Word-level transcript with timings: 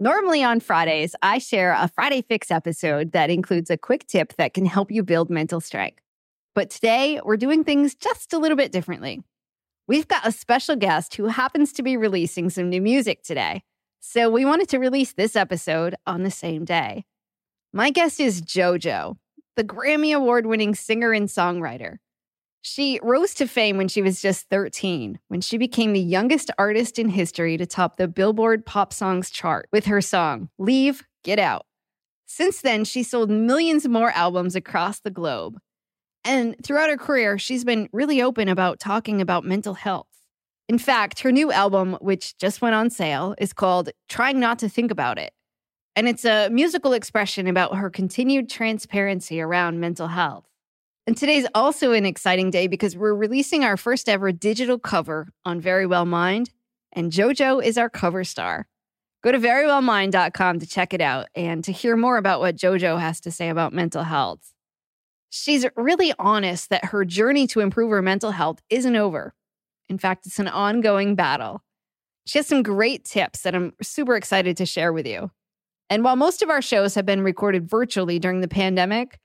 Normally 0.00 0.44
on 0.44 0.60
Fridays, 0.60 1.16
I 1.22 1.38
share 1.38 1.72
a 1.72 1.88
Friday 1.88 2.22
Fix 2.22 2.52
episode 2.52 3.10
that 3.12 3.30
includes 3.30 3.68
a 3.68 3.76
quick 3.76 4.06
tip 4.06 4.32
that 4.36 4.54
can 4.54 4.64
help 4.64 4.92
you 4.92 5.02
build 5.02 5.28
mental 5.28 5.60
strength. 5.60 5.98
But 6.54 6.70
today, 6.70 7.20
we're 7.24 7.36
doing 7.36 7.64
things 7.64 7.96
just 7.96 8.32
a 8.32 8.38
little 8.38 8.56
bit 8.56 8.70
differently. 8.70 9.24
We've 9.88 10.06
got 10.06 10.24
a 10.24 10.30
special 10.30 10.76
guest 10.76 11.16
who 11.16 11.26
happens 11.26 11.72
to 11.72 11.82
be 11.82 11.96
releasing 11.96 12.48
some 12.48 12.70
new 12.70 12.80
music 12.80 13.24
today. 13.24 13.64
So 13.98 14.30
we 14.30 14.44
wanted 14.44 14.68
to 14.68 14.78
release 14.78 15.14
this 15.14 15.34
episode 15.34 15.96
on 16.06 16.22
the 16.22 16.30
same 16.30 16.64
day. 16.64 17.04
My 17.72 17.90
guest 17.90 18.20
is 18.20 18.40
JoJo, 18.40 19.16
the 19.56 19.64
Grammy 19.64 20.14
Award 20.14 20.46
winning 20.46 20.76
singer 20.76 21.12
and 21.12 21.26
songwriter. 21.26 21.96
She 22.62 22.98
rose 23.02 23.34
to 23.34 23.46
fame 23.46 23.76
when 23.76 23.88
she 23.88 24.02
was 24.02 24.20
just 24.20 24.48
13, 24.50 25.18
when 25.28 25.40
she 25.40 25.58
became 25.58 25.92
the 25.92 26.00
youngest 26.00 26.50
artist 26.58 26.98
in 26.98 27.08
history 27.08 27.56
to 27.56 27.66
top 27.66 27.96
the 27.96 28.08
Billboard 28.08 28.66
Pop 28.66 28.92
Songs 28.92 29.30
chart 29.30 29.68
with 29.72 29.86
her 29.86 30.00
song, 30.00 30.48
Leave, 30.58 31.04
Get 31.22 31.38
Out. 31.38 31.66
Since 32.26 32.60
then, 32.60 32.84
she 32.84 33.02
sold 33.02 33.30
millions 33.30 33.88
more 33.88 34.10
albums 34.10 34.54
across 34.54 35.00
the 35.00 35.10
globe. 35.10 35.58
And 36.24 36.56
throughout 36.62 36.90
her 36.90 36.96
career, 36.96 37.38
she's 37.38 37.64
been 37.64 37.88
really 37.92 38.20
open 38.20 38.48
about 38.48 38.80
talking 38.80 39.20
about 39.20 39.44
mental 39.44 39.74
health. 39.74 40.08
In 40.68 40.78
fact, 40.78 41.20
her 41.20 41.32
new 41.32 41.50
album, 41.50 41.96
which 42.00 42.36
just 42.36 42.60
went 42.60 42.74
on 42.74 42.90
sale, 42.90 43.34
is 43.38 43.54
called 43.54 43.90
Trying 44.08 44.38
Not 44.38 44.58
to 44.58 44.68
Think 44.68 44.90
About 44.90 45.18
It. 45.18 45.32
And 45.96 46.06
it's 46.06 46.26
a 46.26 46.50
musical 46.50 46.92
expression 46.92 47.46
about 47.46 47.76
her 47.76 47.88
continued 47.88 48.50
transparency 48.50 49.40
around 49.40 49.80
mental 49.80 50.08
health. 50.08 50.44
And 51.08 51.16
today's 51.16 51.46
also 51.54 51.92
an 51.92 52.04
exciting 52.04 52.50
day 52.50 52.66
because 52.66 52.94
we're 52.94 53.14
releasing 53.14 53.64
our 53.64 53.78
first 53.78 54.10
ever 54.10 54.30
digital 54.30 54.78
cover 54.78 55.28
on 55.42 55.58
Verywell 55.58 56.06
Mind, 56.06 56.50
and 56.92 57.10
JoJo 57.10 57.64
is 57.64 57.78
our 57.78 57.88
cover 57.88 58.24
star. 58.24 58.68
Go 59.24 59.32
to 59.32 59.38
verywellmind.com 59.38 60.58
to 60.58 60.66
check 60.66 60.92
it 60.92 61.00
out 61.00 61.28
and 61.34 61.64
to 61.64 61.72
hear 61.72 61.96
more 61.96 62.18
about 62.18 62.40
what 62.40 62.56
JoJo 62.56 63.00
has 63.00 63.20
to 63.20 63.30
say 63.30 63.48
about 63.48 63.72
mental 63.72 64.02
health. 64.02 64.52
She's 65.30 65.64
really 65.76 66.12
honest 66.18 66.68
that 66.68 66.84
her 66.84 67.06
journey 67.06 67.46
to 67.46 67.60
improve 67.60 67.90
her 67.90 68.02
mental 68.02 68.32
health 68.32 68.60
isn't 68.68 68.94
over. 68.94 69.32
In 69.88 69.96
fact, 69.96 70.26
it's 70.26 70.38
an 70.38 70.48
ongoing 70.48 71.14
battle. 71.14 71.62
She 72.26 72.38
has 72.38 72.46
some 72.46 72.62
great 72.62 73.06
tips 73.06 73.40
that 73.44 73.54
I'm 73.54 73.72
super 73.80 74.14
excited 74.14 74.58
to 74.58 74.66
share 74.66 74.92
with 74.92 75.06
you. 75.06 75.30
And 75.88 76.04
while 76.04 76.16
most 76.16 76.42
of 76.42 76.50
our 76.50 76.60
shows 76.60 76.94
have 76.96 77.06
been 77.06 77.22
recorded 77.22 77.66
virtually 77.66 78.18
during 78.18 78.42
the 78.42 78.46
pandemic, 78.46 79.18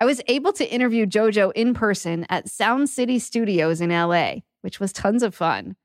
I 0.00 0.06
was 0.06 0.22
able 0.28 0.54
to 0.54 0.72
interview 0.72 1.04
JoJo 1.04 1.52
in 1.54 1.74
person 1.74 2.24
at 2.30 2.48
Sound 2.48 2.88
City 2.88 3.18
Studios 3.18 3.82
in 3.82 3.90
LA, 3.90 4.36
which 4.62 4.80
was 4.80 4.94
tons 4.94 5.22
of 5.22 5.34
fun. 5.34 5.76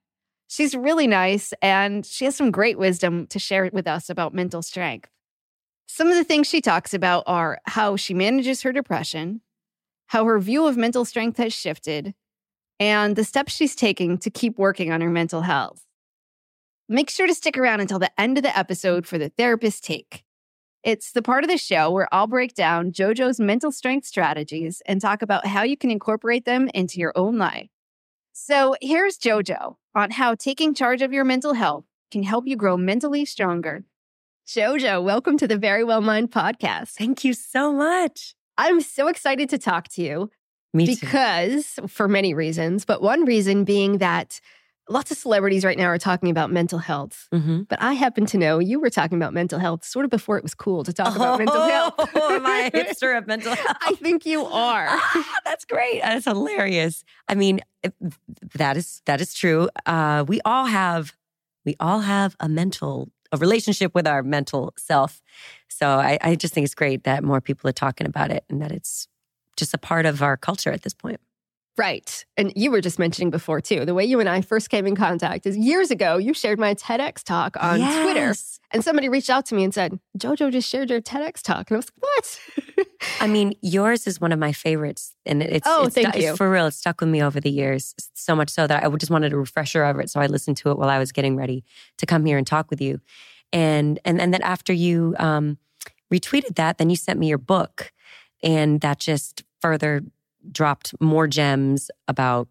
She's 0.48 0.74
really 0.74 1.06
nice 1.06 1.54
and 1.62 2.06
she 2.06 2.24
has 2.26 2.36
some 2.36 2.50
great 2.50 2.78
wisdom 2.78 3.28
to 3.28 3.40
share 3.40 3.70
with 3.74 3.88
us 3.88 4.10
about 4.10 4.34
mental 4.34 4.62
strength. 4.62 5.10
Some 5.88 6.08
of 6.08 6.16
the 6.16 6.24
things 6.24 6.48
she 6.48 6.62
talks 6.62 6.94
about 6.94 7.26
are 7.28 7.60
how 7.66 7.96
she 7.96 8.14
manages 8.14 8.62
her 8.62 8.72
depression, 8.72 9.42
how 10.08 10.26
her 10.26 10.40
view 10.40 10.66
of 10.66 10.78
mental 10.78 11.06
strength 11.06 11.38
has 11.38 11.54
shifted, 11.54 12.14
and 12.80 13.16
the 13.16 13.24
steps 13.24 13.54
she's 13.54 13.76
taking 13.76 14.18
to 14.20 14.30
keep 14.30 14.58
working 14.58 14.92
on 14.92 15.02
her 15.02 15.10
mental 15.10 15.42
health. 15.42 15.84
Make 16.88 17.10
sure 17.10 17.28
to 17.28 17.36
stick 17.36 17.58
around 17.58 17.82
until 17.82 18.00
the 18.00 18.12
end 18.20 18.38
of 18.38 18.44
the 18.44 18.58
episode 18.58 19.08
for 19.08 19.18
the 19.18 19.30
therapist 19.30 19.84
take. 19.84 20.25
It's 20.86 21.14
the 21.14 21.24
part 21.24 21.44
of 21.44 21.50
the 21.50 21.58
show 21.58 21.90
where 21.90 22.08
I'll 22.12 22.28
break 22.28 22.54
down 22.54 22.92
JoJo's 22.92 23.40
mental 23.40 23.72
strength 23.72 24.06
strategies 24.06 24.84
and 24.86 25.02
talk 25.02 25.24
about 25.24 25.48
how 25.48 25.64
you 25.64 25.76
can 25.76 25.90
incorporate 25.90 26.46
them 26.46 26.70
into 26.76 27.00
your 27.00 27.12
own 27.16 27.40
life. 27.40 27.70
So 28.34 28.76
here's 28.84 29.18
JoJo 29.18 29.78
on 29.96 30.12
how 30.12 30.36
taking 30.36 30.76
charge 30.76 31.02
of 31.02 31.12
your 31.12 31.24
mental 31.24 31.56
health 31.56 31.86
can 32.12 32.22
help 32.22 32.46
you 32.46 32.56
grow 32.56 32.78
mentally 32.78 33.26
stronger. 33.26 33.84
JoJo, 34.48 35.04
welcome 35.04 35.40
to 35.40 35.48
the 35.48 35.58
Verywell 35.58 36.04
Mind 36.04 36.30
podcast. 36.30 36.90
Thank 36.90 37.24
you 37.24 37.34
so 37.34 37.74
much. 37.74 38.36
I'm 38.56 38.80
so 38.80 39.08
excited 39.08 39.50
to 39.50 39.58
talk 39.58 39.88
to 39.94 40.04
you. 40.04 40.30
Me 40.72 40.86
because, 40.86 41.80
too. 41.80 41.88
for 41.88 42.08
many 42.08 42.36
reasons, 42.36 42.86
but 42.86 43.02
one 43.02 43.26
reason 43.26 43.64
being 43.64 43.98
that 43.98 44.40
lots 44.90 45.12
of 45.12 45.18
celebrities 45.18 45.66
right 45.66 45.78
now 45.78 45.88
are 45.88 45.98
talking 45.98 46.30
about 46.30 46.52
mental 46.52 46.80
health. 46.80 47.28
Mm-hmm. 47.34 47.64
But 47.64 47.82
I 47.82 47.94
happen 47.94 48.26
to 48.28 48.38
know 48.38 48.60
you 48.60 48.80
were 48.80 48.90
talking 48.90 49.18
about 49.18 49.34
mental 49.34 49.60
health 49.60 49.84
sort 49.84 50.06
of 50.06 50.12
before 50.12 50.38
it 50.38 50.44
was 50.44 50.54
cool 50.54 50.84
to 50.84 50.94
talk 50.94 51.14
oh, 51.14 51.16
about 51.16 51.40
mental 51.40 51.62
health. 51.62 51.94
Oh, 52.16 52.36
am 52.36 52.46
I 52.46 52.72
a 52.72 52.72
hipster 52.84 53.18
of 53.18 53.28
mental 53.28 53.56
health? 53.56 53.78
I 53.82 53.94
think 53.96 54.26
you 54.26 54.46
are. 54.46 54.88
Ah, 55.18 55.40
that's 55.46 55.66
great. 55.66 56.02
That's 56.02 56.26
hilarious. 56.26 57.04
I 57.28 57.36
mean, 57.36 57.62
that 58.56 58.76
is 58.76 59.02
that 59.06 59.22
is 59.22 59.34
true. 59.34 59.70
Uh, 59.86 60.26
we 60.28 60.42
all 60.44 60.66
have 60.66 61.14
we 61.64 61.76
all 61.80 62.00
have 62.00 62.36
a 62.40 62.50
mental 62.50 63.10
a 63.32 63.38
relationship 63.38 63.94
with 63.96 64.08
our 64.08 64.24
mental 64.24 64.74
self. 64.78 65.22
So 65.68 65.88
I, 65.88 66.18
I 66.22 66.36
just 66.36 66.54
think 66.54 66.66
it's 66.66 66.76
great 66.76 67.04
that 67.04 67.24
more 67.24 67.42
people 67.42 67.70
are 67.70 67.74
talking 67.74 68.08
about 68.08 68.32
it 68.32 68.44
and 68.50 68.62
that 68.62 68.72
it's 68.72 69.08
just 69.56 69.74
a 69.74 69.78
part 69.78 70.06
of 70.06 70.22
our 70.22 70.38
culture 70.38 70.72
at 70.72 70.82
this 70.82 70.94
point. 70.94 71.20
Right. 71.78 72.26
And 72.38 72.54
you 72.56 72.72
were 72.72 72.80
just 72.80 73.00
mentioning 73.00 73.30
before 73.30 73.60
too, 73.60 73.84
the 73.84 73.94
way 73.94 74.06
you 74.06 74.22
and 74.22 74.30
I 74.30 74.42
first 74.42 74.70
came 74.70 74.88
in 74.88 74.96
contact 74.96 75.46
is 75.46 75.58
years 75.58 75.92
ago, 75.92 76.18
you 76.18 76.34
shared 76.34 76.58
my 76.58 76.74
TEDx 76.74 77.22
talk 77.24 77.58
on 77.62 77.80
yes. 77.80 78.04
Twitter. 78.04 78.34
And 78.72 78.84
somebody 78.84 79.10
reached 79.10 79.30
out 79.30 79.46
to 79.48 79.56
me 79.56 79.64
and 79.66 79.74
said, 79.74 80.00
JoJo 80.18 80.52
just 80.52 80.70
shared 80.70 80.90
your 80.90 81.02
TEDx 81.02 81.42
talk. 81.42 81.70
And 81.70 81.76
I 81.76 81.78
was 81.78 81.92
like, 81.98 82.78
what? 82.78 82.88
I 83.20 83.28
mean, 83.28 83.56
yours 83.62 84.08
is 84.08 84.22
one 84.22 84.32
of 84.32 84.40
my 84.40 84.54
favorites. 84.54 85.16
And 85.26 85.44
it's, 85.44 85.68
oh, 85.68 85.86
it's, 85.86 85.96
thank 85.96 86.16
it's, 86.16 86.24
you. 86.24 86.36
for 86.38 86.50
real. 86.50 86.68
It's 86.68 86.78
stuck 86.78 87.02
with 87.02 87.10
me 87.10 87.22
over 87.22 87.42
the 87.42 87.52
years. 87.52 87.94
So 88.14 88.36
much 88.36 88.50
so 88.50 88.68
that 88.68 88.84
I 88.84 88.90
just 88.96 89.12
wanted 89.12 89.34
a 89.34 89.38
refresher 89.38 89.84
of 89.84 90.00
it. 90.00 90.10
So 90.10 90.22
I 90.22 90.28
listened 90.28 90.58
to 90.58 90.72
it 90.72 90.78
while 90.78 90.90
I 90.90 90.98
was 90.98 91.12
getting 91.12 91.36
ready 91.36 91.66
to 91.98 92.06
come 92.06 92.26
here 92.26 92.38
and 92.38 92.48
talk 92.48 92.70
with 92.70 92.80
you. 92.80 93.02
And, 93.52 94.00
and, 94.06 94.22
and 94.22 94.34
then 94.34 94.42
after 94.42 94.72
you 94.72 95.16
um, 95.20 95.58
retweeted 96.12 96.56
that, 96.56 96.78
then 96.78 96.90
you 96.90 96.96
sent 96.96 97.20
me 97.20 97.28
your 97.28 97.38
book. 97.38 97.92
And 98.42 98.80
that 98.82 99.00
just 99.00 99.44
further 99.60 100.04
dropped 100.52 100.94
more 101.00 101.28
gems 101.28 101.90
about, 102.08 102.48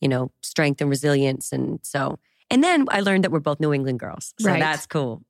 you 0.00 0.08
know, 0.08 0.30
strength 0.42 0.80
and 0.80 0.90
resilience. 0.90 1.52
And 1.52 1.80
so, 1.82 2.18
and 2.50 2.62
then 2.62 2.86
I 2.90 3.00
learned 3.00 3.24
that 3.24 3.30
we're 3.30 3.40
both 3.40 3.60
New 3.60 3.72
England 3.72 4.00
girls. 4.00 4.34
So 4.38 4.50
right. 4.50 4.60
that's 4.60 4.86
cool. 4.86 5.22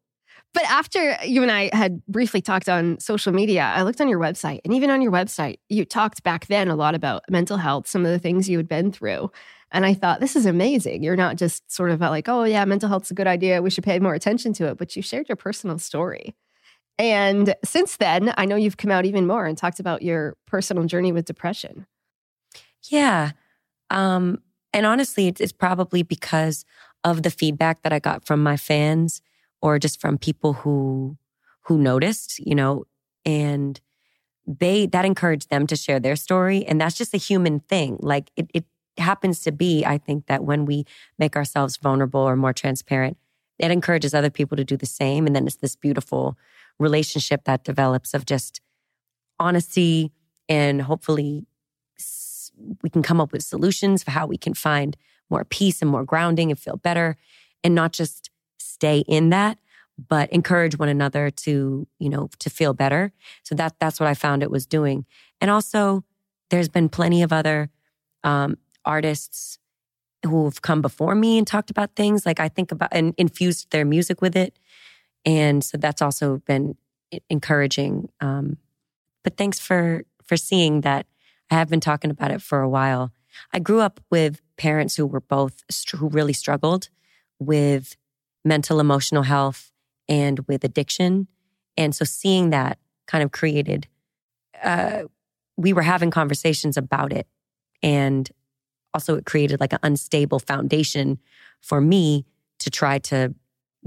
But 0.55 0.65
after 0.65 1.17
you 1.25 1.43
and 1.43 1.51
I 1.51 1.71
had 1.73 2.05
briefly 2.07 2.43
talked 2.43 2.69
on 2.69 3.01
social 3.01 3.33
media, 3.33 3.63
I 3.63 3.83
looked 3.83 4.01
on 4.01 4.09
your 4.09 4.21
website. 4.21 4.61
And 4.65 4.75
even 4.75 4.91
on 4.91 5.01
your 5.01 5.13
website, 5.13 5.59
you 5.69 5.85
talked 5.85 6.23
back 6.23 6.47
then 6.47 6.69
a 6.69 6.77
lot 6.77 6.95
about 6.95 7.23
mental 7.31 7.57
health, 7.57 7.87
some 7.87 8.05
of 8.05 8.11
the 8.11 8.19
things 8.19 8.49
you 8.49 8.59
had 8.59 8.69
been 8.69 8.93
through. 8.93 9.31
And 9.71 9.87
I 9.87 9.95
thought, 9.95 10.21
this 10.21 10.37
is 10.37 10.45
amazing. 10.45 11.03
You're 11.03 11.17
not 11.17 11.37
just 11.37 11.73
sort 11.73 11.91
of 11.91 12.01
like, 12.01 12.29
oh, 12.29 12.45
yeah, 12.45 12.67
mental 12.67 12.91
health's 12.91 13.11
a 13.11 13.15
good 13.15 13.27
idea. 13.27 13.63
We 13.63 13.71
should 13.71 13.85
pay 13.85 13.99
more 13.99 14.15
attention 14.15 14.53
to 14.55 14.67
it. 14.67 14.77
But 14.77 14.95
you 14.95 15.01
shared 15.01 15.29
your 15.31 15.37
personal 15.37 15.79
story. 15.79 16.35
And 16.99 17.55
since 17.65 17.97
then, 17.97 18.35
I 18.37 18.45
know 18.45 18.57
you've 18.57 18.77
come 18.77 18.91
out 18.91 19.07
even 19.07 19.27
more 19.27 19.47
and 19.47 19.57
talked 19.57 19.81
about 19.81 20.03
your 20.03 20.37
personal 20.47 20.85
journey 20.85 21.13
with 21.13 21.25
depression. 21.25 21.87
Yeah. 22.91 23.33
Um, 23.91 24.43
and 24.73 24.87
honestly, 24.87 25.29
it's, 25.29 25.53
probably 25.53 26.03
because 26.03 26.65
of 27.05 27.23
the 27.23 27.31
feedback 27.31 27.83
that 27.83 27.93
I 27.93 27.99
got 27.99 28.25
from 28.25 28.43
my 28.43 28.57
fans 28.57 29.21
or 29.61 29.79
just 29.79 30.01
from 30.01 30.19
people 30.19 30.55
who 30.55 31.17
who 31.67 31.79
noticed, 31.79 32.41
you 32.41 32.57
know, 32.57 32.85
and 33.25 33.81
they 34.47 34.87
that 34.87 35.05
encouraged 35.05 35.49
them 35.51 35.67
to 35.69 35.77
share 35.77 36.01
their 36.01 36.17
story. 36.17 36.65
And 36.65 36.81
that's 36.81 36.97
just 36.97 37.15
a 37.15 37.19
human 37.19 37.61
thing. 37.61 37.99
Like 38.01 38.31
it, 38.37 38.51
it 38.53 38.65
happens 38.99 39.41
to 39.41 39.53
be, 39.53 39.85
I 39.85 39.99
think 39.99 40.27
that 40.27 40.45
when 40.45 40.65
we 40.65 40.85
make 41.19 41.37
ourselves 41.37 41.77
vulnerable 41.77 42.21
or 42.21 42.37
more 42.37 42.53
transparent, 42.53 43.17
it 43.59 43.71
encourages 43.71 44.13
other 44.13 44.31
people 44.31 44.57
to 44.57 44.65
do 44.65 44.77
the 44.77 44.87
same. 44.87 45.27
And 45.27 45.37
then 45.37 45.47
it's 45.47 45.57
this 45.57 45.77
beautiful 45.77 46.37
relationship 46.79 47.45
that 47.45 47.63
develops 47.63 48.15
of 48.15 48.27
just 48.27 48.61
honesty 49.39 50.11
and 50.49 50.83
hopefully 50.83 51.47
we 52.83 52.91
can 52.91 53.03
come 53.03 53.21
up 53.21 53.33
with 53.33 53.43
solutions 53.43 54.03
for 54.03 54.11
how 54.11 54.27
we 54.27 54.37
can 54.37 54.55
find 54.55 54.97
more 55.31 55.45
peace 55.45 55.83
and 55.83 55.91
more 55.91 56.05
grounding 56.05 56.51
and 56.51 56.59
feel 56.59 56.77
better 56.77 57.17
and 57.65 57.75
not 57.75 57.93
just 57.93 58.31
stay 58.59 59.01
in 59.09 59.31
that 59.31 59.59
but 60.09 60.31
encourage 60.31 60.79
one 60.79 60.89
another 60.89 61.31
to 61.31 61.87
you 61.99 62.09
know 62.09 62.29
to 62.39 62.49
feel 62.51 62.73
better 62.73 63.13
so 63.43 63.55
that 63.55 63.75
that's 63.79 64.01
what 64.01 64.09
i 64.09 64.15
found 64.15 64.43
it 64.43 64.51
was 64.51 64.67
doing 64.67 65.05
and 65.41 65.51
also 65.51 66.05
there's 66.51 66.69
been 66.69 66.89
plenty 66.89 67.23
of 67.23 67.33
other 67.33 67.71
um, 68.25 68.59
artists 68.85 69.59
who 70.25 70.45
have 70.45 70.63
come 70.63 70.83
before 70.83 71.15
me 71.15 71.39
and 71.39 71.47
talked 71.47 71.71
about 71.71 71.97
things. 71.97 72.25
Like 72.25 72.41
I 72.41 72.49
think 72.49 72.73
about 72.73 72.91
and 72.93 73.15
infused 73.19 73.71
their 73.71 73.85
music 73.85 74.21
with 74.21 74.37
it. 74.37 74.59
And 75.25 75.65
so 75.65 75.79
that's 75.79 76.03
also 76.03 76.39
been 76.47 76.77
encouraging. 77.29 78.09
Um, 78.21 78.59
but 79.25 79.37
thanks 79.37 79.59
for 79.59 80.05
for 80.25 80.37
seeing 80.37 80.83
that 80.83 81.07
I 81.51 81.55
have 81.57 81.69
been 81.69 81.81
talking 81.81 82.11
about 82.11 82.31
it 82.31 82.43
for 82.43 82.61
a 82.61 82.69
while. 82.69 83.13
I 83.53 83.59
grew 83.59 83.81
up 83.81 84.01
with 84.11 84.41
parents 84.57 84.97
who 84.97 85.07
were 85.07 85.21
both 85.21 85.63
who 85.97 86.09
really 86.09 86.33
struggled 86.33 86.89
with 87.39 87.97
mental 88.45 88.81
emotional 88.81 89.23
health 89.23 89.73
and 90.09 90.41
with 90.49 90.65
addiction. 90.65 91.29
And 91.77 91.95
so 91.95 92.05
seeing 92.05 92.51
that 92.51 92.79
kind 93.07 93.25
of 93.25 93.33
created 93.33 93.89
uh, 94.63 95.03
we 95.57 95.73
were 95.73 95.83
having 95.83 96.11
conversations 96.11 96.77
about 96.77 97.13
it 97.13 97.27
and 97.83 98.31
also 98.95 99.17
it 99.17 99.27
created 99.27 99.61
like 99.61 99.73
an 99.73 99.79
unstable 99.83 100.39
foundation 100.39 101.19
for 101.61 101.81
me 101.81 102.25
to 102.59 102.71
try 102.71 102.99
to 102.99 103.35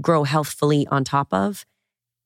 grow 0.00 0.24
healthfully 0.24 0.86
on 0.88 1.04
top 1.04 1.32
of. 1.32 1.64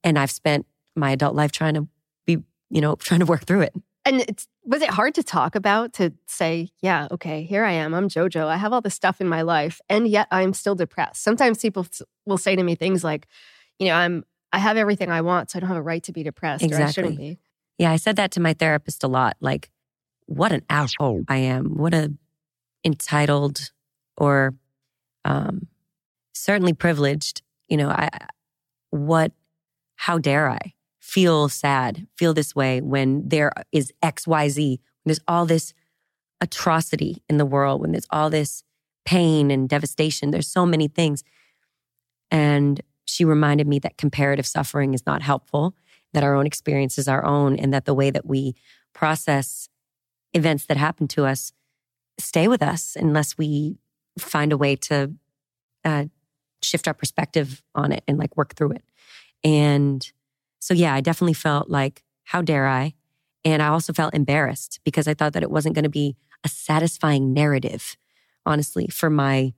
And 0.03 0.19
I've 0.19 0.31
spent 0.31 0.67
my 0.97 1.12
adult 1.12 1.35
life 1.35 1.53
trying 1.53 1.75
to 1.75 1.88
be, 2.27 2.38
you 2.71 2.81
know, 2.81 2.97
trying 2.97 3.21
to 3.21 3.27
work 3.27 3.44
through 3.44 3.62
it. 3.62 3.75
And 4.10 4.22
it's, 4.22 4.48
was 4.64 4.82
it 4.82 4.90
hard 4.90 5.14
to 5.14 5.22
talk 5.22 5.54
about 5.54 5.92
to 5.94 6.12
say, 6.26 6.70
yeah, 6.82 7.06
okay, 7.12 7.44
here 7.44 7.64
I 7.64 7.70
am. 7.70 7.94
I'm 7.94 8.08
JoJo. 8.08 8.44
I 8.44 8.56
have 8.56 8.72
all 8.72 8.80
this 8.80 8.94
stuff 8.94 9.20
in 9.20 9.28
my 9.28 9.42
life, 9.42 9.80
and 9.88 10.08
yet 10.08 10.26
I'm 10.32 10.52
still 10.52 10.74
depressed. 10.74 11.22
Sometimes 11.22 11.60
people 11.60 11.86
will 12.26 12.36
say 12.36 12.56
to 12.56 12.62
me 12.64 12.74
things 12.74 13.04
like, 13.04 13.28
you 13.78 13.86
know, 13.86 13.94
I'm 13.94 14.24
I 14.52 14.58
have 14.58 14.76
everything 14.76 15.12
I 15.12 15.20
want, 15.20 15.50
so 15.50 15.58
I 15.58 15.60
don't 15.60 15.68
have 15.68 15.76
a 15.76 15.82
right 15.82 16.02
to 16.02 16.12
be 16.12 16.24
depressed. 16.24 16.64
Exactly. 16.64 16.82
Or 16.82 16.88
I 16.88 16.90
shouldn't 16.90 17.18
be. 17.18 17.38
Yeah, 17.78 17.92
I 17.92 17.96
said 17.96 18.16
that 18.16 18.32
to 18.32 18.40
my 18.40 18.52
therapist 18.52 19.04
a 19.04 19.08
lot. 19.08 19.36
Like, 19.40 19.70
what 20.26 20.50
an 20.50 20.62
asshole 20.68 21.22
I 21.28 21.36
am. 21.36 21.76
What 21.76 21.94
a 21.94 22.12
entitled 22.84 23.70
or 24.16 24.54
um, 25.24 25.68
certainly 26.34 26.72
privileged. 26.72 27.42
You 27.68 27.76
know, 27.76 27.90
I 27.90 28.08
what? 28.90 29.30
How 29.94 30.18
dare 30.18 30.50
I 30.50 30.74
feel 31.10 31.48
sad, 31.48 32.06
feel 32.16 32.32
this 32.32 32.54
way 32.54 32.80
when 32.80 33.28
there 33.28 33.50
is 33.72 33.92
X, 34.00 34.28
Y, 34.28 34.48
Z. 34.48 34.80
When 35.02 35.10
there's 35.10 35.24
all 35.26 35.44
this 35.44 35.74
atrocity 36.40 37.20
in 37.28 37.36
the 37.36 37.44
world, 37.44 37.80
when 37.80 37.90
there's 37.90 38.06
all 38.10 38.30
this 38.30 38.62
pain 39.04 39.50
and 39.50 39.68
devastation. 39.68 40.30
There's 40.30 40.46
so 40.46 40.64
many 40.64 40.86
things, 40.86 41.24
and 42.30 42.80
she 43.06 43.24
reminded 43.24 43.66
me 43.66 43.80
that 43.80 43.96
comparative 43.96 44.46
suffering 44.46 44.94
is 44.94 45.04
not 45.04 45.20
helpful. 45.20 45.74
That 46.12 46.22
our 46.22 46.36
own 46.36 46.46
experience 46.46 46.96
is 46.96 47.08
our 47.08 47.24
own, 47.24 47.56
and 47.56 47.74
that 47.74 47.86
the 47.86 47.94
way 47.94 48.10
that 48.10 48.26
we 48.26 48.54
process 48.92 49.68
events 50.32 50.66
that 50.66 50.76
happen 50.76 51.08
to 51.08 51.24
us 51.26 51.52
stay 52.20 52.46
with 52.46 52.62
us 52.62 52.96
unless 52.96 53.36
we 53.36 53.78
find 54.16 54.52
a 54.52 54.56
way 54.56 54.76
to 54.76 55.12
uh, 55.84 56.04
shift 56.62 56.86
our 56.86 56.94
perspective 56.94 57.64
on 57.74 57.90
it 57.90 58.04
and 58.06 58.16
like 58.16 58.36
work 58.36 58.54
through 58.54 58.72
it. 58.72 58.84
And 59.42 60.08
so, 60.60 60.74
yeah, 60.74 60.94
I 60.94 61.00
definitely 61.00 61.34
felt 61.34 61.68
like, 61.68 62.04
how 62.24 62.42
dare 62.42 62.68
I? 62.68 62.94
And 63.44 63.62
I 63.62 63.68
also 63.68 63.92
felt 63.92 64.14
embarrassed 64.14 64.80
because 64.84 65.08
I 65.08 65.14
thought 65.14 65.32
that 65.32 65.42
it 65.42 65.50
wasn't 65.50 65.74
going 65.74 65.84
to 65.84 65.90
be 65.90 66.16
a 66.44 66.48
satisfying 66.48 67.32
narrative, 67.32 67.96
honestly, 68.46 68.86
for 68.88 69.10
my 69.10 69.54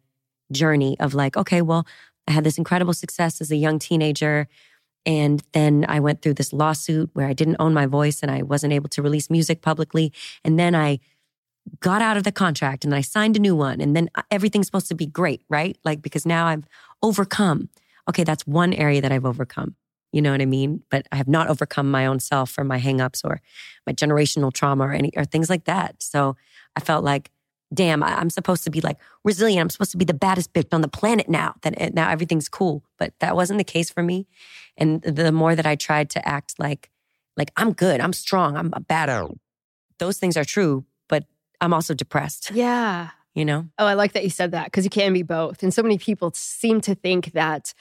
journey 0.52 0.96
of 1.00 1.14
like, 1.14 1.37
okay, 1.37 1.60
well, 1.60 1.87
I 2.28 2.32
had 2.32 2.44
this 2.44 2.58
incredible 2.58 2.94
success 2.94 3.40
as 3.40 3.50
a 3.50 3.56
young 3.56 3.78
teenager. 3.78 4.49
And 5.04 5.43
then 5.52 5.84
I 5.88 5.99
went 5.99 6.22
through 6.22 6.34
this 6.34 6.52
lawsuit 6.52 7.10
where 7.14 7.26
I 7.26 7.32
didn't 7.32 7.56
own 7.58 7.75
my 7.75 7.87
voice 7.87 8.22
and 8.22 8.31
I 8.31 8.43
wasn't 8.43 8.72
able 8.72 8.88
to 8.90 9.02
release 9.02 9.28
music 9.28 9.60
publicly. 9.60 10.12
And 10.44 10.58
then 10.58 10.75
I 10.76 11.00
got 11.81 12.02
out 12.02 12.16
of 12.16 12.22
the 12.22 12.32
contract 12.32 12.84
and 12.84 12.94
I 12.94 13.00
signed 13.00 13.37
a 13.37 13.40
new 13.40 13.56
one. 13.56 13.81
And 13.81 13.96
then 13.96 14.08
uh, 14.14 14.22
everything's 14.31 14.66
supposed 14.66 14.88
to 14.88 14.94
be 14.94 15.06
great, 15.06 15.43
right? 15.49 15.76
Like, 15.84 16.02
because 16.02 16.25
now 16.25 16.46
I've 16.46 16.64
overcome. 17.02 17.69
Okay, 18.08 18.25
that's 18.25 18.46
one 18.46 18.72
area 18.72 19.00
that 19.00 19.12
I've 19.12 19.26
overcome. 19.26 19.75
You 20.12 20.20
know 20.23 20.31
what 20.31 20.43
I 20.43 20.47
mean? 20.47 20.82
But 20.91 21.06
I 21.11 21.17
have 21.17 21.29
not 21.29 21.49
overcome 21.49 21.91
my 21.91 22.06
own 22.06 22.20
self 22.20 22.56
or 22.59 22.64
my 22.64 22.79
hangups 22.79 23.25
or 23.25 23.41
my 23.87 23.93
generational 23.94 24.53
trauma 24.53 24.85
or 24.85 24.93
any 24.93 25.11
or 25.17 25.25
things 25.25 25.49
like 25.49 25.64
that. 25.64 26.03
So 26.03 26.37
I 26.76 26.81
felt 26.81 27.03
like, 27.03 27.31
damn, 27.73 28.03
I'm 28.03 28.29
supposed 28.29 28.64
to 28.64 28.70
be 28.70 28.82
like 28.82 28.99
resilient. 29.25 29.62
I'm 29.62 29.70
supposed 29.70 29.93
to 29.93 29.97
be 29.97 30.05
the 30.05 30.14
baddest 30.14 30.53
bitch 30.53 30.73
on 30.73 30.82
the 30.82 30.88
planet 30.88 31.29
now. 31.29 31.55
That 31.62 31.94
now 31.94 32.11
everything's 32.11 32.49
cool. 32.49 32.85
But 32.99 33.14
that 33.20 33.35
wasn't 33.35 33.59
the 33.59 33.64
case 33.64 33.91
for 33.91 34.03
me. 34.03 34.26
And 34.76 35.00
the 35.03 35.32
more 35.32 35.56
that 35.56 35.67
I 35.67 35.76
tried 35.76 36.11
to 36.11 36.29
act 36.29 36.59
like, 36.59 36.91
like 37.37 37.50
I'm 37.56 37.73
good, 37.73 38.00
I'm 38.00 38.12
strong, 38.12 38.56
I'm 38.56 38.73
a 38.75 38.81
badass. 38.81 39.35
Those 39.99 40.19
things 40.19 40.37
are 40.37 40.44
true, 40.44 40.85
but 41.09 41.25
I'm 41.61 41.73
also 41.73 41.94
depressed. 41.94 42.50
Yeah. 42.53 43.11
You 43.35 43.47
know? 43.47 43.69
Oh, 43.79 43.87
I 43.87 43.94
like 43.94 44.12
that 44.12 44.25
you 44.25 44.31
said 44.31 44.50
that 44.50 44.67
because 44.67 44.85
you 44.85 44.91
can 44.91 45.14
be 45.14 45.23
both. 45.23 45.62
And 45.62 45.73
so 45.73 45.82
many 45.82 45.97
people 45.97 46.32
seem 46.35 46.82
to 46.82 46.94
think 46.94 47.32
that 47.32 47.73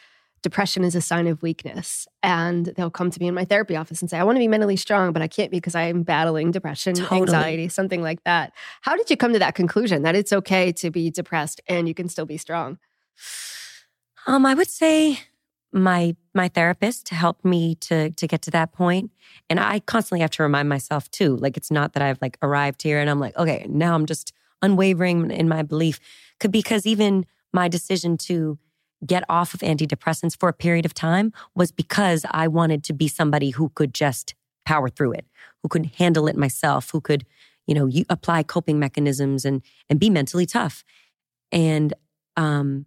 depression 0.41 0.83
is 0.83 0.95
a 0.95 1.01
sign 1.01 1.27
of 1.27 1.41
weakness. 1.41 2.07
And 2.23 2.67
they'll 2.77 2.89
come 2.89 3.11
to 3.11 3.19
me 3.19 3.27
in 3.27 3.33
my 3.33 3.45
therapy 3.45 3.75
office 3.75 4.01
and 4.01 4.09
say, 4.09 4.17
I 4.17 4.23
want 4.23 4.37
to 4.37 4.39
be 4.39 4.47
mentally 4.47 4.75
strong, 4.75 5.13
but 5.13 5.21
I 5.21 5.27
can't 5.27 5.51
because 5.51 5.75
I'm 5.75 6.03
battling 6.03 6.51
depression, 6.51 6.95
totally. 6.95 7.21
anxiety, 7.21 7.67
something 7.69 8.01
like 8.01 8.23
that. 8.23 8.53
How 8.81 8.95
did 8.95 9.09
you 9.09 9.17
come 9.17 9.33
to 9.33 9.39
that 9.39 9.55
conclusion 9.55 10.03
that 10.03 10.15
it's 10.15 10.33
okay 10.33 10.71
to 10.73 10.89
be 10.89 11.09
depressed 11.11 11.61
and 11.67 11.87
you 11.87 11.93
can 11.93 12.09
still 12.09 12.25
be 12.25 12.37
strong? 12.37 12.79
Um, 14.27 14.45
I 14.45 14.53
would 14.53 14.69
say 14.69 15.19
my 15.73 16.15
my 16.33 16.47
therapist 16.47 17.09
helped 17.09 17.45
me 17.45 17.75
to 17.75 18.11
to 18.11 18.27
get 18.27 18.41
to 18.41 18.51
that 18.51 18.73
point 18.73 19.09
and 19.49 19.57
i 19.57 19.79
constantly 19.79 20.19
have 20.19 20.29
to 20.29 20.43
remind 20.43 20.67
myself 20.67 21.09
too 21.11 21.37
like 21.37 21.55
it's 21.55 21.71
not 21.71 21.93
that 21.93 22.03
i've 22.03 22.21
like 22.21 22.37
arrived 22.41 22.81
here 22.81 22.99
and 22.99 23.09
i'm 23.09 23.21
like 23.21 23.35
okay 23.37 23.65
now 23.69 23.95
i'm 23.95 24.05
just 24.05 24.33
unwavering 24.61 25.31
in 25.31 25.47
my 25.47 25.63
belief 25.63 25.97
could 26.41 26.51
because 26.51 26.85
even 26.85 27.25
my 27.53 27.69
decision 27.69 28.17
to 28.17 28.57
get 29.05 29.23
off 29.29 29.53
of 29.53 29.61
antidepressants 29.61 30.37
for 30.39 30.49
a 30.49 30.53
period 30.53 30.85
of 30.85 30.93
time 30.93 31.33
was 31.55 31.71
because 31.71 32.25
i 32.31 32.47
wanted 32.47 32.83
to 32.83 32.93
be 32.93 33.07
somebody 33.07 33.51
who 33.51 33.69
could 33.69 33.93
just 33.93 34.35
power 34.65 34.89
through 34.89 35.11
it 35.11 35.25
who 35.63 35.69
could 35.69 35.91
handle 35.97 36.27
it 36.27 36.37
myself 36.37 36.91
who 36.91 37.01
could 37.01 37.25
you 37.67 37.73
know 37.73 37.85
you 37.85 38.05
apply 38.09 38.43
coping 38.43 38.79
mechanisms 38.79 39.45
and 39.45 39.61
and 39.89 39.99
be 39.99 40.09
mentally 40.09 40.45
tough 40.45 40.83
and 41.51 41.93
um 42.37 42.85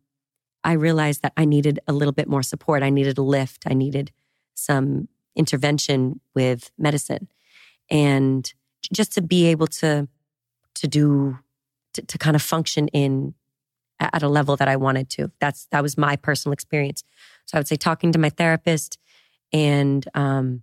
I 0.65 0.73
realized 0.73 1.23
that 1.23 1.35
I 1.37 1.45
needed 1.45 1.79
a 1.87 1.93
little 1.93 2.13
bit 2.13 2.27
more 2.27 2.43
support. 2.43 2.83
I 2.83 2.89
needed 2.89 3.19
a 3.19 3.23
lift. 3.23 3.65
I 3.67 3.75
needed 3.75 4.11
some 4.55 5.09
intervention 5.37 6.21
with 6.35 6.71
medicine. 6.79 7.29
And 7.91 8.51
just 8.93 9.13
to 9.13 9.23
be 9.23 9.47
able 9.47 9.67
to 9.67 10.09
to 10.77 10.89
do 10.89 11.39
to, 11.93 12.03
to 12.03 12.19
kind 12.19 12.35
of 12.35 12.43
function 12.43 12.89
in 12.89 13.35
at 14.01 14.23
a 14.23 14.29
level 14.29 14.57
that 14.57 14.69
I 14.69 14.77
wanted 14.77 15.09
to. 15.11 15.31
That's 15.41 15.67
that 15.71 15.83
was 15.83 15.97
my 15.97 16.17
personal 16.17 16.53
experience. 16.53 17.03
So 17.47 17.57
I 17.57 17.61
would 17.61 17.69
say 17.69 17.77
talking 17.77 18.13
to 18.13 18.19
my 18.19 18.31
therapist 18.31 18.99
and 19.53 20.07
um 20.15 20.63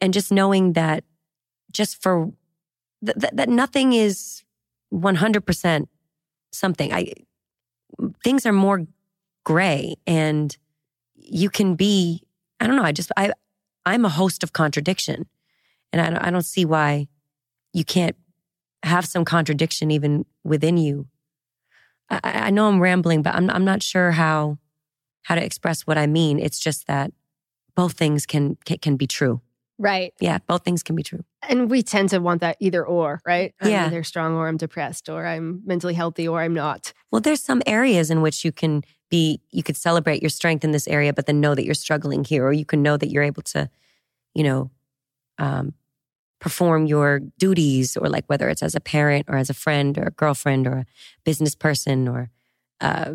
and 0.00 0.12
just 0.12 0.32
knowing 0.32 0.74
that 0.74 1.04
just 1.72 2.02
for 2.02 2.32
th- 3.04 3.18
th- 3.18 3.32
that 3.34 3.48
nothing 3.48 3.92
is 3.92 4.42
100% 4.92 5.86
something. 6.52 6.92
I 6.92 7.12
things 8.22 8.46
are 8.46 8.52
more 8.52 8.86
gray 9.44 9.94
and 10.06 10.56
you 11.14 11.48
can 11.48 11.76
be 11.76 12.22
i 12.60 12.66
don't 12.66 12.76
know 12.76 12.82
i 12.82 12.92
just 12.92 13.12
i 13.16 13.32
i'm 13.84 14.04
a 14.04 14.08
host 14.08 14.42
of 14.42 14.52
contradiction 14.52 15.26
and 15.92 16.02
i 16.02 16.10
don't, 16.10 16.18
I 16.18 16.30
don't 16.30 16.42
see 16.42 16.64
why 16.64 17.08
you 17.72 17.84
can't 17.84 18.16
have 18.82 19.06
some 19.06 19.24
contradiction 19.24 19.90
even 19.90 20.26
within 20.44 20.76
you 20.76 21.06
I, 22.10 22.20
I 22.22 22.50
know 22.50 22.68
i'm 22.68 22.80
rambling 22.80 23.22
but 23.22 23.34
I'm, 23.34 23.50
I'm 23.50 23.64
not 23.64 23.82
sure 23.82 24.12
how 24.12 24.58
how 25.22 25.34
to 25.34 25.44
express 25.44 25.82
what 25.82 25.98
i 25.98 26.06
mean 26.06 26.38
it's 26.38 26.58
just 26.58 26.86
that 26.86 27.12
both 27.74 27.92
things 27.92 28.26
can 28.26 28.56
can, 28.64 28.78
can 28.78 28.96
be 28.96 29.06
true 29.06 29.40
Right. 29.78 30.14
Yeah, 30.20 30.38
both 30.46 30.64
things 30.64 30.82
can 30.82 30.96
be 30.96 31.02
true. 31.02 31.24
And 31.42 31.70
we 31.70 31.82
tend 31.82 32.08
to 32.10 32.18
want 32.18 32.40
that 32.40 32.56
either 32.60 32.84
or, 32.84 33.20
right? 33.26 33.54
I'm 33.60 33.70
yeah. 33.70 33.86
either 33.86 34.02
strong 34.04 34.34
or 34.34 34.48
I'm 34.48 34.56
depressed 34.56 35.08
or 35.08 35.26
I'm 35.26 35.62
mentally 35.66 35.94
healthy 35.94 36.26
or 36.26 36.40
I'm 36.40 36.54
not. 36.54 36.92
Well, 37.10 37.20
there's 37.20 37.42
some 37.42 37.62
areas 37.66 38.10
in 38.10 38.22
which 38.22 38.44
you 38.44 38.52
can 38.52 38.82
be, 39.10 39.40
you 39.50 39.62
could 39.62 39.76
celebrate 39.76 40.22
your 40.22 40.30
strength 40.30 40.64
in 40.64 40.72
this 40.72 40.88
area, 40.88 41.12
but 41.12 41.26
then 41.26 41.40
know 41.40 41.54
that 41.54 41.64
you're 41.64 41.74
struggling 41.74 42.24
here, 42.24 42.44
or 42.44 42.52
you 42.52 42.64
can 42.64 42.82
know 42.82 42.96
that 42.96 43.10
you're 43.10 43.22
able 43.22 43.42
to, 43.42 43.68
you 44.34 44.42
know, 44.42 44.70
um, 45.38 45.74
perform 46.40 46.86
your 46.86 47.20
duties, 47.38 47.96
or 47.96 48.08
like 48.08 48.24
whether 48.26 48.48
it's 48.48 48.62
as 48.62 48.74
a 48.74 48.80
parent 48.80 49.26
or 49.28 49.36
as 49.36 49.50
a 49.50 49.54
friend 49.54 49.96
or 49.98 50.04
a 50.04 50.10
girlfriend 50.10 50.66
or 50.66 50.78
a 50.78 50.86
business 51.24 51.54
person 51.54 52.08
or 52.08 52.30
uh, 52.80 53.14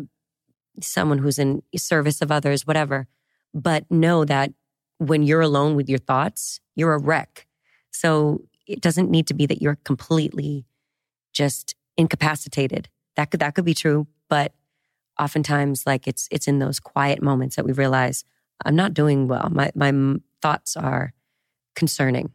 someone 0.80 1.18
who's 1.18 1.38
in 1.38 1.62
service 1.76 2.20
of 2.20 2.32
others, 2.32 2.66
whatever. 2.66 3.06
But 3.54 3.90
know 3.90 4.24
that 4.24 4.52
when 4.98 5.22
you're 5.22 5.40
alone 5.40 5.76
with 5.76 5.88
your 5.88 5.98
thoughts, 5.98 6.60
you're 6.74 6.94
a 6.94 6.98
wreck. 6.98 7.46
So 7.90 8.42
it 8.66 8.80
doesn't 8.80 9.10
need 9.10 9.26
to 9.26 9.34
be 9.34 9.46
that 9.46 9.60
you're 9.60 9.78
completely 9.84 10.64
just 11.32 11.74
incapacitated. 11.96 12.88
That 13.16 13.30
could 13.30 13.40
that 13.40 13.54
could 13.54 13.64
be 13.64 13.74
true, 13.74 14.06
but 14.28 14.54
oftentimes 15.18 15.86
like 15.86 16.08
it's 16.08 16.28
it's 16.30 16.48
in 16.48 16.58
those 16.58 16.80
quiet 16.80 17.22
moments 17.22 17.56
that 17.56 17.64
we 17.64 17.72
realize 17.72 18.24
I'm 18.64 18.76
not 18.76 18.94
doing 18.94 19.28
well. 19.28 19.48
My 19.50 19.70
my 19.74 19.92
thoughts 20.40 20.76
are 20.76 21.12
concerning. 21.74 22.32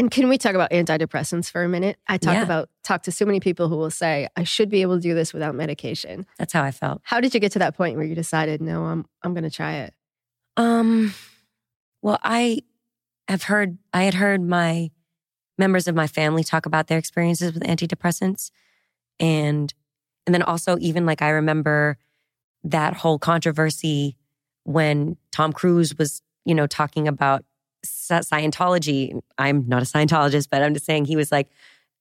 And 0.00 0.10
can 0.10 0.30
we 0.30 0.38
talk 0.38 0.54
about 0.54 0.70
antidepressants 0.70 1.50
for 1.50 1.62
a 1.62 1.68
minute? 1.68 1.98
I 2.08 2.16
talk 2.16 2.32
Yeah. 2.32 2.42
about 2.42 2.70
talk 2.82 3.02
to 3.02 3.12
so 3.12 3.26
many 3.26 3.38
people 3.38 3.68
who 3.68 3.76
will 3.76 3.90
say, 3.90 4.28
I 4.34 4.44
should 4.44 4.70
be 4.70 4.80
able 4.80 4.96
to 4.96 5.02
do 5.02 5.12
this 5.14 5.34
without 5.34 5.54
medication. 5.54 6.24
That's 6.38 6.54
how 6.54 6.62
I 6.62 6.70
felt. 6.70 7.02
How 7.04 7.20
did 7.20 7.34
you 7.34 7.38
get 7.40 7.52
to 7.52 7.58
that 7.58 7.76
point 7.76 7.96
where 7.96 8.06
you 8.06 8.14
decided, 8.14 8.62
no, 8.62 8.84
I'm 8.84 9.04
I'm 9.22 9.34
gonna 9.34 9.50
try 9.50 9.74
it? 9.74 9.94
Um, 10.56 11.12
well, 12.00 12.18
I 12.22 12.60
have 13.28 13.42
heard, 13.42 13.76
I 13.92 14.04
had 14.04 14.14
heard 14.14 14.40
my 14.42 14.90
members 15.58 15.86
of 15.86 15.94
my 15.94 16.06
family 16.06 16.44
talk 16.44 16.64
about 16.64 16.86
their 16.86 16.96
experiences 16.96 17.52
with 17.52 17.62
antidepressants. 17.64 18.50
And, 19.20 19.72
and 20.26 20.34
then 20.34 20.42
also 20.42 20.78
even 20.80 21.04
like 21.04 21.20
I 21.20 21.28
remember 21.28 21.98
that 22.64 22.94
whole 22.94 23.18
controversy 23.18 24.16
when 24.64 25.18
Tom 25.30 25.52
Cruise 25.52 25.98
was, 25.98 26.22
you 26.46 26.54
know, 26.54 26.66
talking 26.66 27.06
about 27.06 27.44
Scientology. 28.08 29.20
I'm 29.38 29.64
not 29.68 29.82
a 29.82 29.86
Scientologist, 29.86 30.48
but 30.50 30.62
I'm 30.62 30.74
just 30.74 30.86
saying 30.86 31.04
he 31.04 31.16
was 31.16 31.30
like, 31.30 31.48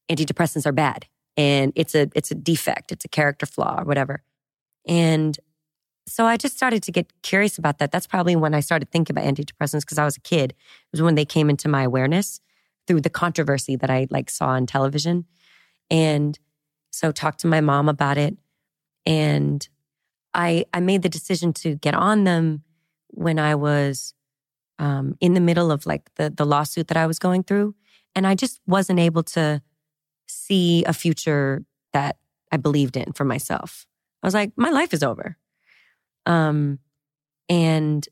antidepressants 0.10 0.66
are 0.66 0.72
bad 0.72 1.06
and 1.38 1.72
it's 1.76 1.96
a, 1.96 2.10
it's 2.16 2.32
a 2.32 2.36
defect. 2.36 2.92
It's 2.92 3.06
a 3.06 3.10
character 3.10 3.46
flaw 3.46 3.80
or 3.80 3.86
whatever. 3.86 4.24
And 4.88 5.38
so 6.08 6.26
I 6.26 6.38
just 6.38 6.58
started 6.58 6.82
to 6.84 6.92
get 6.92 7.12
curious 7.22 7.58
about 7.58 7.78
that. 7.78 7.92
That's 7.92 8.08
probably 8.08 8.36
when 8.36 8.56
I 8.56 8.62
started 8.62 8.90
thinking 8.90 9.14
about 9.16 9.32
antidepressants 9.32 9.82
because 9.82 10.00
I 10.00 10.06
was 10.06 10.18
a 10.18 10.22
kid. 10.22 10.52
It 10.52 10.92
was 10.92 11.02
when 11.02 11.16
they 11.16 11.26
came 11.26 11.50
into 11.50 11.70
my 11.70 11.84
awareness 11.84 12.42
through 12.88 13.02
the 13.02 13.10
controversy 13.12 13.76
that 13.76 13.92
I 13.92 14.08
like 14.10 14.30
saw 14.32 14.48
on 14.48 14.66
television. 14.66 15.26
And 15.92 16.38
so 16.92 17.12
talked 17.12 17.42
to 17.42 17.48
my 17.48 17.62
mom 17.62 17.88
about 17.88 18.18
it. 18.18 18.38
And 19.06 19.68
I 20.34 20.66
I 20.74 20.80
made 20.80 21.04
the 21.04 21.10
decision 21.10 21.54
to 21.54 21.76
get 21.76 21.94
on 21.94 22.24
them 22.24 22.64
when 23.10 23.38
I 23.40 23.56
was 23.56 24.14
um, 24.80 25.16
in 25.20 25.34
the 25.34 25.42
middle 25.42 25.72
of 25.72 25.86
like 25.86 26.10
the 26.16 26.30
the 26.30 26.46
lawsuit 26.46 26.88
that 26.88 26.98
I 26.98 27.06
was 27.06 27.20
going 27.20 27.44
through. 27.44 27.76
And 28.16 28.26
I 28.26 28.34
just 28.34 28.60
wasn't 28.66 29.00
able 29.00 29.24
to 29.24 29.62
see 30.28 30.84
a 30.86 30.94
future 30.94 31.64
that 31.94 32.18
I 32.52 32.58
believed 32.58 32.98
in 32.98 33.14
for 33.14 33.26
myself. 33.26 33.86
I 34.24 34.28
was 34.28 34.34
like, 34.34 34.52
my 34.56 34.70
life 34.70 34.94
is 34.94 35.04
over. 35.04 35.38
Um, 36.26 36.80
and 37.48 38.08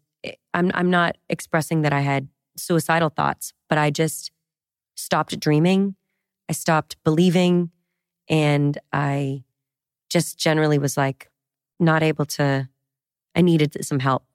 I'm 0.53 0.71
I'm 0.73 0.89
not 0.89 1.17
expressing 1.29 1.81
that 1.81 1.93
I 1.93 2.01
had 2.01 2.27
suicidal 2.57 3.09
thoughts, 3.09 3.53
but 3.69 3.77
I 3.77 3.89
just 3.89 4.31
stopped 4.95 5.39
dreaming. 5.39 5.95
I 6.49 6.53
stopped 6.53 6.97
believing, 7.03 7.71
and 8.29 8.77
I 8.91 9.43
just 10.09 10.37
generally 10.37 10.79
was 10.79 10.97
like 10.97 11.29
not 11.79 12.03
able 12.03 12.25
to. 12.25 12.69
I 13.35 13.41
needed 13.41 13.77
some 13.85 13.99
help, 13.99 14.25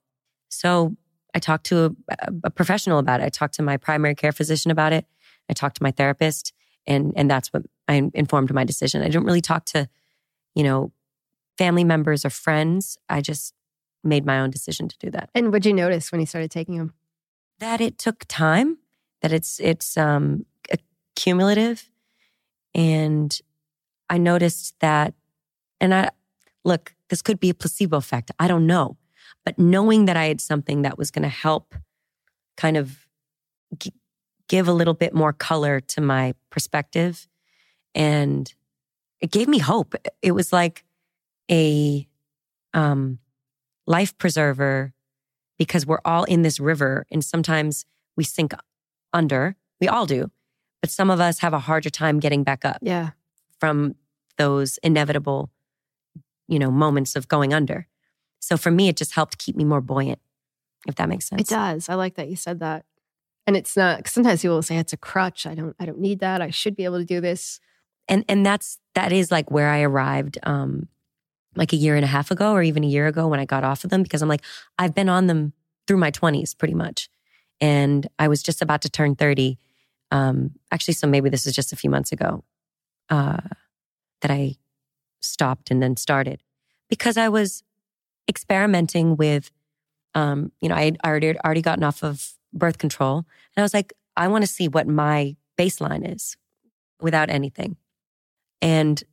so 0.49 0.95
I 1.33 1.39
talked 1.39 1.65
to 1.67 1.95
a, 2.09 2.33
a 2.45 2.49
professional 2.49 2.99
about 2.99 3.21
it. 3.21 3.25
I 3.25 3.29
talked 3.29 3.55
to 3.55 3.63
my 3.63 3.77
primary 3.77 4.15
care 4.15 4.31
physician 4.31 4.71
about 4.71 4.93
it. 4.93 5.05
I 5.49 5.53
talked 5.53 5.77
to 5.77 5.83
my 5.83 5.91
therapist, 5.91 6.53
and 6.87 7.13
and 7.15 7.29
that's 7.29 7.51
what 7.51 7.63
I 7.87 8.09
informed 8.13 8.53
my 8.53 8.63
decision. 8.63 9.01
I 9.01 9.05
didn't 9.05 9.25
really 9.25 9.41
talk 9.41 9.65
to, 9.65 9.89
you 10.55 10.63
know, 10.63 10.91
family 11.57 11.83
members 11.83 12.25
or 12.25 12.29
friends. 12.29 12.97
I 13.09 13.21
just 13.21 13.53
made 14.03 14.25
my 14.25 14.39
own 14.39 14.49
decision 14.49 14.87
to 14.87 14.97
do 14.99 15.09
that. 15.11 15.29
And 15.33 15.47
what'd 15.47 15.65
you 15.65 15.73
notice 15.73 16.11
when 16.11 16.21
you 16.21 16.27
started 16.27 16.51
taking 16.51 16.77
them? 16.77 16.93
That 17.59 17.81
it 17.81 17.97
took 17.97 18.25
time, 18.27 18.77
that 19.21 19.31
it's 19.31 19.59
it's 19.59 19.97
um 19.97 20.45
cumulative 21.15 21.89
and 22.73 23.39
I 24.09 24.17
noticed 24.17 24.79
that 24.79 25.13
and 25.79 25.93
I 25.93 26.09
look, 26.63 26.95
this 27.09 27.21
could 27.21 27.39
be 27.39 27.49
a 27.49 27.53
placebo 27.53 27.97
effect. 27.97 28.31
I 28.39 28.47
don't 28.47 28.65
know. 28.65 28.97
But 29.45 29.59
knowing 29.59 30.05
that 30.05 30.17
I 30.17 30.25
had 30.25 30.41
something 30.41 30.83
that 30.83 30.97
was 30.97 31.11
going 31.11 31.23
to 31.23 31.29
help 31.29 31.75
kind 32.57 32.77
of 32.77 33.07
g- 33.77 33.93
give 34.47 34.67
a 34.67 34.73
little 34.73 34.93
bit 34.93 35.13
more 35.13 35.33
color 35.33 35.79
to 35.79 36.01
my 36.01 36.33
perspective 36.49 37.27
and 37.95 38.53
it 39.19 39.31
gave 39.31 39.47
me 39.47 39.57
hope. 39.59 39.95
It 40.21 40.31
was 40.31 40.51
like 40.53 40.83
a 41.51 42.07
um 42.73 43.19
life 43.85 44.17
preserver 44.17 44.93
because 45.57 45.85
we're 45.85 45.99
all 46.05 46.23
in 46.23 46.41
this 46.41 46.59
river 46.59 47.05
and 47.11 47.23
sometimes 47.23 47.85
we 48.15 48.23
sink 48.23 48.53
under. 49.11 49.55
We 49.81 49.87
all 49.87 50.05
do. 50.05 50.31
But 50.81 50.89
some 50.89 51.09
of 51.09 51.19
us 51.19 51.39
have 51.39 51.53
a 51.53 51.59
harder 51.59 51.89
time 51.89 52.19
getting 52.19 52.43
back 52.43 52.65
up 52.65 52.77
Yeah. 52.81 53.11
from 53.59 53.95
those 54.37 54.77
inevitable, 54.79 55.49
you 56.47 56.59
know, 56.59 56.71
moments 56.71 57.15
of 57.15 57.27
going 57.27 57.53
under. 57.53 57.87
So 58.43 58.57
for 58.57 58.71
me, 58.71 58.87
it 58.89 58.97
just 58.97 59.13
helped 59.13 59.37
keep 59.37 59.55
me 59.55 59.63
more 59.63 59.81
buoyant, 59.81 60.19
if 60.87 60.95
that 60.95 61.07
makes 61.09 61.25
sense. 61.29 61.41
It 61.43 61.47
does. 61.47 61.87
I 61.89 61.95
like 61.95 62.15
that 62.15 62.29
you 62.29 62.35
said 62.35 62.59
that. 62.59 62.85
And 63.47 63.55
it's 63.55 63.75
not 63.77 64.03
'cause 64.03 64.13
sometimes 64.13 64.41
people 64.41 64.55
will 64.55 64.61
say 64.63 64.77
it's 64.77 64.93
a 64.93 64.97
crutch. 64.97 65.45
I 65.45 65.55
don't 65.55 65.75
I 65.79 65.85
don't 65.85 65.99
need 65.99 66.19
that. 66.19 66.41
I 66.41 66.49
should 66.49 66.75
be 66.75 66.85
able 66.85 66.99
to 66.99 67.05
do 67.05 67.21
this. 67.21 67.59
and 68.09 68.25
and 68.27 68.45
that's 68.45 68.79
that 68.95 69.11
is 69.13 69.31
like 69.31 69.49
where 69.49 69.69
I 69.69 69.81
arrived 69.81 70.37
um 70.43 70.87
like 71.55 71.71
a 71.71 71.77
year 71.77 71.95
and 71.95 72.03
a 72.03 72.07
half 72.07 72.31
ago 72.31 72.51
or 72.51 72.61
even 72.63 72.83
a 72.83 72.87
year 72.87 73.07
ago 73.07 73.27
when 73.27 73.39
I 73.39 73.45
got 73.45 73.63
off 73.63 73.83
of 73.85 73.89
them 73.91 74.03
because 74.03 74.21
I'm 74.21 74.27
like 74.29 74.43
I've 74.77 74.93
been 74.93 75.07
on 75.09 75.27
them 75.27 75.53
through 75.87 75.97
my 75.97 76.11
20s 76.11 76.53
pretty 76.57 76.73
much 76.73 77.09
and 77.61 78.07
I 78.19 78.27
was 78.27 78.43
just 78.43 78.61
about 78.61 78.81
to 78.81 78.89
turn 78.89 79.15
30 79.15 79.57
um 80.11 80.51
actually 80.71 80.95
so 80.95 81.07
maybe 81.07 81.29
this 81.29 81.45
is 81.45 81.53
just 81.55 81.71
a 81.71 81.77
few 81.77 81.89
months 81.89 82.11
ago 82.11 82.43
uh 83.09 83.37
that 84.21 84.31
I 84.31 84.55
stopped 85.21 85.71
and 85.71 85.81
then 85.81 85.95
started 85.95 86.41
because 86.89 87.15
I 87.17 87.29
was 87.29 87.63
experimenting 88.29 89.15
with 89.17 89.51
um 90.15 90.51
you 90.61 90.69
know 90.69 90.75
I 90.75 90.85
had 90.85 90.97
already 91.05 91.37
already 91.39 91.61
gotten 91.61 91.83
off 91.83 92.03
of 92.03 92.33
birth 92.53 92.77
control 92.77 93.17
and 93.17 93.61
I 93.61 93.61
was 93.61 93.73
like 93.73 93.93
I 94.15 94.27
want 94.27 94.43
to 94.43 94.47
see 94.47 94.67
what 94.67 94.87
my 94.87 95.35
baseline 95.57 96.11
is 96.11 96.37
without 97.01 97.29
anything 97.29 97.77
and 98.61 99.03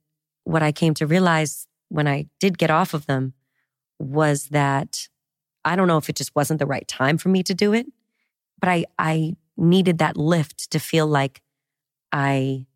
what 0.44 0.62
I 0.62 0.72
came 0.72 0.94
to 0.94 1.06
realize 1.06 1.66
when 1.88 2.06
I 2.06 2.26
did 2.38 2.58
get 2.58 2.70
off 2.70 2.94
of 2.94 3.06
them 3.06 3.34
was 3.98 4.46
that 4.48 5.08
I 5.64 5.76
don't 5.76 5.88
know 5.88 5.98
if 5.98 6.08
it 6.08 6.16
just 6.16 6.34
wasn't 6.34 6.58
the 6.58 6.66
right 6.66 6.86
time 6.88 7.18
for 7.18 7.28
me 7.28 7.42
to 7.42 7.54
do 7.54 7.72
it, 7.72 7.86
but 8.58 8.68
I 8.68 8.84
I 8.98 9.36
needed 9.56 9.98
that 9.98 10.16
lift 10.16 10.70
to 10.70 10.78
feel 10.78 11.06
like 11.06 11.42
I 12.12 12.66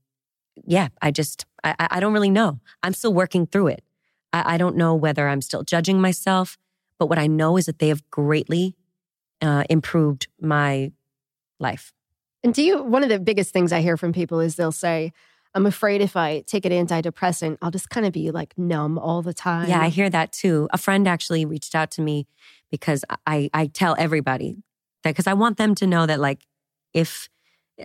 yeah, 0.64 0.88
I 1.00 1.10
just 1.10 1.46
I 1.62 1.74
I 1.78 1.88
I 1.92 2.00
don't 2.00 2.12
really 2.12 2.30
know. 2.30 2.60
I'm 2.82 2.92
still 2.92 3.14
working 3.14 3.46
through 3.46 3.68
it. 3.68 3.84
I, 4.34 4.54
I 4.54 4.58
don't 4.58 4.76
know 4.76 4.94
whether 4.94 5.28
I'm 5.28 5.40
still 5.40 5.62
judging 5.62 6.00
myself, 6.00 6.58
but 6.98 7.06
what 7.06 7.18
I 7.18 7.28
know 7.28 7.56
is 7.56 7.66
that 7.66 7.78
they 7.78 7.88
have 7.88 8.08
greatly 8.10 8.74
uh, 9.40 9.64
improved 9.70 10.26
my 10.40 10.92
life. 11.60 11.92
And 12.42 12.52
do 12.52 12.62
you 12.62 12.82
one 12.82 13.02
of 13.02 13.08
the 13.08 13.20
biggest 13.20 13.52
things 13.52 13.72
I 13.72 13.80
hear 13.80 13.96
from 13.96 14.12
people 14.12 14.40
is 14.40 14.56
they'll 14.56 14.72
say, 14.72 15.12
I'm 15.54 15.66
afraid 15.66 16.00
if 16.00 16.16
I 16.16 16.40
take 16.40 16.66
an 16.66 16.72
antidepressant, 16.72 17.58
I'll 17.62 17.70
just 17.70 17.88
kind 17.88 18.04
of 18.04 18.12
be 18.12 18.32
like 18.32 18.58
numb 18.58 18.98
all 18.98 19.22
the 19.22 19.32
time. 19.32 19.68
Yeah, 19.68 19.80
I 19.80 19.88
hear 19.88 20.10
that 20.10 20.32
too. 20.32 20.68
A 20.72 20.78
friend 20.78 21.06
actually 21.06 21.44
reached 21.44 21.74
out 21.74 21.92
to 21.92 22.02
me 22.02 22.26
because 22.70 23.04
I 23.26 23.48
I 23.54 23.66
tell 23.68 23.94
everybody 23.98 24.56
that 25.04 25.10
because 25.10 25.28
I 25.28 25.34
want 25.34 25.56
them 25.56 25.74
to 25.76 25.86
know 25.86 26.06
that 26.06 26.18
like 26.18 26.42
if 26.92 27.28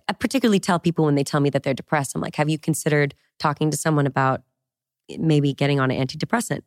I 0.08 0.14
particularly 0.14 0.60
tell 0.60 0.80
people 0.80 1.06
when 1.06 1.16
they 1.16 1.24
tell 1.24 1.40
me 1.40 1.50
that 1.52 1.64
they're 1.64 1.74
depressed, 1.74 2.16
I'm 2.16 2.22
like, 2.22 2.36
have 2.36 2.50
you 2.50 2.58
considered 2.60 3.14
talking 3.38 3.72
to 3.72 3.78
someone 3.78 4.08
about 4.08 4.42
maybe 5.18 5.54
getting 5.54 5.80
on 5.80 5.92
an 5.92 6.06
antidepressant? 6.06 6.62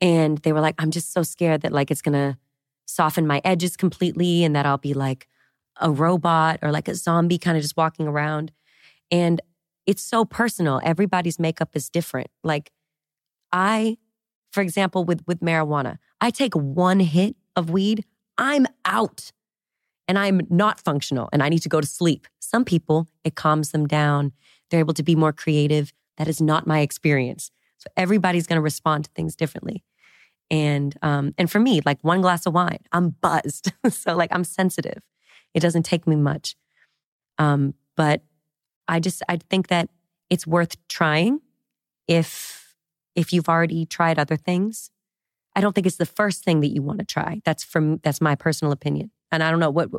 And 0.00 0.38
they 0.38 0.52
were 0.52 0.60
like, 0.60 0.74
I'm 0.78 0.90
just 0.90 1.12
so 1.12 1.22
scared 1.22 1.62
that 1.62 1.72
like 1.72 1.90
it's 1.90 2.02
gonna 2.02 2.38
soften 2.86 3.26
my 3.26 3.40
edges 3.44 3.76
completely 3.76 4.44
and 4.44 4.54
that 4.54 4.66
I'll 4.66 4.78
be 4.78 4.94
like 4.94 5.26
a 5.80 5.90
robot 5.90 6.58
or 6.62 6.70
like 6.70 6.88
a 6.88 6.94
zombie 6.94 7.38
kind 7.38 7.56
of 7.56 7.62
just 7.62 7.76
walking 7.76 8.06
around. 8.06 8.52
And 9.10 9.40
it's 9.86 10.02
so 10.02 10.24
personal. 10.24 10.80
Everybody's 10.82 11.38
makeup 11.38 11.70
is 11.74 11.88
different. 11.88 12.28
Like 12.42 12.72
I, 13.52 13.98
for 14.52 14.60
example, 14.60 15.04
with 15.04 15.22
with 15.26 15.40
marijuana, 15.40 15.98
I 16.20 16.30
take 16.30 16.54
one 16.54 17.00
hit 17.00 17.36
of 17.54 17.70
weed, 17.70 18.04
I'm 18.38 18.66
out. 18.84 19.32
And 20.08 20.18
I'm 20.20 20.42
not 20.48 20.78
functional 20.78 21.28
and 21.32 21.42
I 21.42 21.48
need 21.48 21.62
to 21.62 21.68
go 21.68 21.80
to 21.80 21.86
sleep. 21.86 22.28
Some 22.38 22.64
people, 22.64 23.08
it 23.24 23.34
calms 23.34 23.72
them 23.72 23.88
down. 23.88 24.32
They're 24.70 24.78
able 24.78 24.94
to 24.94 25.02
be 25.02 25.16
more 25.16 25.32
creative. 25.32 25.92
That 26.16 26.28
is 26.28 26.40
not 26.40 26.64
my 26.64 26.78
experience. 26.78 27.50
So 27.78 27.88
everybody's 27.96 28.46
going 28.46 28.56
to 28.56 28.62
respond 28.62 29.04
to 29.04 29.10
things 29.14 29.36
differently. 29.36 29.84
And 30.50 30.96
um, 31.02 31.34
and 31.38 31.50
for 31.50 31.58
me, 31.58 31.80
like 31.84 31.98
one 32.02 32.20
glass 32.20 32.46
of 32.46 32.54
wine, 32.54 32.80
I'm 32.92 33.10
buzzed. 33.10 33.72
so 33.90 34.14
like 34.14 34.30
I'm 34.32 34.44
sensitive. 34.44 35.02
It 35.54 35.60
doesn't 35.60 35.84
take 35.84 36.06
me 36.06 36.16
much. 36.16 36.54
Um, 37.38 37.74
but 37.96 38.22
I 38.88 39.00
just 39.00 39.22
I 39.28 39.38
think 39.50 39.68
that 39.68 39.88
it's 40.30 40.46
worth 40.46 40.76
trying 40.88 41.40
if 42.06 42.74
if 43.14 43.32
you've 43.32 43.48
already 43.48 43.86
tried 43.86 44.18
other 44.18 44.36
things. 44.36 44.90
I 45.56 45.60
don't 45.60 45.72
think 45.72 45.86
it's 45.86 45.96
the 45.96 46.06
first 46.06 46.44
thing 46.44 46.60
that 46.60 46.68
you 46.68 46.82
want 46.82 46.98
to 46.98 47.04
try. 47.04 47.40
That's 47.44 47.64
from 47.64 47.98
that's 47.98 48.20
my 48.20 48.34
personal 48.34 48.72
opinion. 48.72 49.10
And 49.32 49.42
I 49.42 49.50
don't 49.50 49.60
know 49.60 49.70
what 49.70 49.90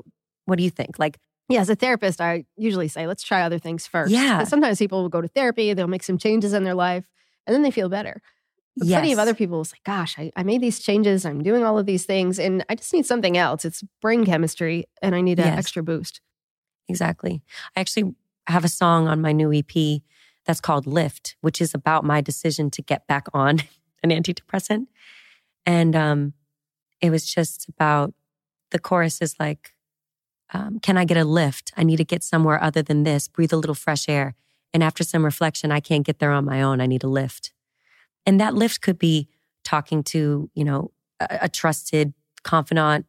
what 0.46 0.57
do 0.57 0.63
you 0.63 0.69
think? 0.69 0.98
Like 0.98 1.17
Yeah, 1.50 1.62
as 1.62 1.69
a 1.69 1.75
therapist, 1.75 2.22
I 2.22 2.46
usually 2.55 2.88
say, 2.88 3.07
let's 3.07 3.24
try 3.24 3.41
other 3.41 3.60
things 3.60 3.86
first. 3.88 4.12
Yeah. 4.12 4.43
Sometimes 4.46 4.79
people 4.79 5.01
will 5.01 5.10
go 5.10 5.22
to 5.22 5.27
therapy, 5.27 5.74
they'll 5.74 5.88
make 5.88 6.03
some 6.03 6.17
changes 6.17 6.53
in 6.53 6.63
their 6.63 6.75
life, 6.75 7.10
and 7.48 7.54
then 7.56 7.63
they 7.63 7.72
feel 7.72 7.89
better. 7.89 8.22
But 8.75 8.88
plenty 8.89 9.12
of 9.12 9.18
other 9.18 9.34
people 9.34 9.58
will 9.58 9.66
say, 9.66 9.77
gosh, 9.84 10.20
I, 10.20 10.32
I 10.36 10.44
made 10.44 10.62
these 10.62 10.80
changes, 10.80 11.25
I'm 11.25 11.42
doing 11.42 11.63
all 11.63 11.80
of 11.80 11.88
these 11.88 12.06
things, 12.06 12.38
and 12.38 12.63
I 12.70 12.75
just 12.75 12.94
need 12.94 13.08
something 13.08 13.36
else. 13.36 13.66
It's 13.66 13.84
brain 14.04 14.24
chemistry, 14.24 14.86
and 15.01 15.16
I 15.16 15.22
need 15.22 15.39
an 15.39 15.46
Yes. 15.48 15.58
extra 15.58 15.82
boost. 15.82 16.22
Exactly. 16.88 17.42
I 17.75 17.80
actually 17.80 18.13
have 18.46 18.63
a 18.63 18.70
song 18.70 19.08
on 19.08 19.20
my 19.20 19.32
new 19.32 19.51
EP 19.51 20.01
that's 20.46 20.62
called 20.62 20.86
Lift, 20.86 21.36
which 21.42 21.60
is 21.60 21.74
about 21.74 22.04
my 22.04 22.22
decision 22.22 22.70
to 22.72 22.82
get 22.84 23.08
back 23.08 23.25
on 23.34 23.63
an 24.04 24.12
antidepressant. 24.12 24.86
And 25.66 25.96
um, 25.96 26.34
it 27.01 27.10
was 27.10 27.25
just 27.25 27.68
about 27.68 28.13
the 28.70 28.80
chorus 28.80 29.22
is 29.22 29.36
like, 29.39 29.74
um, 30.54 30.80
Can 30.80 30.98
I 30.98 31.04
get 31.06 31.18
a 31.18 31.25
lift? 31.25 31.74
I 31.75 31.84
need 31.84 31.98
to 31.98 32.06
get 32.06 32.24
somewhere 32.24 32.62
other 32.63 32.84
than 32.84 33.04
this, 33.04 33.27
breathe 33.27 33.51
a 33.54 33.58
little 33.58 33.75
fresh 33.75 34.08
air. 34.08 34.36
And 34.74 34.83
after 34.83 35.03
some 35.03 35.25
reflection, 35.25 35.71
I 35.71 35.79
can't 35.79 36.05
get 36.05 36.19
there 36.19 36.31
on 36.31 36.45
my 36.45 36.62
own. 36.62 36.81
I 36.81 36.86
need 36.86 37.03
a 37.03 37.07
lift. 37.07 37.51
And 38.25 38.39
that 38.39 38.53
lift 38.53 38.81
could 38.81 39.00
be 39.00 39.29
talking 39.63 40.03
to, 40.03 40.50
you 40.53 40.63
know, 40.63 40.91
a, 41.19 41.39
a 41.43 41.50
trusted 41.50 42.13
confidant 42.43 43.05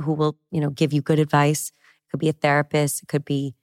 who 0.00 0.12
will, 0.12 0.36
you 0.50 0.60
know, 0.60 0.70
give 0.70 0.92
you 0.92 1.02
good 1.02 1.18
advice. 1.18 1.68
It 1.68 2.10
could 2.10 2.20
be 2.20 2.28
a 2.28 2.32
therapist. 2.32 3.02
It 3.02 3.08
could 3.08 3.24
be, 3.24 3.54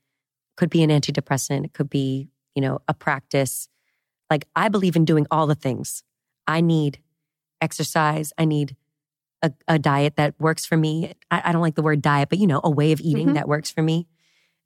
could 0.56 0.70
be 0.70 0.84
an 0.84 0.90
antidepressant. 0.90 1.66
It 1.66 1.74
could 1.74 1.90
be, 1.90 2.30
you 2.56 2.62
know, 2.62 2.80
a 2.88 2.94
practice. 2.94 3.70
Like 4.30 4.48
I 4.56 4.70
believe 4.70 4.96
in 4.96 5.06
doing 5.06 5.26
all 5.32 5.48
the 5.48 5.56
things. 5.56 6.04
I 6.46 6.62
need 6.62 7.00
exercise. 7.62 8.34
I 8.38 8.46
need 8.46 8.76
a, 9.42 9.52
a 9.68 9.80
diet 9.80 10.16
that 10.16 10.36
works 10.40 10.66
for 10.66 10.78
me. 10.78 11.14
I, 11.30 11.42
I, 11.46 11.52
don't 11.52 11.62
like 11.62 11.76
the 11.76 11.82
word 11.82 12.02
diet, 12.02 12.30
but 12.30 12.40
you 12.40 12.48
know, 12.48 12.62
a 12.64 12.70
way 12.70 12.92
of 12.92 13.02
eating 13.02 13.28
mm-hmm. 13.28 13.36
that 13.36 13.48
works 13.48 13.70
for 13.70 13.82
me. 13.82 14.08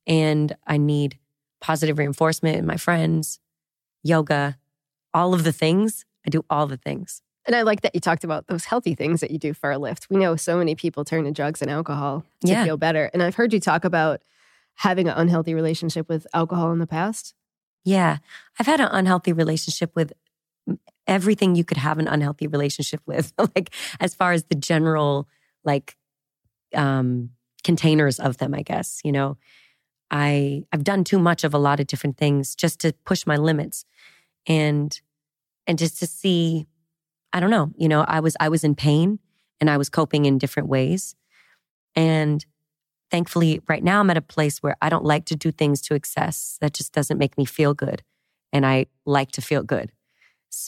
And 0.07 0.55
I 0.65 0.77
need 0.77 1.19
positive 1.61 1.97
reinforcement 1.97 2.57
in 2.57 2.65
my 2.65 2.77
friends, 2.77 3.39
yoga, 4.03 4.57
all 5.13 5.33
of 5.33 5.43
the 5.43 5.51
things. 5.51 6.05
I 6.25 6.29
do 6.29 6.43
all 6.49 6.67
the 6.67 6.77
things. 6.77 7.21
And 7.45 7.55
I 7.55 7.63
like 7.63 7.81
that 7.81 7.95
you 7.95 8.01
talked 8.01 8.23
about 8.23 8.47
those 8.47 8.65
healthy 8.65 8.93
things 8.93 9.21
that 9.21 9.31
you 9.31 9.39
do 9.39 9.53
for 9.53 9.71
a 9.71 9.77
lift. 9.77 10.07
We 10.09 10.17
know 10.17 10.35
so 10.35 10.57
many 10.57 10.75
people 10.75 11.03
turn 11.03 11.23
to 11.23 11.31
drugs 11.31 11.61
and 11.61 11.71
alcohol 11.71 12.23
to 12.41 12.47
yeah. 12.47 12.63
feel 12.63 12.77
better. 12.77 13.09
And 13.13 13.23
I've 13.23 13.35
heard 13.35 13.53
you 13.53 13.59
talk 13.59 13.83
about 13.83 14.21
having 14.75 15.07
an 15.07 15.17
unhealthy 15.17 15.53
relationship 15.53 16.07
with 16.07 16.27
alcohol 16.33 16.71
in 16.71 16.79
the 16.79 16.87
past. 16.87 17.33
Yeah. 17.83 18.17
I've 18.59 18.67
had 18.67 18.79
an 18.79 18.89
unhealthy 18.91 19.33
relationship 19.33 19.95
with 19.95 20.13
everything 21.07 21.55
you 21.55 21.63
could 21.63 21.77
have 21.77 21.97
an 21.97 22.07
unhealthy 22.07 22.45
relationship 22.45 23.01
with, 23.07 23.33
like 23.55 23.73
as 23.99 24.13
far 24.13 24.33
as 24.33 24.43
the 24.43 24.55
general, 24.55 25.27
like, 25.63 25.97
um, 26.75 27.31
containers 27.63 28.19
of 28.19 28.37
them, 28.37 28.53
I 28.53 28.61
guess, 28.61 29.01
you 29.03 29.11
know. 29.11 29.37
I 30.11 30.65
I've 30.73 30.83
done 30.83 31.03
too 31.03 31.17
much 31.17 31.43
of 31.43 31.53
a 31.53 31.57
lot 31.57 31.79
of 31.79 31.87
different 31.87 32.17
things 32.17 32.53
just 32.53 32.79
to 32.81 32.93
push 33.05 33.25
my 33.25 33.37
limits 33.37 33.85
and 34.45 34.99
and 35.65 35.79
just 35.79 35.99
to 35.99 36.07
see 36.07 36.67
I 37.33 37.39
don't 37.39 37.49
know, 37.49 37.71
you 37.77 37.87
know, 37.87 38.03
I 38.07 38.19
was 38.19 38.35
I 38.39 38.49
was 38.49 38.63
in 38.63 38.75
pain 38.75 39.19
and 39.61 39.69
I 39.69 39.77
was 39.77 39.89
coping 39.89 40.25
in 40.25 40.37
different 40.37 40.67
ways. 40.67 41.15
And 41.95 42.45
thankfully 43.09 43.61
right 43.67 43.83
now 43.83 44.01
I'm 44.01 44.09
at 44.09 44.17
a 44.17 44.21
place 44.21 44.61
where 44.61 44.75
I 44.81 44.89
don't 44.89 45.05
like 45.05 45.25
to 45.25 45.35
do 45.35 45.51
things 45.51 45.81
to 45.83 45.95
excess. 45.95 46.57
That 46.59 46.73
just 46.73 46.93
doesn't 46.93 47.17
make 47.17 47.37
me 47.37 47.45
feel 47.45 47.73
good. 47.73 48.03
And 48.51 48.65
I 48.65 48.87
like 49.05 49.31
to 49.33 49.41
feel 49.41 49.63
good. 49.63 49.93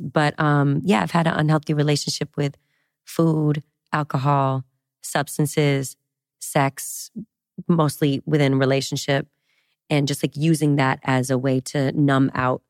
But 0.02 0.40
um 0.40 0.82
yeah, 0.86 1.02
I've 1.02 1.12
had 1.12 1.28
an 1.28 1.34
unhealthy 1.34 1.74
relationship 1.74 2.38
with 2.38 2.56
food, 3.04 3.62
alcohol, 3.92 4.64
substances, 5.02 5.98
sex, 6.40 7.12
mostly 7.68 8.22
within 8.26 8.58
relationship 8.58 9.28
and 9.90 10.08
just 10.08 10.24
like 10.24 10.36
using 10.36 10.76
that 10.76 11.00
as 11.04 11.30
a 11.30 11.38
way 11.38 11.60
to 11.60 11.92
numb 11.94 12.32
out 12.34 12.62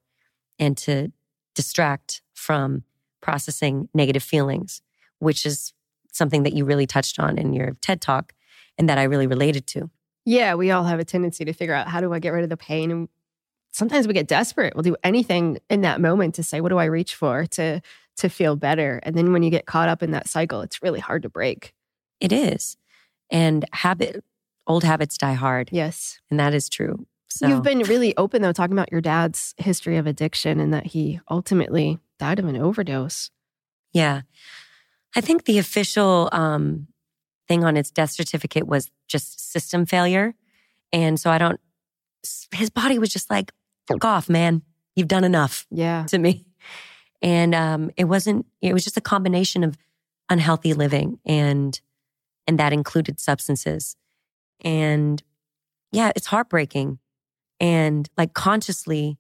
and 0.60 0.78
to 0.78 1.12
distract 1.56 2.22
from 2.34 2.84
processing 3.22 3.90
negative 3.94 4.24
feelings, 4.24 4.82
which 5.20 5.46
is 5.46 5.74
something 6.12 6.44
that 6.44 6.54
you 6.54 6.66
really 6.66 6.86
touched 6.86 7.20
on 7.20 7.38
in 7.38 7.54
your 7.54 7.76
TED 7.82 8.02
talk 8.02 8.34
and 8.78 8.90
that 8.90 8.98
I 8.98 9.04
really 9.04 9.28
related 9.28 9.68
to. 9.68 9.90
Yeah, 10.26 10.56
we 10.56 10.72
all 10.72 10.84
have 10.84 11.00
a 11.00 11.06
tendency 11.06 11.46
to 11.46 11.54
figure 11.54 11.74
out 11.74 11.88
how 11.88 12.02
do 12.02 12.14
I 12.14 12.20
get 12.20 12.30
rid 12.30 12.44
of 12.44 12.50
the 12.50 12.58
pain 12.58 12.92
and 12.92 13.10
sometimes 13.72 14.08
we 14.08 14.14
get 14.14 14.28
desperate. 14.28 14.76
We'll 14.76 14.84
do 14.84 14.96
anything 15.04 15.60
in 15.70 15.82
that 15.82 16.00
moment 16.00 16.36
to 16.36 16.44
say 16.44 16.62
what 16.62 16.70
do 16.70 16.78
I 16.78 16.86
reach 16.86 17.16
for 17.16 17.46
to 17.48 17.82
to 18.16 18.30
feel 18.30 18.56
better. 18.56 19.00
And 19.04 19.16
then 19.16 19.34
when 19.34 19.42
you 19.42 19.50
get 19.50 19.66
caught 19.66 19.90
up 19.90 20.04
in 20.04 20.12
that 20.12 20.30
cycle, 20.30 20.62
it's 20.62 20.84
really 20.84 21.00
hard 21.00 21.24
to 21.24 21.30
break. 21.30 21.74
It 22.20 22.32
is. 22.32 22.78
And 23.32 23.66
habit 23.74 24.24
old 24.68 24.84
habits 24.84 25.18
die 25.18 25.34
hard. 25.34 25.70
Yes. 25.72 26.20
And 26.30 26.40
that 26.40 26.54
is 26.54 26.70
true. 26.70 27.06
So. 27.30 27.48
You've 27.48 27.64
been 27.64 27.80
really 27.80 28.16
open 28.16 28.42
though, 28.42 28.52
talking 28.52 28.78
about 28.78 28.92
your 28.92 29.02
dad's 29.02 29.56
history 29.58 29.98
of 29.98 30.06
addiction 30.06 30.60
and 30.60 30.74
that 30.74 30.86
he 30.88 31.20
ultimately 31.30 32.00
died 32.20 32.38
of 32.38 32.46
an 32.46 32.58
overdose. 32.58 33.32
Yeah. 33.92 34.22
I 35.16 35.22
think 35.22 35.46
the 35.46 35.58
official 35.58 36.30
um, 36.32 36.88
thing 37.48 37.64
on 37.64 37.76
its 37.76 37.92
death 37.92 38.12
certificate 38.12 38.68
was 38.68 38.92
just 39.08 39.52
system 39.52 39.86
failure. 39.86 40.36
And 40.92 41.20
so 41.20 41.32
I 41.32 41.40
don't, 41.40 41.60
his 42.54 42.70
body 42.70 43.00
was 43.00 43.10
just 43.10 43.30
like, 43.30 43.52
fuck 43.88 44.06
off, 44.06 44.30
man. 44.30 44.62
You've 44.96 45.08
done 45.08 45.24
enough. 45.24 45.66
Yeah. 45.72 46.06
To 46.10 46.20
me. 46.20 46.46
And 47.22 47.56
um, 47.56 47.90
it 47.98 48.06
wasn't, 48.06 48.46
it 48.62 48.74
was 48.74 48.84
just 48.84 48.98
a 48.98 49.02
combination 49.02 49.64
of 49.64 49.78
unhealthy 50.30 50.74
living 50.74 51.20
and, 51.26 51.80
and 52.48 52.60
that 52.60 52.74
included 52.74 53.20
substances. 53.20 53.96
And 54.64 55.22
yeah, 55.92 56.12
it's 56.16 56.28
heartbreaking. 56.28 57.00
And 57.60 58.10
like 58.18 58.34
consciously, 58.34 59.18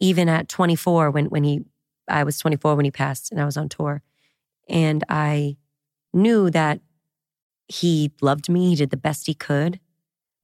even 0.00 0.28
at 0.28 0.48
24, 0.48 1.10
when, 1.10 1.26
when 1.26 1.44
he, 1.44 1.64
I 2.08 2.24
was 2.24 2.38
24 2.38 2.74
when 2.74 2.84
he 2.84 2.90
passed 2.90 3.30
and 3.30 3.40
I 3.40 3.44
was 3.44 3.56
on 3.56 3.68
tour. 3.68 4.02
And 4.68 5.04
I 5.08 5.56
knew 6.12 6.50
that 6.50 6.80
he 7.68 8.12
loved 8.20 8.48
me. 8.48 8.70
He 8.70 8.76
did 8.76 8.90
the 8.90 8.96
best 8.96 9.26
he 9.26 9.34
could. 9.34 9.80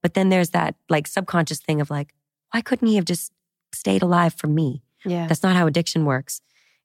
But 0.01 0.13
then 0.13 0.29
there's 0.29 0.49
that 0.49 0.75
like 0.89 1.07
subconscious 1.07 1.59
thing 1.59 1.81
of 1.81 1.89
like, 1.89 2.13
why 2.51 2.61
couldn't 2.61 2.87
he 2.87 2.95
have 2.95 3.05
just 3.05 3.31
stayed 3.73 4.03
alive 4.03 4.33
for 4.33 4.47
me? 4.47 4.83
Yeah. 5.05 5.27
That's 5.27 5.43
not 5.43 5.55
how 5.55 5.67
addiction 5.67 6.05
works. 6.05 6.41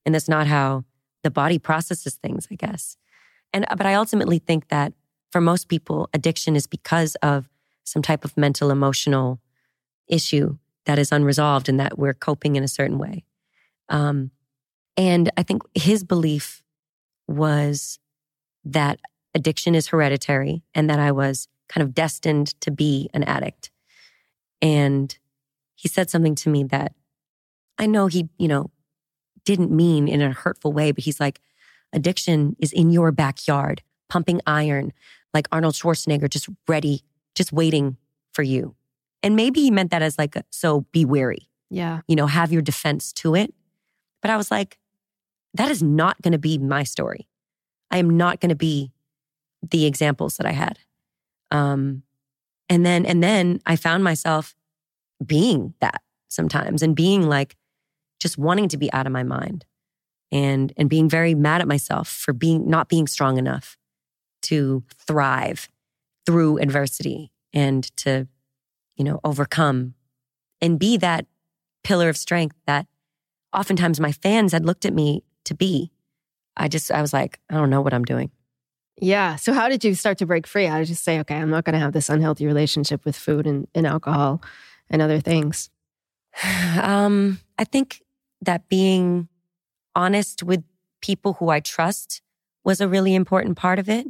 And 0.07 0.15
that's 0.15 0.29
not 0.29 0.47
how 0.47 0.85
the 1.23 1.31
body 1.31 1.59
processes 1.59 2.15
things, 2.15 2.47
I 2.51 2.55
guess. 2.55 2.97
And, 3.53 3.67
uh, 3.69 3.77
but 3.77 3.87
I 3.87 3.95
ultimately 3.95 4.39
think 4.39 4.69
that 4.69 4.93
for 5.31 5.41
most 5.41 5.69
people, 5.69 6.09
addiction 6.15 6.57
is 6.57 6.67
because 6.67 7.15
of 7.17 7.49
some 7.85 8.03
type 8.03 8.25
of 8.25 8.37
mental, 8.37 8.71
emotional 8.71 9.41
issue 10.07 10.57
that 10.87 10.99
is 10.99 11.13
unresolved 11.13 11.69
and 11.69 11.79
that 11.79 11.99
we're 11.99 12.15
coping 12.15 12.57
in 12.57 12.65
a 12.65 12.69
certain 12.69 12.99
way. 12.99 13.25
Um, 13.89 14.31
and 14.97 15.31
I 15.37 15.43
think 15.43 15.63
his 15.75 16.03
belief 16.03 16.63
was 17.27 17.99
that 18.65 19.01
addiction 19.35 19.75
is 19.75 19.89
hereditary 19.89 20.63
and 20.75 20.89
that 20.91 20.99
I 20.99 21.13
was 21.13 21.49
kind 21.69 21.83
of 21.83 21.95
destined 21.95 22.61
to 22.63 22.71
be 22.71 23.11
an 23.13 23.23
addict. 23.25 23.71
And 24.61 25.17
he 25.75 25.89
said 25.89 26.11
something 26.11 26.35
to 26.37 26.49
me 26.49 26.65
that 26.65 26.93
I 27.79 27.87
know 27.87 28.07
he, 28.07 28.29
you 28.39 28.49
know, 28.49 28.71
didn't 29.45 29.71
mean 29.71 30.09
in 30.09 30.21
a 30.21 30.33
hurtful 30.33 30.73
way, 30.73 30.91
but 30.91 31.05
he's 31.05 31.21
like, 31.21 31.41
addiction 31.93 32.57
is 32.59 32.73
in 32.73 32.91
your 32.91 33.13
backyard, 33.13 33.83
pumping 34.09 34.41
iron, 34.47 34.93
like 35.35 35.47
Arnold 35.53 35.75
Schwarzenegger, 35.75 36.29
just 36.29 36.49
ready, 36.67 37.03
just 37.35 37.53
waiting 37.53 37.97
for 38.33 38.43
you. 38.43 38.75
And 39.23 39.37
maybe 39.37 39.61
he 39.61 39.71
meant 39.71 39.91
that 39.91 40.03
as 40.03 40.19
like, 40.19 40.37
so 40.51 40.83
be 40.93 41.05
wary. 41.05 41.49
Yeah. 41.71 42.01
You 42.07 42.17
know, 42.17 42.27
have 42.27 42.53
your 42.53 42.63
defense 42.63 43.13
to 43.15 43.35
it. 43.35 43.53
But 44.23 44.31
I 44.31 44.37
was 44.37 44.51
like, 44.51 44.79
that 45.55 45.71
is 45.71 45.83
not 45.83 46.21
going 46.23 46.33
to 46.33 46.39
be 46.39 46.59
my 46.59 46.83
story. 46.83 47.29
I 47.91 47.99
am 47.99 48.17
not 48.17 48.41
going 48.41 48.51
to 48.51 48.57
be 48.57 48.93
the 49.69 49.87
examples 49.87 50.37
that 50.37 50.47
I 50.47 50.53
had. 50.53 50.79
Um, 51.51 52.03
and 52.69 52.85
then, 52.85 53.07
and 53.07 53.23
then 53.23 53.61
I 53.67 53.77
found 53.77 54.05
myself 54.05 54.55
being 55.25 55.75
that 55.81 56.03
sometimes 56.29 56.83
and 56.83 56.95
being 56.95 57.29
like, 57.29 57.57
just 58.21 58.37
wanting 58.37 58.69
to 58.69 58.77
be 58.77 58.93
out 58.93 59.07
of 59.07 59.13
my 59.13 59.23
mind 59.23 59.65
and, 60.31 60.73
and 60.77 60.91
being 60.91 61.09
very 61.09 61.35
mad 61.35 61.61
at 61.61 61.69
myself 61.69 62.09
for 62.09 62.33
being, 62.33 62.69
not 62.69 62.89
being 62.89 63.07
strong 63.07 63.39
enough 63.39 63.79
to 64.43 64.83
thrive 65.07 65.69
through 66.27 66.59
adversity 66.59 67.33
and 67.53 67.85
to, 67.97 68.29
you 68.97 69.05
know, 69.05 69.21
overcome 69.25 69.95
and 70.61 70.79
be 70.79 70.97
that 70.99 71.27
pillar 71.85 72.09
of 72.09 72.17
strength 72.17 72.57
that 72.67 72.87
oftentimes 73.53 74.01
my 74.01 74.13
fans 74.13 74.53
had 74.53 74.65
looked 74.65 74.85
at 74.85 74.93
me 74.93 75.23
to 75.45 75.55
be. 75.55 75.91
I 76.57 76.69
just, 76.69 76.91
I 76.91 77.01
was 77.01 77.13
like, 77.13 77.39
I 77.49 77.55
don't 77.55 77.71
know 77.71 77.81
what 77.81 77.95
I'm 77.95 78.05
doing. 78.05 78.31
Yeah. 79.01 79.37
So, 79.37 79.53
how 79.53 79.69
did 79.69 79.85
you 79.85 79.95
start 79.95 80.19
to 80.19 80.27
break 80.27 80.47
free? 80.47 80.67
How 80.67 80.79
did 80.79 80.89
you 80.89 80.95
say, 80.95 81.21
okay, 81.21 81.37
I'm 81.37 81.51
not 81.51 81.65
going 81.65 81.75
to 81.75 81.79
have 81.79 81.93
this 81.93 82.09
unhealthy 82.09 82.47
relationship 82.47 83.05
with 83.05 83.17
food 83.17 83.47
and, 83.47 83.69
and 83.75 83.87
alcohol 83.87 84.43
and 84.91 85.03
other 85.03 85.21
things? 85.21 85.71
Um, 86.81 87.41
I 87.59 87.65
think 87.65 88.03
that 88.43 88.69
being 88.69 89.29
honest 89.97 90.45
with 90.45 90.63
people 91.01 91.35
who 91.35 91.49
I 91.49 91.59
trust 91.61 92.23
was 92.65 92.81
a 92.81 92.89
really 92.89 93.15
important 93.15 93.57
part 93.57 93.79
of 93.79 93.89
it. 93.89 94.07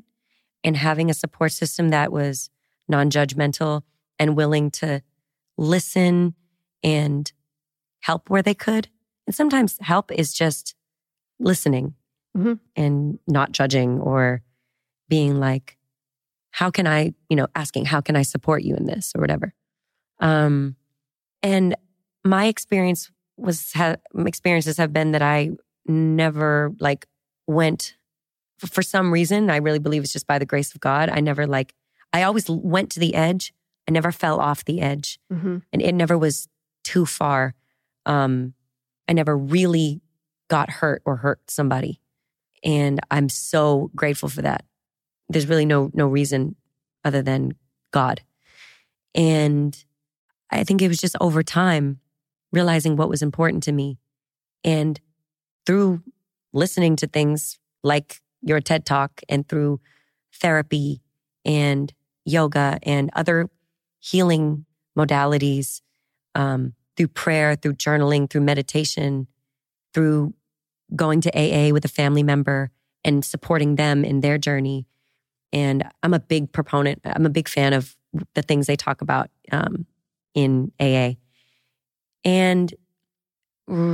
And 0.64 0.76
having 0.76 1.10
a 1.10 1.14
support 1.14 1.52
system 1.52 1.90
that 1.90 2.12
was 2.12 2.50
non 2.88 3.10
judgmental 3.10 3.82
and 4.18 4.36
willing 4.36 4.70
to 4.72 5.02
listen 5.56 6.34
and 6.82 7.30
help 8.00 8.30
where 8.30 8.42
they 8.42 8.54
could. 8.54 8.88
And 9.26 9.34
sometimes 9.34 9.76
help 9.80 10.10
is 10.10 10.32
just 10.32 10.74
listening 11.38 11.94
mm-hmm. 12.36 12.54
and 12.76 13.18
not 13.26 13.52
judging 13.52 14.00
or 14.00 14.42
being 15.08 15.38
like, 15.38 15.76
how 16.50 16.70
can 16.70 16.86
I, 16.86 17.14
you 17.28 17.36
know, 17.36 17.46
asking, 17.54 17.86
how 17.86 18.00
can 18.00 18.16
I 18.16 18.22
support 18.22 18.62
you 18.62 18.74
in 18.74 18.86
this 18.86 19.12
or 19.14 19.20
whatever. 19.20 19.54
Um, 20.20 20.76
and 21.42 21.76
my 22.24 22.46
experience 22.46 23.10
was 23.36 23.72
ha- 23.72 23.96
experiences 24.16 24.76
have 24.78 24.92
been 24.92 25.12
that 25.12 25.22
I 25.22 25.50
never 25.86 26.72
like 26.80 27.06
went 27.46 27.94
for 28.66 28.82
some 28.82 29.12
reason. 29.12 29.50
I 29.50 29.56
really 29.56 29.78
believe 29.78 30.02
it's 30.02 30.12
just 30.12 30.26
by 30.26 30.38
the 30.38 30.46
grace 30.46 30.74
of 30.74 30.80
God. 30.80 31.08
I 31.08 31.20
never 31.20 31.46
like 31.46 31.74
I 32.12 32.22
always 32.22 32.48
went 32.48 32.90
to 32.92 33.00
the 33.00 33.14
edge. 33.14 33.52
I 33.88 33.90
never 33.92 34.12
fell 34.12 34.40
off 34.40 34.64
the 34.64 34.80
edge, 34.80 35.18
Mm-hmm. 35.32 35.58
and 35.72 35.82
it 35.82 35.94
never 35.94 36.16
was 36.18 36.48
too 36.84 37.06
far. 37.06 37.54
Um, 38.06 38.54
I 39.08 39.12
never 39.14 39.36
really 39.36 40.00
got 40.48 40.70
hurt 40.70 41.02
or 41.04 41.16
hurt 41.16 41.40
somebody, 41.50 42.00
and 42.64 43.00
I'm 43.10 43.28
so 43.28 43.90
grateful 43.94 44.28
for 44.28 44.42
that. 44.42 44.64
There's 45.28 45.46
really 45.46 45.66
no 45.66 45.90
no 45.94 46.06
reason 46.06 46.56
other 47.04 47.22
than 47.22 47.52
God, 47.92 48.22
and 49.14 49.76
I 50.50 50.64
think 50.64 50.82
it 50.82 50.88
was 50.88 51.00
just 51.00 51.16
over 51.20 51.42
time 51.42 52.00
realizing 52.52 52.96
what 52.96 53.08
was 53.10 53.22
important 53.22 53.62
to 53.64 53.72
me, 53.72 53.98
and 54.64 55.00
through 55.66 56.02
listening 56.52 56.96
to 56.96 57.06
things 57.06 57.58
like 57.82 58.20
your 58.42 58.60
TED 58.60 58.84
Talk 58.84 59.20
and 59.28 59.48
through 59.48 59.80
therapy 60.34 61.00
and 61.44 61.92
yoga 62.24 62.78
and 62.82 63.10
other 63.14 63.48
healing 63.98 64.64
modalities, 64.96 65.80
um, 66.34 66.74
through 66.96 67.08
prayer, 67.08 67.56
through 67.56 67.74
journaling, 67.74 68.28
through 68.28 68.40
meditation, 68.40 69.26
through 69.94 70.34
going 70.94 71.20
to 71.20 71.30
AA 71.30 71.72
with 71.72 71.84
a 71.84 71.88
family 71.88 72.22
member 72.22 72.70
and 73.04 73.24
supporting 73.24 73.76
them 73.76 74.04
in 74.04 74.20
their 74.20 74.38
journey. 74.38 74.86
And 75.52 75.84
I'm 76.02 76.14
a 76.14 76.20
big 76.20 76.52
proponent, 76.52 77.00
I'm 77.04 77.26
a 77.26 77.30
big 77.30 77.48
fan 77.48 77.72
of 77.72 77.96
the 78.34 78.42
things 78.42 78.66
they 78.66 78.76
talk 78.76 79.00
about 79.00 79.30
um, 79.52 79.86
in 80.34 80.72
AA. 80.80 81.12
And 82.24 82.74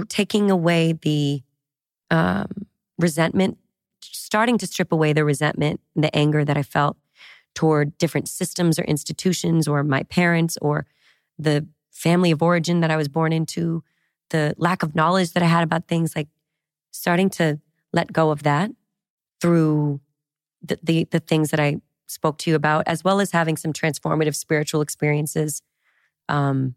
taking 0.08 0.50
away 0.50 0.92
the 0.92 1.42
um, 2.10 2.66
resentment, 2.98 3.58
starting 4.12 4.58
to 4.58 4.66
strip 4.66 4.92
away 4.92 5.12
the 5.12 5.24
resentment, 5.24 5.80
the 5.94 6.14
anger 6.16 6.44
that 6.44 6.56
I 6.56 6.62
felt 6.62 6.96
toward 7.54 7.96
different 7.98 8.28
systems 8.28 8.78
or 8.78 8.84
institutions 8.84 9.68
or 9.68 9.82
my 9.84 10.02
parents 10.04 10.58
or 10.60 10.86
the 11.38 11.66
family 11.90 12.30
of 12.30 12.42
origin 12.42 12.80
that 12.80 12.90
I 12.90 12.96
was 12.96 13.08
born 13.08 13.32
into, 13.32 13.82
the 14.30 14.54
lack 14.58 14.82
of 14.82 14.94
knowledge 14.94 15.32
that 15.32 15.42
I 15.42 15.46
had 15.46 15.62
about 15.62 15.86
things, 15.86 16.16
like 16.16 16.28
starting 16.90 17.30
to 17.30 17.60
let 17.92 18.12
go 18.12 18.30
of 18.30 18.42
that 18.42 18.70
through 19.40 20.00
the, 20.62 20.78
the, 20.82 21.04
the 21.10 21.20
things 21.20 21.50
that 21.50 21.60
I 21.60 21.76
spoke 22.06 22.38
to 22.38 22.50
you 22.50 22.56
about, 22.56 22.84
as 22.86 23.04
well 23.04 23.20
as 23.20 23.30
having 23.30 23.56
some 23.56 23.72
transformative 23.72 24.34
spiritual 24.34 24.80
experiences 24.80 25.62
um, 26.28 26.74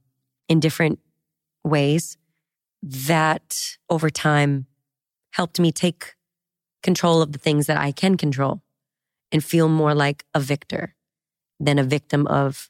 in 0.47 0.59
different 0.59 0.99
ways 1.63 2.17
that 2.83 3.77
over 3.89 4.09
time 4.09 4.67
helped 5.31 5.59
me 5.59 5.71
take 5.71 6.13
control 6.83 7.21
of 7.21 7.31
the 7.31 7.39
things 7.39 7.67
that 7.67 7.77
I 7.77 7.91
can 7.91 8.17
control 8.17 8.61
and 9.31 9.43
feel 9.43 9.67
more 9.67 9.93
like 9.93 10.25
a 10.33 10.39
victor 10.39 10.95
than 11.59 11.79
a 11.79 11.83
victim 11.83 12.27
of 12.27 12.69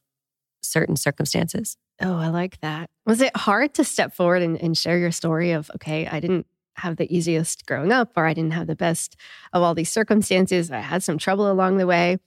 certain 0.61 0.95
circumstances. 0.95 1.77
Oh, 2.01 2.17
I 2.17 2.27
like 2.27 2.59
that. 2.61 2.89
Was 3.05 3.21
it 3.21 3.35
hard 3.35 3.73
to 3.75 3.83
step 3.83 4.13
forward 4.13 4.41
and, 4.41 4.61
and 4.61 4.77
share 4.77 4.97
your 4.97 5.11
story 5.11 5.51
of, 5.51 5.71
okay, 5.75 6.07
I 6.07 6.19
didn't 6.19 6.45
have 6.75 6.97
the 6.97 7.13
easiest 7.15 7.65
growing 7.65 7.91
up, 7.91 8.11
or 8.15 8.25
I 8.25 8.33
didn't 8.33 8.53
have 8.53 8.67
the 8.67 8.75
best 8.75 9.15
of 9.51 9.63
all 9.63 9.73
these 9.73 9.91
circumstances. 9.91 10.69
I 10.69 10.79
had 10.79 11.03
some 11.03 11.17
trouble 11.17 11.51
along 11.51 11.77
the 11.77 11.87
way. 11.87 12.17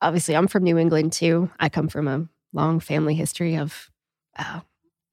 Obviously, 0.00 0.34
I'm 0.34 0.48
from 0.48 0.64
New 0.64 0.78
England 0.78 1.12
too. 1.12 1.50
I 1.60 1.68
come 1.68 1.88
from 1.88 2.08
a 2.08 2.26
long 2.52 2.80
family 2.80 3.14
history 3.14 3.56
of 3.56 3.90
uh, 4.38 4.60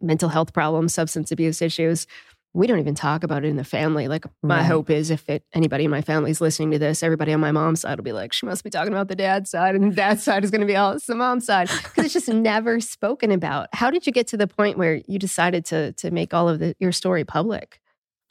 mental 0.01 0.29
health 0.29 0.53
problems, 0.53 0.93
substance 0.93 1.31
abuse 1.31 1.61
issues. 1.61 2.07
We 2.53 2.65
don't 2.65 2.79
even 2.79 2.95
talk 2.95 3.23
about 3.23 3.45
it 3.45 3.47
in 3.49 3.57
the 3.57 3.63
family. 3.63 4.07
Like, 4.07 4.25
my 4.41 4.57
Right. 4.57 4.65
hope 4.65 4.89
is 4.89 5.11
if 5.11 5.29
it, 5.29 5.43
anybody 5.53 5.85
in 5.85 5.91
my 5.91 6.01
family 6.01 6.31
is 6.31 6.41
listening 6.41 6.71
to 6.71 6.79
this, 6.79 7.03
everybody 7.03 7.31
on 7.31 7.39
my 7.39 7.51
mom's 7.51 7.81
side 7.81 7.97
will 7.99 8.03
be 8.03 8.11
like, 8.11 8.33
she 8.33 8.47
must 8.47 8.63
be 8.63 8.71
talking 8.71 8.91
about 8.91 9.07
the 9.07 9.15
dad's 9.15 9.51
side, 9.51 9.75
and 9.75 9.91
the 9.91 9.95
dad's 9.95 10.23
side 10.23 10.43
is 10.43 10.49
going 10.49 10.61
to 10.61 10.67
be 10.67 10.75
all 10.75 10.93
it's 10.93 11.05
the 11.05 11.13
mom's 11.15 11.45
side 11.45 11.69
because 11.69 12.05
it's 12.05 12.13
just 12.13 12.27
never 12.33 12.79
spoken 12.79 13.31
about. 13.31 13.67
How 13.73 13.91
did 13.91 14.07
you 14.07 14.11
get 14.11 14.25
to 14.27 14.37
the 14.37 14.47
point 14.47 14.77
where 14.79 15.01
you 15.07 15.19
decided 15.19 15.63
to 15.65 15.93
to 15.93 16.09
make 16.11 16.33
all 16.33 16.49
of 16.49 16.57
the, 16.59 16.75
your 16.79 16.91
story 16.91 17.23
public? 17.23 17.79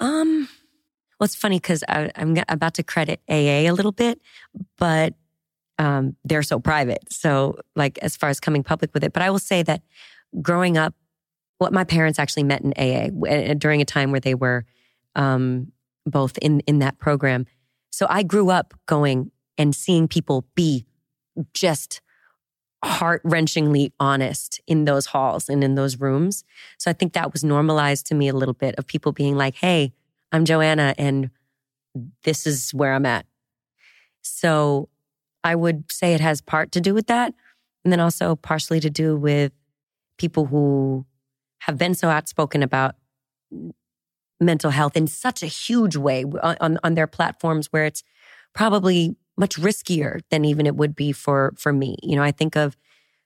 Um, 0.00 0.48
well, 1.20 1.24
it's 1.24 1.36
funny 1.36 1.58
because 1.58 1.84
I'm 1.88 2.36
about 2.48 2.74
to 2.74 2.82
credit 2.82 3.20
AA 3.28 3.66
a 3.68 3.70
little 3.72 3.92
bit, 3.92 4.20
but 4.78 5.14
um, 5.78 6.16
they're 6.24 6.42
so 6.42 6.58
private. 6.58 7.12
So, 7.12 7.58
like, 7.76 7.98
as 7.98 8.16
far 8.16 8.30
as 8.30 8.40
coming 8.40 8.64
public 8.64 8.92
with 8.94 9.04
it, 9.04 9.12
but 9.12 9.22
I 9.22 9.30
will 9.30 9.38
say 9.38 9.62
that 9.62 9.82
growing 10.42 10.76
up, 10.76 10.94
what 11.58 11.72
my 11.72 11.84
parents 11.84 12.18
actually 12.18 12.44
met 12.44 12.62
in 12.62 12.72
AA 12.76 13.54
during 13.54 13.80
a 13.80 13.84
time 13.84 14.10
where 14.10 14.20
they 14.20 14.34
were 14.34 14.64
um, 15.14 15.72
both 16.06 16.38
in 16.38 16.60
in 16.60 16.78
that 16.78 16.98
program. 16.98 17.46
So 17.90 18.06
I 18.08 18.22
grew 18.22 18.50
up 18.50 18.74
going 18.86 19.30
and 19.56 19.74
seeing 19.74 20.08
people 20.08 20.46
be 20.54 20.86
just 21.52 22.00
heart 22.84 23.22
wrenchingly 23.24 23.92
honest 23.98 24.60
in 24.66 24.84
those 24.84 25.06
halls 25.06 25.48
and 25.48 25.64
in 25.64 25.74
those 25.74 25.98
rooms. 25.98 26.44
So 26.78 26.90
I 26.90 26.94
think 26.94 27.12
that 27.12 27.32
was 27.32 27.42
normalized 27.42 28.06
to 28.06 28.14
me 28.14 28.28
a 28.28 28.32
little 28.32 28.54
bit 28.54 28.76
of 28.76 28.86
people 28.86 29.12
being 29.12 29.36
like, 29.36 29.56
hey, 29.56 29.92
I'm 30.30 30.44
Joanna 30.44 30.94
and 30.96 31.30
this 32.22 32.46
is 32.46 32.72
where 32.72 32.92
I'm 32.92 33.06
at. 33.06 33.26
So 34.22 34.88
I 35.42 35.54
would 35.54 35.90
say 35.90 36.14
it 36.14 36.20
has 36.20 36.40
part 36.40 36.72
to 36.72 36.80
do 36.80 36.94
with 36.94 37.08
that. 37.08 37.34
And 37.84 37.92
then 37.92 38.00
also 38.00 38.36
partially 38.36 38.80
to 38.80 38.90
do 38.90 39.16
with 39.16 39.52
people 40.18 40.46
who 40.46 41.06
have 41.60 41.78
been 41.78 41.94
so 41.94 42.08
outspoken 42.08 42.62
about 42.62 42.94
mental 44.40 44.70
health 44.70 44.96
in 44.96 45.06
such 45.06 45.42
a 45.42 45.46
huge 45.46 45.96
way 45.96 46.24
on, 46.42 46.78
on, 46.82 46.94
their 46.94 47.06
platforms 47.06 47.66
where 47.72 47.84
it's 47.84 48.04
probably 48.54 49.16
much 49.36 49.56
riskier 49.56 50.20
than 50.30 50.44
even 50.44 50.66
it 50.66 50.76
would 50.76 50.94
be 50.94 51.12
for 51.12 51.54
for 51.56 51.72
me. 51.72 51.96
You 52.02 52.16
know, 52.16 52.22
I 52.22 52.30
think 52.30 52.56
of 52.56 52.76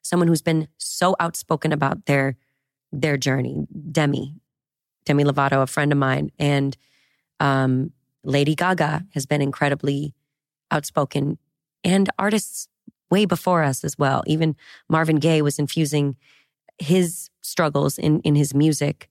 someone 0.02 0.28
who's 0.28 0.42
been 0.42 0.68
so 0.78 1.14
outspoken 1.20 1.72
about 1.72 2.06
their 2.06 2.36
their 2.92 3.16
journey, 3.16 3.66
Demi, 3.90 4.34
Demi 5.04 5.24
Lovato, 5.24 5.62
a 5.62 5.66
friend 5.66 5.92
of 5.92 5.98
mine, 5.98 6.30
and 6.38 6.76
um, 7.40 7.92
Lady 8.24 8.54
Gaga 8.54 9.04
has 9.14 9.26
been 9.26 9.42
incredibly 9.42 10.14
outspoken, 10.70 11.38
and 11.84 12.08
artists 12.18 12.68
way 13.10 13.24
before 13.26 13.62
us 13.62 13.84
as 13.84 13.98
well. 13.98 14.22
Even 14.26 14.56
Marvin 14.88 15.16
Gaye 15.16 15.42
was 15.42 15.58
infusing 15.58 16.16
his 16.82 17.30
struggles 17.40 17.98
in 17.98 18.20
in 18.20 18.34
his 18.34 18.54
music, 18.54 19.08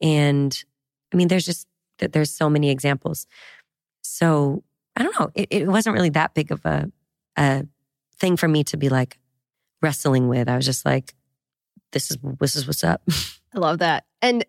and 0.00 0.64
I 1.12 1.16
mean, 1.16 1.28
there's 1.28 1.46
just 1.46 1.66
there's 1.98 2.30
so 2.30 2.50
many 2.50 2.70
examples. 2.70 3.26
So 4.02 4.64
I 4.96 5.02
don't 5.02 5.18
know. 5.18 5.30
It, 5.34 5.48
it 5.50 5.68
wasn't 5.68 5.94
really 5.94 6.10
that 6.10 6.34
big 6.34 6.50
of 6.50 6.64
a 6.64 6.90
a 7.36 7.66
thing 8.18 8.36
for 8.36 8.48
me 8.48 8.64
to 8.64 8.76
be 8.76 8.88
like 8.88 9.18
wrestling 9.82 10.28
with. 10.28 10.48
I 10.48 10.56
was 10.56 10.66
just 10.66 10.84
like, 10.84 11.14
this 11.92 12.10
is 12.10 12.18
this 12.40 12.56
is 12.56 12.66
what's 12.66 12.84
up. 12.84 13.02
I 13.54 13.58
love 13.58 13.78
that. 13.78 14.04
And 14.22 14.44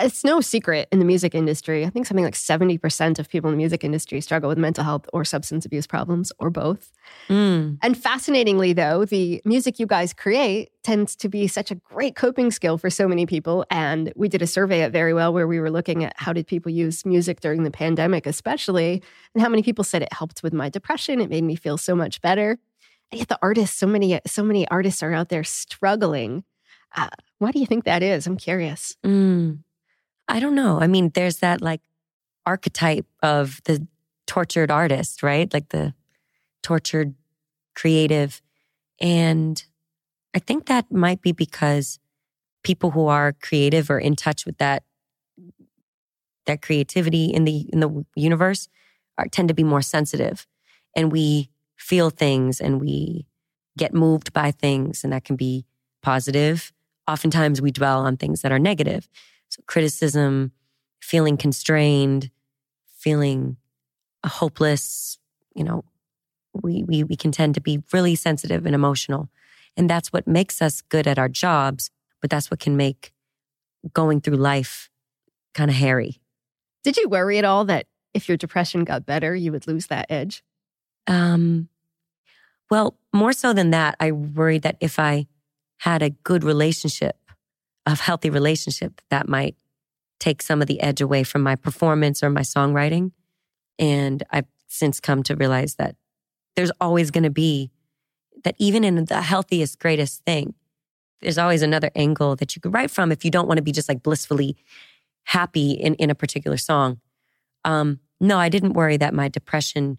it's 0.00 0.24
no 0.24 0.40
secret 0.40 0.88
in 0.92 1.00
the 1.00 1.04
music 1.04 1.34
industry. 1.34 1.84
I 1.84 1.90
think 1.90 2.06
something 2.06 2.24
like 2.24 2.34
70% 2.34 3.18
of 3.18 3.28
people 3.28 3.48
in 3.48 3.54
the 3.54 3.58
music 3.58 3.82
industry 3.82 4.20
struggle 4.20 4.48
with 4.48 4.58
mental 4.58 4.84
health 4.84 5.06
or 5.12 5.24
substance 5.24 5.66
abuse 5.66 5.86
problems 5.86 6.30
or 6.38 6.50
both. 6.50 6.92
Mm. 7.28 7.78
And 7.82 7.96
fascinatingly, 7.96 8.72
though, 8.72 9.04
the 9.04 9.42
music 9.44 9.80
you 9.80 9.86
guys 9.86 10.12
create 10.12 10.70
tends 10.84 11.16
to 11.16 11.28
be 11.28 11.48
such 11.48 11.70
a 11.70 11.74
great 11.74 12.14
coping 12.14 12.50
skill 12.50 12.78
for 12.78 12.90
so 12.90 13.08
many 13.08 13.26
people. 13.26 13.64
And 13.70 14.12
we 14.14 14.28
did 14.28 14.40
a 14.40 14.46
survey 14.46 14.82
at 14.82 14.92
Verywell 14.92 15.32
where 15.32 15.48
we 15.48 15.58
were 15.58 15.70
looking 15.70 16.04
at 16.04 16.12
how 16.16 16.32
did 16.32 16.46
people 16.46 16.70
use 16.70 17.04
music 17.04 17.40
during 17.40 17.64
the 17.64 17.70
pandemic, 17.70 18.26
especially, 18.26 19.02
and 19.34 19.42
how 19.42 19.48
many 19.48 19.62
people 19.62 19.84
said 19.84 20.02
it 20.02 20.12
helped 20.12 20.42
with 20.42 20.52
my 20.52 20.68
depression. 20.68 21.20
It 21.20 21.30
made 21.30 21.44
me 21.44 21.56
feel 21.56 21.76
so 21.76 21.96
much 21.96 22.20
better. 22.20 22.58
And 23.10 23.18
yet, 23.18 23.28
the 23.28 23.38
artists, 23.42 23.76
so 23.76 23.86
many, 23.86 24.20
so 24.26 24.44
many 24.44 24.68
artists 24.68 25.02
are 25.02 25.12
out 25.12 25.28
there 25.28 25.44
struggling. 25.44 26.44
Uh, 26.94 27.08
why 27.38 27.50
do 27.50 27.58
you 27.58 27.66
think 27.66 27.84
that 27.84 28.02
is? 28.02 28.26
I'm 28.26 28.36
curious. 28.36 28.96
Mm. 29.04 29.58
I 30.28 30.40
don't 30.40 30.54
know. 30.54 30.80
I 30.80 30.86
mean, 30.86 31.10
there's 31.14 31.38
that 31.38 31.62
like 31.62 31.80
archetype 32.44 33.06
of 33.22 33.60
the 33.64 33.86
tortured 34.26 34.70
artist, 34.70 35.22
right? 35.22 35.52
Like 35.52 35.70
the 35.70 35.94
tortured 36.62 37.14
creative. 37.74 38.42
And 39.00 39.62
I 40.34 40.38
think 40.38 40.66
that 40.66 40.92
might 40.92 41.22
be 41.22 41.32
because 41.32 41.98
people 42.62 42.90
who 42.90 43.06
are 43.06 43.32
creative 43.32 43.90
or 43.90 43.98
in 43.98 44.16
touch 44.16 44.44
with 44.44 44.58
that 44.58 44.82
that 46.46 46.62
creativity 46.62 47.26
in 47.26 47.44
the 47.44 47.68
in 47.72 47.80
the 47.80 48.04
universe 48.14 48.68
are 49.18 49.26
tend 49.26 49.48
to 49.48 49.54
be 49.54 49.64
more 49.64 49.82
sensitive 49.82 50.46
and 50.96 51.12
we 51.12 51.50
feel 51.76 52.10
things 52.10 52.60
and 52.60 52.80
we 52.80 53.26
get 53.76 53.94
moved 53.94 54.32
by 54.32 54.50
things 54.50 55.04
and 55.04 55.12
that 55.12 55.24
can 55.24 55.36
be 55.36 55.66
positive 56.02 56.72
oftentimes 57.06 57.60
we 57.60 57.70
dwell 57.70 58.00
on 58.00 58.16
things 58.16 58.40
that 58.40 58.50
are 58.50 58.58
negative 58.58 59.08
so 59.48 59.62
criticism, 59.66 60.52
feeling 61.00 61.36
constrained, 61.36 62.30
feeling 62.96 63.56
hopeless, 64.26 65.18
you 65.54 65.64
know, 65.64 65.84
we, 66.62 66.82
we, 66.82 67.04
we 67.04 67.16
can 67.16 67.32
tend 67.32 67.54
to 67.54 67.60
be 67.60 67.82
really 67.92 68.14
sensitive 68.14 68.66
and 68.66 68.74
emotional. 68.74 69.28
And 69.76 69.88
that's 69.88 70.12
what 70.12 70.26
makes 70.26 70.60
us 70.60 70.80
good 70.80 71.06
at 71.06 71.18
our 71.18 71.28
jobs, 71.28 71.90
but 72.20 72.30
that's 72.30 72.50
what 72.50 72.60
can 72.60 72.76
make 72.76 73.12
going 73.92 74.20
through 74.20 74.36
life 74.36 74.90
kind 75.54 75.70
of 75.70 75.76
hairy. 75.76 76.20
Did 76.82 76.96
you 76.96 77.08
worry 77.08 77.38
at 77.38 77.44
all 77.44 77.64
that 77.66 77.86
if 78.14 78.28
your 78.28 78.36
depression 78.36 78.84
got 78.84 79.06
better, 79.06 79.34
you 79.34 79.52
would 79.52 79.66
lose 79.66 79.86
that 79.86 80.06
edge? 80.08 80.42
Um, 81.06 81.68
well, 82.70 82.96
more 83.12 83.32
so 83.32 83.52
than 83.52 83.70
that, 83.70 83.96
I 84.00 84.12
worried 84.12 84.62
that 84.62 84.76
if 84.80 84.98
I 84.98 85.26
had 85.78 86.02
a 86.02 86.10
good 86.10 86.44
relationship, 86.44 87.16
a 87.92 87.96
healthy 87.96 88.30
relationship, 88.30 89.00
that 89.10 89.28
might 89.28 89.56
take 90.20 90.42
some 90.42 90.60
of 90.60 90.68
the 90.68 90.80
edge 90.80 91.00
away 91.00 91.24
from 91.24 91.42
my 91.42 91.56
performance 91.56 92.22
or 92.22 92.30
my 92.30 92.42
songwriting. 92.42 93.12
And 93.78 94.22
I've 94.30 94.46
since 94.66 95.00
come 95.00 95.22
to 95.24 95.36
realize 95.36 95.76
that 95.76 95.96
there's 96.56 96.72
always 96.80 97.10
going 97.10 97.24
to 97.24 97.30
be 97.30 97.70
that 98.44 98.54
even 98.58 98.84
in 98.84 99.04
the 99.04 99.22
healthiest, 99.22 99.78
greatest 99.78 100.24
thing, 100.24 100.54
there's 101.20 101.38
always 101.38 101.62
another 101.62 101.90
angle 101.96 102.36
that 102.36 102.54
you 102.54 102.60
could 102.60 102.74
write 102.74 102.90
from 102.90 103.10
if 103.10 103.24
you 103.24 103.30
don't 103.30 103.48
want 103.48 103.58
to 103.58 103.62
be 103.62 103.72
just 103.72 103.88
like 103.88 104.02
blissfully 104.02 104.56
happy 105.24 105.72
in, 105.72 105.94
in 105.94 106.10
a 106.10 106.14
particular 106.14 106.56
song. 106.56 107.00
Um, 107.64 108.00
no, 108.20 108.38
I 108.38 108.48
didn't 108.48 108.74
worry 108.74 108.96
that 108.96 109.14
my 109.14 109.28
depression 109.28 109.98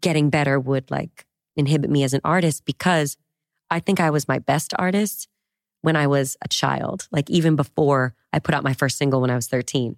getting 0.00 0.30
better 0.30 0.58
would 0.60 0.90
like 0.90 1.26
inhibit 1.56 1.90
me 1.90 2.02
as 2.04 2.14
an 2.14 2.20
artist 2.24 2.64
because 2.64 3.16
I 3.70 3.80
think 3.80 4.00
I 4.00 4.10
was 4.10 4.28
my 4.28 4.38
best 4.38 4.72
artist 4.78 5.28
when 5.88 5.96
I 5.96 6.06
was 6.06 6.36
a 6.42 6.48
child, 6.48 7.08
like 7.10 7.30
even 7.30 7.56
before 7.56 8.14
I 8.34 8.40
put 8.40 8.54
out 8.54 8.62
my 8.62 8.74
first 8.74 8.98
single 8.98 9.22
when 9.22 9.30
I 9.30 9.36
was 9.36 9.48
13. 9.48 9.96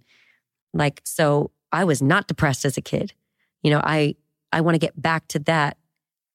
Like, 0.72 1.00
so 1.05 1.50
I 1.72 1.83
was 1.83 2.00
not 2.00 2.29
depressed 2.29 2.64
as 2.64 2.76
a 2.76 2.81
kid. 2.81 3.12
You 3.64 3.72
know, 3.72 3.81
I, 3.83 4.14
I 4.53 4.61
want 4.61 4.76
to 4.76 4.79
get 4.79 5.03
back 5.03 5.26
to 5.29 5.40
that 5.40 5.79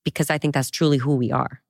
because 0.03 0.29
I 0.29 0.37
think 0.37 0.53
that's 0.53 0.69
truly 0.69 0.97
who 0.97 1.15
we 1.15 1.31
are. 1.31 1.61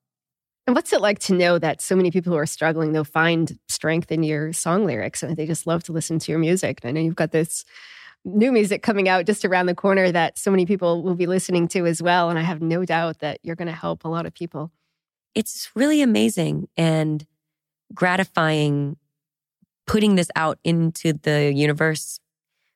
And 0.66 0.76
what's 0.76 0.94
it 0.94 1.00
like 1.00 1.20
to 1.20 1.36
know 1.36 1.60
that 1.60 1.80
so 1.80 1.96
many 1.96 2.10
people 2.10 2.34
who 2.34 2.40
are 2.40 2.48
struggling, 2.48 2.92
they'll 2.92 3.04
find 3.04 3.60
strength 3.68 4.12
in 4.12 4.24
your 4.24 4.52
song 4.52 4.84
lyrics 4.84 5.22
and 5.22 5.38
they 5.38 5.46
just 5.46 5.68
love 5.68 5.84
to 5.84 5.92
listen 5.92 6.18
to 6.18 6.32
your 6.32 6.40
music? 6.40 6.80
And 6.82 6.90
I 6.90 6.92
know 6.92 7.06
you've 7.06 7.16
got 7.16 7.34
this 7.34 7.66
new 8.24 8.52
music 8.52 8.82
coming 8.82 9.08
out 9.08 9.28
just 9.28 9.46
around 9.46 9.68
the 9.68 9.76
corner 9.76 10.12
that 10.12 10.40
so 10.40 10.50
many 10.50 10.66
people 10.66 11.04
will 11.04 11.14
be 11.14 11.28
listening 11.28 11.68
to 11.68 11.86
as 11.86 12.02
well. 12.02 12.32
And 12.32 12.40
I 12.40 12.42
have 12.42 12.64
no 12.64 12.84
doubt 12.84 13.20
that 13.20 13.42
you're 13.44 13.56
going 13.56 13.68
to 13.68 13.76
help 13.76 14.06
a 14.06 14.10
lot 14.10 14.26
of 14.26 14.34
people. 14.34 14.72
It's 15.36 15.70
really 15.76 16.02
amazing 16.02 16.68
and 16.76 17.28
gratifying 17.94 18.98
putting 19.88 20.16
this 20.16 20.30
out 20.36 20.58
into 20.64 21.14
the 21.14 21.54
universe, 21.54 22.20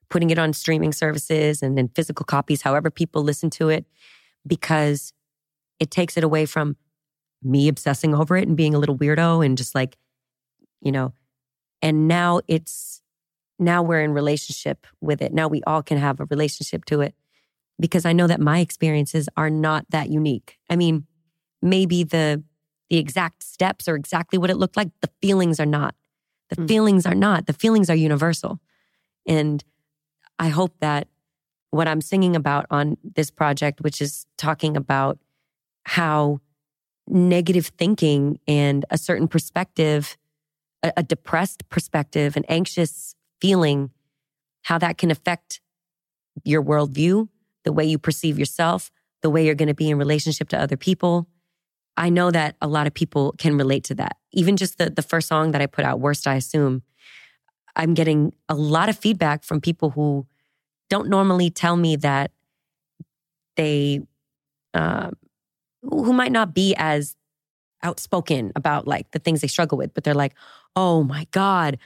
putting 0.08 0.30
it 0.30 0.38
on 0.38 0.52
streaming 0.52 0.92
services 0.92 1.62
and 1.62 1.76
then 1.76 1.88
physical 1.88 2.24
copies, 2.24 2.62
however 2.62 2.90
people 2.90 3.22
listen 3.22 3.50
to 3.50 3.68
it, 3.68 3.84
because 4.46 5.12
it 5.78 5.90
takes 5.90 6.16
it 6.16 6.24
away 6.24 6.46
from 6.46 6.76
me 7.42 7.68
obsessing 7.68 8.14
over 8.14 8.36
it 8.36 8.46
and 8.46 8.56
being 8.56 8.74
a 8.74 8.78
little 8.78 8.96
weirdo 8.96 9.44
and 9.44 9.56
just 9.56 9.74
like, 9.74 9.96
you 10.80 10.92
know, 10.92 11.12
and 11.82 12.06
now 12.06 12.40
it's, 12.46 13.02
now 13.58 13.82
we're 13.82 14.02
in 14.02 14.12
relationship 14.12 14.86
with 15.00 15.22
it. 15.22 15.32
Now 15.32 15.48
we 15.48 15.62
all 15.66 15.82
can 15.82 15.98
have 15.98 16.20
a 16.20 16.26
relationship 16.26 16.84
to 16.86 17.00
it 17.00 17.14
because 17.78 18.04
I 18.04 18.12
know 18.12 18.26
that 18.26 18.40
my 18.40 18.60
experiences 18.60 19.28
are 19.36 19.50
not 19.50 19.86
that 19.90 20.10
unique. 20.10 20.58
I 20.68 20.76
mean, 20.76 21.06
maybe 21.62 22.04
the, 22.04 22.42
the 22.90 22.98
exact 22.98 23.42
steps 23.42 23.88
are 23.88 23.94
exactly 23.94 24.38
what 24.38 24.50
it 24.50 24.56
looked 24.56 24.76
like. 24.76 24.88
The 25.00 25.10
feelings 25.22 25.60
are 25.60 25.66
not. 25.66 25.94
The 26.50 26.56
mm. 26.56 26.68
feelings 26.68 27.06
are 27.06 27.14
not. 27.14 27.46
The 27.46 27.52
feelings 27.52 27.88
are 27.88 27.94
universal. 27.94 28.60
And 29.26 29.64
I 30.38 30.48
hope 30.48 30.74
that 30.80 31.08
what 31.70 31.86
I'm 31.86 32.00
singing 32.00 32.34
about 32.34 32.66
on 32.70 32.96
this 33.02 33.30
project, 33.30 33.80
which 33.80 34.02
is 34.02 34.26
talking 34.36 34.76
about 34.76 35.18
how 35.84 36.40
negative 37.06 37.66
thinking 37.78 38.40
and 38.46 38.84
a 38.90 38.98
certain 38.98 39.28
perspective, 39.28 40.16
a, 40.82 40.92
a 40.96 41.02
depressed 41.02 41.68
perspective, 41.68 42.36
an 42.36 42.44
anxious 42.48 43.14
feeling, 43.40 43.90
how 44.62 44.78
that 44.78 44.98
can 44.98 45.10
affect 45.10 45.60
your 46.44 46.62
worldview, 46.62 47.28
the 47.64 47.72
way 47.72 47.84
you 47.84 47.98
perceive 47.98 48.38
yourself, 48.38 48.90
the 49.22 49.30
way 49.30 49.44
you're 49.46 49.54
going 49.54 49.68
to 49.68 49.74
be 49.74 49.90
in 49.90 49.98
relationship 49.98 50.48
to 50.48 50.58
other 50.58 50.76
people. 50.76 51.28
I 52.00 52.08
know 52.08 52.30
that 52.30 52.56
a 52.62 52.66
lot 52.66 52.86
of 52.86 52.94
people 52.94 53.34
can 53.36 53.58
relate 53.58 53.84
to 53.84 53.94
that. 53.96 54.16
Even 54.32 54.56
just 54.56 54.78
the, 54.78 54.88
the 54.88 55.02
first 55.02 55.28
song 55.28 55.50
that 55.50 55.60
I 55.60 55.66
put 55.66 55.84
out, 55.84 56.00
Worst 56.00 56.26
I 56.26 56.36
Assume, 56.36 56.82
I'm 57.76 57.92
getting 57.92 58.32
a 58.48 58.54
lot 58.54 58.88
of 58.88 58.98
feedback 58.98 59.44
from 59.44 59.60
people 59.60 59.90
who 59.90 60.26
don't 60.88 61.10
normally 61.10 61.50
tell 61.50 61.76
me 61.76 61.96
that 61.96 62.30
they, 63.56 64.00
uh, 64.72 65.10
who 65.82 66.14
might 66.14 66.32
not 66.32 66.54
be 66.54 66.74
as 66.78 67.16
outspoken 67.82 68.50
about 68.56 68.88
like 68.88 69.10
the 69.10 69.18
things 69.18 69.42
they 69.42 69.46
struggle 69.46 69.76
with, 69.76 69.92
but 69.92 70.02
they're 70.02 70.14
like, 70.14 70.32
oh 70.74 71.04
my 71.04 71.26
God, 71.32 71.76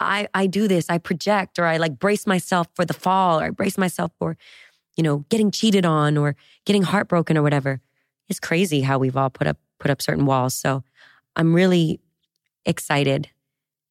I, 0.00 0.26
I 0.34 0.48
do 0.48 0.66
this, 0.66 0.90
I 0.90 0.98
project, 0.98 1.60
or 1.60 1.64
I 1.64 1.76
like 1.76 1.96
brace 1.96 2.26
myself 2.26 2.66
for 2.74 2.84
the 2.84 2.94
fall, 2.94 3.38
or 3.38 3.44
I 3.44 3.50
brace 3.50 3.78
myself 3.78 4.10
for, 4.18 4.36
you 4.96 5.04
know, 5.04 5.18
getting 5.28 5.52
cheated 5.52 5.86
on 5.86 6.16
or 6.16 6.34
getting 6.66 6.82
heartbroken 6.82 7.38
or 7.38 7.42
whatever. 7.42 7.80
It's 8.30 8.40
crazy 8.40 8.80
how 8.80 8.98
we've 8.98 9.16
all 9.16 9.28
put 9.28 9.46
up 9.46 9.58
put 9.78 9.90
up 9.90 10.00
certain 10.00 10.24
walls. 10.24 10.54
So 10.54 10.82
I'm 11.36 11.52
really 11.52 12.00
excited 12.64 13.28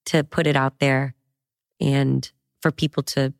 to 0.05 0.23
put 0.23 0.47
it 0.47 0.55
out 0.55 0.79
there 0.79 1.15
and 1.79 2.29
for 2.61 2.71
people 2.71 3.03
to 3.03 3.33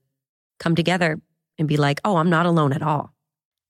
come 0.60 0.76
together 0.76 1.20
and 1.58 1.68
be 1.68 1.78
like, 1.78 2.00
oh, 2.04 2.18
I'm 2.18 2.30
not 2.30 2.46
alone 2.46 2.74
at 2.74 2.82
all. 2.82 3.14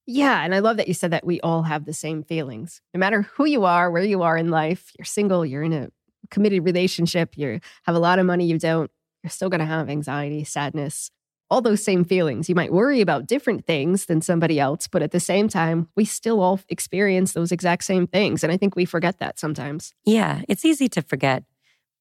Yeah. 0.06 0.44
And 0.44 0.56
I 0.56 0.60
love 0.60 0.78
that 0.78 0.88
you 0.88 0.94
said 0.94 1.12
that 1.12 1.26
we 1.26 1.39
all 1.42 1.63
have 1.63 1.86
the 1.86 1.94
same 1.94 2.24
feelings. 2.24 2.82
No 2.94 3.00
matter 3.00 3.22
who 3.22 3.46
you 3.46 3.65
are, 3.65 3.92
where 3.92 4.04
you 4.04 4.24
are 4.24 4.38
in 4.38 4.50
life, 4.50 4.92
you're 4.98 5.06
single, 5.06 5.46
you're 5.46 5.63
in 5.63 5.74
a 5.74 5.89
committed 6.32 6.63
relationship, 6.63 7.38
you 7.38 7.60
have 7.84 7.96
a 7.96 8.00
lot 8.00 8.18
of 8.18 8.26
money, 8.26 8.46
you 8.46 8.58
don't, 8.58 8.89
you're 9.24 9.30
still 9.30 9.50
going 9.50 9.60
to 9.60 9.65
have 9.65 9.89
anxiety, 9.89 10.44
sadness, 10.44 11.12
all 11.50 11.62
those 11.62 11.84
same 11.84 12.04
feelings. 12.04 12.48
You 12.48 12.56
might 12.56 12.72
worry 12.72 13.02
about 13.02 13.26
different 13.26 13.66
things 13.66 14.06
than 14.06 14.22
somebody 14.22 14.60
else, 14.60 14.88
but 14.88 15.02
at 15.02 15.12
the 15.12 15.20
same 15.20 15.48
time, 15.48 15.88
we 15.96 16.06
still 16.06 16.42
all 16.42 16.60
experience 16.70 17.34
those 17.34 17.52
exact 17.52 17.84
same 17.84 18.06
things. 18.06 18.44
And 18.44 18.52
I 18.52 18.58
think 18.58 18.76
we 18.76 18.86
forget 18.86 19.20
that 19.20 19.40
sometimes. 19.40 19.94
Yeah. 20.06 20.44
It's 20.48 20.64
easy 20.64 20.88
to 20.90 21.02
forget 21.02 21.44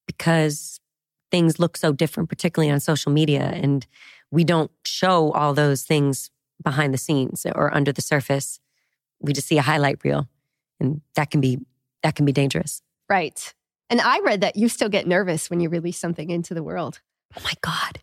because 0.07 0.81
things 1.31 1.59
look 1.59 1.77
so 1.77 1.93
different, 1.93 2.29
particularly 2.29 2.71
on 2.71 2.81
social 2.81 3.13
media. 3.13 3.51
And 3.55 3.87
we 4.31 4.45
don't 4.45 4.71
show 4.85 5.33
all 5.33 5.55
those 5.55 5.83
things 5.83 6.31
behind 6.63 6.93
the 6.93 6.99
scenes 6.99 7.47
or 7.55 7.75
under 7.75 7.93
the 7.93 8.03
surface. 8.03 8.61
We 9.21 9.33
just 9.33 9.49
see 9.49 9.59
a 9.59 9.63
highlight 9.63 10.05
reel 10.05 10.29
and 10.81 11.01
that 11.15 11.31
can 11.31 11.41
be 11.41 11.59
that 12.03 12.15
can 12.15 12.25
be 12.25 12.33
dangerous. 12.33 12.83
Right. 13.09 13.55
And 13.91 14.01
I 14.01 14.21
read 14.21 14.43
that 14.43 14.57
you 14.57 14.69
still 14.69 14.89
get 14.89 15.07
nervous 15.07 15.51
when 15.51 15.61
you 15.61 15.69
release 15.69 15.99
something 15.99 16.31
into 16.31 16.55
the 16.55 16.63
world. 16.63 17.01
Oh 17.37 17.41
my 17.43 17.55
God. 17.61 18.01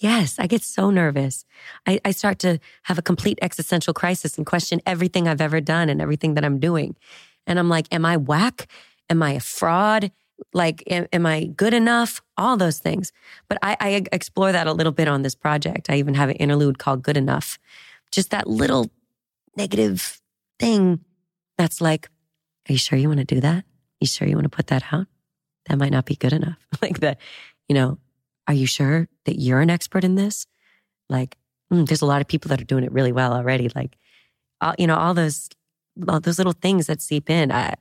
Yes, 0.00 0.38
I 0.38 0.46
get 0.46 0.62
so 0.62 0.90
nervous. 0.90 1.44
I, 1.86 2.00
I, 2.04 2.12
start 2.12 2.38
to 2.40 2.60
have 2.84 2.98
a 2.98 3.02
complete 3.02 3.38
existential 3.42 3.92
crisis 3.92 4.36
and 4.36 4.46
question 4.46 4.80
everything 4.86 5.26
I've 5.26 5.40
ever 5.40 5.60
done 5.60 5.88
and 5.88 6.00
everything 6.00 6.34
that 6.34 6.44
I'm 6.44 6.60
doing. 6.60 6.96
And 7.46 7.58
I'm 7.58 7.68
like, 7.68 7.88
am 7.92 8.04
I 8.04 8.16
whack? 8.16 8.70
Am 9.10 9.22
I 9.22 9.32
a 9.32 9.40
fraud? 9.40 10.12
Like, 10.52 10.84
am, 10.88 11.08
am 11.12 11.26
I 11.26 11.46
good 11.46 11.74
enough? 11.74 12.22
All 12.36 12.56
those 12.56 12.78
things. 12.78 13.12
But 13.48 13.58
I, 13.60 13.76
I 13.80 14.06
explore 14.12 14.52
that 14.52 14.68
a 14.68 14.72
little 14.72 14.92
bit 14.92 15.08
on 15.08 15.22
this 15.22 15.34
project. 15.34 15.90
I 15.90 15.96
even 15.96 16.14
have 16.14 16.28
an 16.28 16.36
interlude 16.36 16.78
called 16.78 17.02
Good 17.02 17.16
Enough. 17.16 17.58
Just 18.12 18.30
that 18.30 18.46
little 18.46 18.90
negative 19.56 20.20
thing 20.60 21.00
that's 21.56 21.80
like, 21.80 22.08
are 22.68 22.72
you 22.72 22.78
sure 22.78 22.98
you 22.98 23.08
want 23.08 23.18
to 23.20 23.34
do 23.34 23.40
that? 23.40 23.64
You 24.00 24.06
sure 24.06 24.28
you 24.28 24.36
want 24.36 24.44
to 24.44 24.56
put 24.56 24.68
that 24.68 24.84
out? 24.92 25.06
That 25.68 25.78
might 25.78 25.92
not 25.92 26.04
be 26.04 26.14
good 26.14 26.32
enough. 26.32 26.58
like 26.82 27.00
the, 27.00 27.16
you 27.68 27.74
know, 27.74 27.98
are 28.48 28.54
you 28.54 28.66
sure 28.66 29.08
that 29.26 29.38
you're 29.38 29.60
an 29.60 29.70
expert 29.70 30.02
in 30.02 30.14
this? 30.14 30.46
Like, 31.08 31.36
mm, 31.72 31.86
there's 31.86 32.02
a 32.02 32.06
lot 32.06 32.20
of 32.20 32.26
people 32.26 32.48
that 32.48 32.60
are 32.60 32.64
doing 32.64 32.82
it 32.82 32.92
really 32.92 33.12
well 33.12 33.34
already. 33.34 33.70
Like, 33.74 33.96
all, 34.60 34.74
you 34.78 34.86
know, 34.86 34.96
all 34.96 35.14
those, 35.14 35.48
all 36.08 36.18
those 36.18 36.38
little 36.38 36.54
things 36.54 36.86
that 36.86 37.00
seep 37.00 37.28
in. 37.30 37.52
I, 37.52 37.74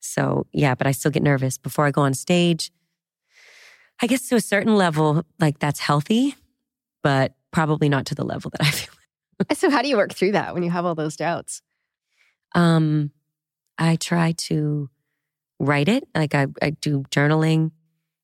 so 0.00 0.46
yeah, 0.52 0.74
but 0.74 0.86
I 0.86 0.92
still 0.92 1.10
get 1.10 1.22
nervous 1.22 1.58
before 1.58 1.86
I 1.86 1.90
go 1.90 2.02
on 2.02 2.14
stage. 2.14 2.70
I 4.00 4.06
guess 4.06 4.28
to 4.28 4.36
a 4.36 4.40
certain 4.40 4.76
level, 4.76 5.24
like 5.40 5.58
that's 5.58 5.80
healthy, 5.80 6.36
but 7.02 7.34
probably 7.50 7.88
not 7.88 8.06
to 8.06 8.14
the 8.14 8.24
level 8.24 8.50
that 8.52 8.62
I 8.62 8.70
feel. 8.70 8.94
so 9.54 9.70
how 9.70 9.82
do 9.82 9.88
you 9.88 9.96
work 9.96 10.14
through 10.14 10.32
that 10.32 10.54
when 10.54 10.62
you 10.62 10.70
have 10.70 10.84
all 10.84 10.94
those 10.94 11.16
doubts? 11.16 11.62
Um, 12.54 13.10
I 13.78 13.96
try 13.96 14.32
to 14.32 14.88
write 15.58 15.88
it. 15.88 16.04
Like 16.14 16.34
I, 16.34 16.46
I 16.62 16.70
do 16.70 17.04
journaling. 17.10 17.72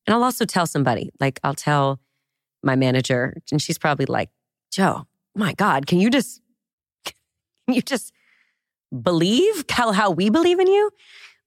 And 0.07 0.15
I'll 0.15 0.25
also 0.25 0.45
tell 0.45 0.67
somebody, 0.67 1.11
like 1.21 1.41
I'll 1.45 1.55
tell 1.55 2.01
my 2.63 2.77
manager, 2.77 3.37
and 3.51 3.61
she's 3.61 3.79
probably 3.79 4.07
like, 4.07 4.31
Joe, 4.71 5.07
my 5.35 5.55
God, 5.55 5.87
can 5.87 6.01
you 6.01 6.11
just, 6.11 6.41
can 7.05 7.75
you 7.75 7.83
just 7.83 8.13
believe 9.03 9.65
how, 9.71 9.93
how 9.93 10.11
we 10.11 10.31
believe 10.31 10.59
in 10.59 10.67
you? 10.67 10.91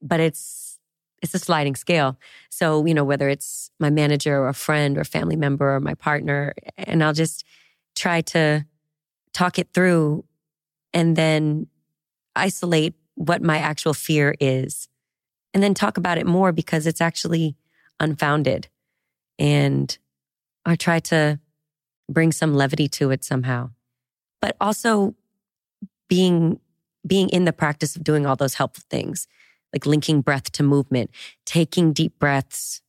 But 0.02 0.20
it's, 0.20 0.80
it's 1.22 1.34
a 1.34 1.40
sliding 1.40 1.76
scale. 1.76 2.18
So, 2.50 2.86
you 2.86 2.94
know, 2.94 3.04
whether 3.04 3.30
it's 3.30 3.72
my 3.80 3.90
manager 3.90 4.38
or 4.38 4.48
a 4.48 4.54
friend 4.54 4.98
or 4.98 5.04
family 5.04 5.36
member 5.36 5.76
or 5.76 5.80
my 5.80 5.96
partner, 5.96 6.54
and 6.78 7.04
I'll 7.04 7.14
just 7.14 7.44
try 7.96 8.22
to 8.22 8.66
talk 9.34 9.58
it 9.58 9.70
through 9.74 10.26
and 10.94 11.16
then 11.16 11.68
isolate 12.36 12.94
what 13.16 13.42
my 13.42 13.58
actual 13.58 13.94
fear 13.94 14.36
is 14.40 14.88
and 15.54 15.64
then 15.64 15.74
talk 15.74 15.98
about 15.98 16.18
it 16.18 16.26
more 16.26 16.52
because 16.52 16.86
it's 16.86 17.02
actually 17.02 17.56
unfounded. 18.00 18.68
And 19.38 19.98
I 20.66 20.76
try 20.76 21.00
to 21.02 21.40
bring 22.10 22.32
some 22.32 22.54
levity 22.54 22.88
to 22.90 23.12
it 23.12 23.24
somehow. 23.24 23.72
But 24.42 24.56
also 24.62 25.16
being 26.08 26.60
being 27.08 27.30
in 27.30 27.46
the 27.46 27.54
practice 27.54 27.96
of 27.96 28.04
doing 28.04 28.26
all 28.26 28.36
those 28.36 28.56
helpful 28.56 28.84
things, 28.90 29.28
like 29.72 29.86
linking 29.86 30.22
breath 30.22 30.52
to 30.54 30.64
movement, 30.64 31.12
taking 31.46 31.94
deep 31.94 32.18
breaths, 32.18 32.82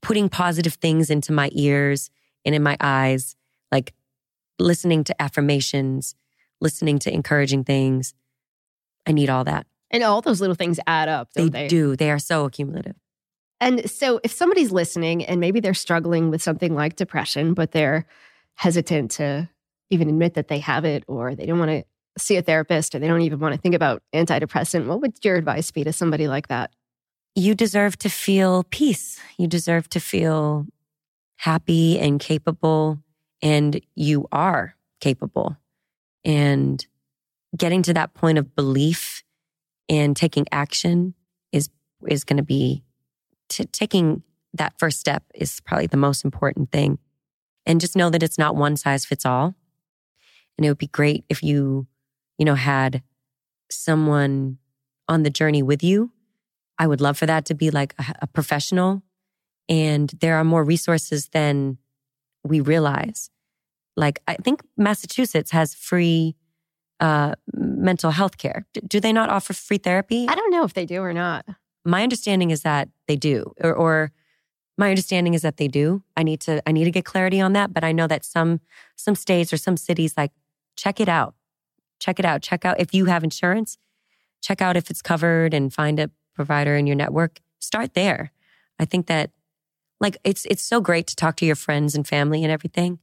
putting 0.00 0.30
positive 0.30 0.74
things 0.74 1.10
into 1.10 1.30
my 1.30 1.50
ears 1.52 2.10
and 2.46 2.54
in 2.54 2.62
my 2.62 2.76
eyes, 2.80 3.36
like 3.70 3.92
listening 4.58 5.04
to 5.04 5.22
affirmations, 5.22 6.14
listening 6.60 6.98
to 7.00 7.12
encouraging 7.12 7.64
things. 7.64 8.14
I 9.06 9.12
need 9.12 9.28
all 9.28 9.44
that. 9.44 9.66
And 9.90 10.02
all 10.02 10.22
those 10.22 10.40
little 10.40 10.56
things 10.56 10.80
add 10.86 11.08
up, 11.08 11.32
They, 11.34 11.48
they? 11.48 11.68
do. 11.68 11.96
They 11.96 12.10
are 12.10 12.18
so 12.18 12.44
accumulative. 12.46 12.96
And 13.60 13.90
so, 13.90 14.20
if 14.24 14.32
somebody's 14.32 14.72
listening 14.72 15.24
and 15.24 15.38
maybe 15.40 15.60
they're 15.60 15.74
struggling 15.74 16.30
with 16.30 16.42
something 16.42 16.74
like 16.74 16.96
depression, 16.96 17.54
but 17.54 17.72
they're 17.72 18.06
hesitant 18.54 19.10
to 19.12 19.48
even 19.90 20.08
admit 20.08 20.34
that 20.34 20.48
they 20.48 20.58
have 20.60 20.84
it, 20.84 21.04
or 21.06 21.34
they 21.34 21.46
don't 21.46 21.58
want 21.58 21.70
to 21.70 21.84
see 22.18 22.36
a 22.36 22.42
therapist, 22.42 22.94
or 22.94 22.98
they 22.98 23.08
don't 23.08 23.22
even 23.22 23.38
want 23.38 23.54
to 23.54 23.60
think 23.60 23.74
about 23.74 24.02
antidepressant, 24.14 24.86
what 24.86 25.00
would 25.00 25.22
your 25.24 25.36
advice 25.36 25.70
be 25.70 25.84
to 25.84 25.92
somebody 25.92 26.28
like 26.28 26.48
that? 26.48 26.70
You 27.34 27.54
deserve 27.54 27.96
to 27.98 28.08
feel 28.08 28.64
peace. 28.64 29.20
You 29.36 29.46
deserve 29.46 29.88
to 29.90 30.00
feel 30.00 30.66
happy 31.36 31.98
and 31.98 32.18
capable, 32.18 32.98
and 33.42 33.80
you 33.94 34.26
are 34.32 34.74
capable. 35.00 35.56
And 36.24 36.84
getting 37.56 37.82
to 37.82 37.94
that 37.94 38.14
point 38.14 38.38
of 38.38 38.54
belief 38.54 39.22
and 39.88 40.16
taking 40.16 40.46
action 40.52 41.14
is 41.52 41.68
is 42.06 42.24
going 42.24 42.36
to 42.36 42.42
be 42.42 42.84
t- 43.50 43.66
taking 43.66 44.22
that 44.54 44.72
first 44.78 44.98
step 44.98 45.24
is 45.34 45.60
probably 45.60 45.86
the 45.86 45.96
most 45.96 46.24
important 46.24 46.72
thing. 46.72 46.98
And 47.66 47.80
just 47.80 47.96
know 47.96 48.10
that 48.10 48.22
it's 48.22 48.38
not 48.38 48.56
one 48.56 48.76
size 48.76 49.04
fits 49.04 49.26
all. 49.26 49.54
And 50.56 50.64
it 50.64 50.70
would 50.70 50.78
be 50.78 50.88
great 50.88 51.24
if 51.28 51.42
you, 51.42 51.86
you 52.38 52.44
know, 52.44 52.54
had 52.54 53.02
someone 53.70 54.58
on 55.08 55.22
the 55.22 55.30
journey 55.30 55.62
with 55.62 55.82
you. 55.82 56.12
I 56.78 56.86
would 56.86 57.00
love 57.00 57.18
for 57.18 57.26
that 57.26 57.44
to 57.46 57.54
be 57.54 57.70
like 57.70 57.94
a, 57.98 58.14
a 58.22 58.26
professional. 58.26 59.02
And 59.68 60.10
there 60.20 60.36
are 60.36 60.44
more 60.44 60.64
resources 60.64 61.28
than 61.28 61.78
we 62.42 62.60
realize. 62.60 63.30
Like, 63.96 64.20
I 64.26 64.34
think 64.34 64.62
Massachusetts 64.76 65.50
has 65.50 65.74
free 65.74 66.36
uh, 66.98 67.34
mental 67.54 68.10
health 68.10 68.38
care. 68.38 68.66
D- 68.72 68.80
do 68.86 69.00
they 69.00 69.12
not 69.12 69.28
offer 69.28 69.52
free 69.52 69.78
therapy? 69.78 70.26
I 70.28 70.34
don't 70.34 70.50
know 70.50 70.64
if 70.64 70.74
they 70.74 70.86
do 70.86 71.02
or 71.02 71.12
not. 71.12 71.46
My 71.84 72.02
understanding 72.02 72.50
is 72.50 72.62
that 72.62 72.88
they 73.08 73.16
do 73.16 73.52
or, 73.60 73.74
or 73.74 74.12
my 74.76 74.90
understanding 74.90 75.34
is 75.34 75.42
that 75.42 75.58
they 75.58 75.68
do. 75.68 76.02
I 76.16 76.22
need 76.22 76.40
to 76.42 76.62
i 76.66 76.72
need 76.72 76.84
to 76.84 76.90
get 76.90 77.04
clarity 77.04 77.40
on 77.40 77.52
that 77.52 77.72
but 77.72 77.84
i 77.84 77.92
know 77.92 78.06
that 78.06 78.24
some 78.24 78.60
some 78.96 79.14
states 79.14 79.52
or 79.52 79.56
some 79.56 79.76
cities 79.76 80.14
like 80.16 80.32
check 80.76 81.00
it 81.00 81.08
out. 81.08 81.34
Check 81.98 82.18
it 82.18 82.24
out. 82.24 82.40
Check 82.42 82.64
out 82.64 82.80
if 82.80 82.94
you 82.94 83.06
have 83.06 83.24
insurance 83.24 83.76
check 84.40 84.60
out 84.60 84.76
if 84.76 84.90
it's 84.90 85.02
covered 85.02 85.54
and 85.54 85.72
find 85.72 86.00
a 86.00 86.10
provider 86.34 86.76
in 86.76 86.86
your 86.86 86.96
network. 86.96 87.40
Start 87.58 87.94
there. 87.94 88.32
I 88.78 88.84
think 88.84 89.06
that 89.06 89.30
like 90.00 90.16
it's 90.24 90.46
it's 90.46 90.62
so 90.62 90.80
great 90.80 91.06
to 91.08 91.16
talk 91.16 91.36
to 91.36 91.46
your 91.46 91.56
friends 91.56 91.94
and 91.94 92.06
family 92.06 92.42
and 92.42 92.52
everything. 92.52 92.98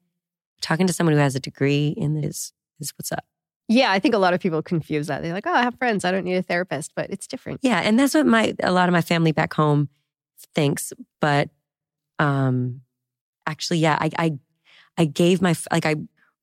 Talking 0.62 0.88
to 0.88 0.94
someone 0.94 1.14
who 1.14 1.22
has 1.22 1.36
a 1.36 1.40
degree 1.40 1.90
in 1.90 2.20
this 2.20 2.54
is 2.80 2.94
what's 2.98 3.12
up 3.12 3.26
Yeah, 3.70 3.92
I 3.92 4.00
think 4.00 4.16
a 4.16 4.18
lot 4.18 4.34
of 4.34 4.40
people 4.40 4.62
confuse 4.62 5.08
that. 5.08 5.22
They're 5.22 5.34
like, 5.34 5.48
oh, 5.48 5.54
I 5.54 5.64
have 5.64 5.76
friends. 5.76 6.06
I 6.06 6.12
don't 6.12 6.24
need 6.24 6.36
a 6.36 6.42
therapist, 6.42 6.94
but 6.96 7.10
it's 7.10 7.28
different. 7.28 7.60
Yeah, 7.64 7.80
and 7.80 8.00
that's 8.00 8.14
what 8.14 8.26
my 8.26 8.56
a 8.64 8.72
lot 8.72 8.88
of 8.88 8.94
my 8.94 9.02
family 9.02 9.32
back 9.34 9.54
home 9.54 9.90
thinks. 10.56 10.94
But 11.20 11.50
um, 12.20 12.82
actually, 13.46 13.80
yeah, 13.80 13.98
I 14.00 14.10
I 14.18 14.38
I 14.98 15.06
gave 15.06 15.42
my 15.42 15.56
like 15.72 15.86
I 15.86 15.96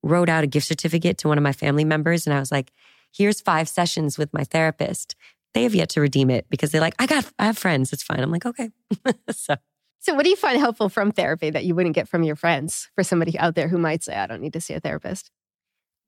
wrote 0.03 0.29
out 0.29 0.43
a 0.43 0.47
gift 0.47 0.67
certificate 0.67 1.17
to 1.19 1.27
one 1.27 1.37
of 1.37 1.43
my 1.43 1.53
family 1.53 1.83
members, 1.85 2.27
and 2.27 2.35
I 2.35 2.39
was 2.39 2.51
like, 2.51 2.71
"Here's 3.11 3.41
five 3.41 3.67
sessions 3.67 4.17
with 4.17 4.33
my 4.33 4.43
therapist." 4.43 5.15
They 5.53 5.63
have 5.63 5.73
yet 5.73 5.89
to 5.89 6.01
redeem 6.01 6.29
it 6.29 6.45
because 6.49 6.71
they're 6.71 6.81
like, 6.81 6.95
"I 6.99 7.07
got 7.07 7.31
I 7.39 7.45
have 7.45 7.57
friends. 7.57 7.91
It's 7.91 8.03
fine." 8.03 8.19
I'm 8.19 8.31
like, 8.31 8.45
"Okay." 8.45 8.69
so 9.31 9.55
So, 9.99 10.13
what 10.13 10.23
do 10.23 10.29
you 10.29 10.35
find 10.35 10.59
helpful 10.59 10.89
from 10.89 11.11
therapy 11.11 11.49
that 11.49 11.65
you 11.65 11.73
wouldn't 11.73 11.95
get 11.95 12.07
from 12.07 12.21
your 12.21 12.35
friends 12.35 12.89
for 12.93 13.03
somebody 13.03 13.39
out 13.39 13.55
there 13.55 13.67
who 13.69 13.79
might 13.79 14.03
say, 14.03 14.15
I 14.15 14.27
don't 14.27 14.41
need 14.41 14.53
to 14.53 14.61
see 14.61 14.75
a 14.75 14.79
therapist? 14.79 15.31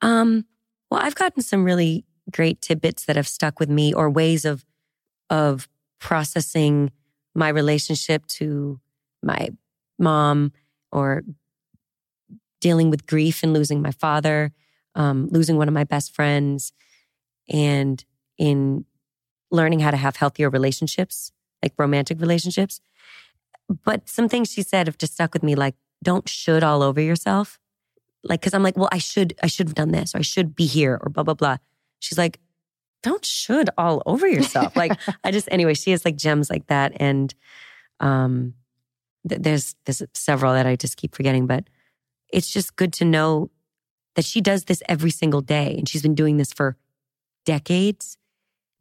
Um, 0.03 0.45
well, 0.89 1.01
I've 1.01 1.15
gotten 1.15 1.41
some 1.41 1.63
really 1.63 2.05
great 2.31 2.61
tidbits 2.61 3.05
that 3.05 3.15
have 3.15 3.27
stuck 3.27 3.59
with 3.59 3.69
me 3.69 3.93
or 3.93 4.09
ways 4.09 4.45
of 4.45 4.65
of 5.29 5.67
processing 5.99 6.91
my 7.35 7.49
relationship 7.49 8.25
to 8.27 8.79
my 9.21 9.49
mom 9.99 10.53
or 10.91 11.23
dealing 12.61 12.89
with 12.89 13.05
grief 13.05 13.43
and 13.43 13.53
losing 13.53 13.81
my 13.81 13.91
father, 13.91 14.51
um, 14.95 15.27
losing 15.31 15.57
one 15.57 15.67
of 15.67 15.73
my 15.73 15.83
best 15.83 16.15
friends, 16.15 16.71
and 17.49 18.03
in 18.37 18.85
learning 19.51 19.79
how 19.79 19.91
to 19.91 19.97
have 19.97 20.15
healthier 20.15 20.49
relationships, 20.49 21.31
like 21.61 21.73
romantic 21.77 22.19
relationships. 22.19 22.79
But 23.83 24.07
some 24.07 24.29
things 24.29 24.51
she 24.51 24.63
said 24.63 24.87
have 24.87 24.97
just 24.97 25.13
stuck 25.13 25.33
with 25.33 25.43
me, 25.43 25.55
like 25.55 25.75
don't 26.03 26.27
should 26.29 26.63
all 26.63 26.81
over 26.81 27.01
yourself 27.01 27.59
like 28.23 28.39
because 28.41 28.53
i'm 28.53 28.63
like 28.63 28.77
well 28.77 28.89
i 28.91 28.97
should 28.97 29.33
i 29.43 29.47
should 29.47 29.67
have 29.67 29.75
done 29.75 29.91
this 29.91 30.13
or 30.13 30.19
i 30.19 30.21
should 30.21 30.55
be 30.55 30.65
here 30.65 30.99
or 31.01 31.09
blah 31.09 31.23
blah 31.23 31.33
blah 31.33 31.57
she's 31.99 32.17
like 32.17 32.39
don't 33.03 33.23
should 33.23 33.69
all 33.77 34.01
over 34.05 34.27
yourself. 34.27 34.75
Like 34.75 34.99
i 35.23 35.31
just 35.31 35.47
anyway 35.51 35.73
she 35.73 35.91
has 35.91 36.03
like 36.03 36.15
gems 36.15 36.49
like 36.49 36.67
that 36.67 36.93
and 36.97 37.33
um 37.99 38.53
th- 39.27 39.41
there's 39.41 39.75
there's 39.85 40.01
several 40.13 40.53
that 40.53 40.65
i 40.65 40.75
just 40.75 40.97
keep 40.97 41.15
forgetting 41.15 41.47
but 41.47 41.65
it's 42.29 42.49
just 42.49 42.75
good 42.75 42.93
to 42.93 43.05
know 43.05 43.49
that 44.15 44.25
she 44.25 44.41
does 44.41 44.65
this 44.65 44.81
every 44.89 45.11
single 45.11 45.41
day 45.41 45.75
and 45.77 45.87
she's 45.87 46.01
been 46.01 46.15
doing 46.15 46.37
this 46.37 46.51
for 46.51 46.75
decades. 47.45 48.17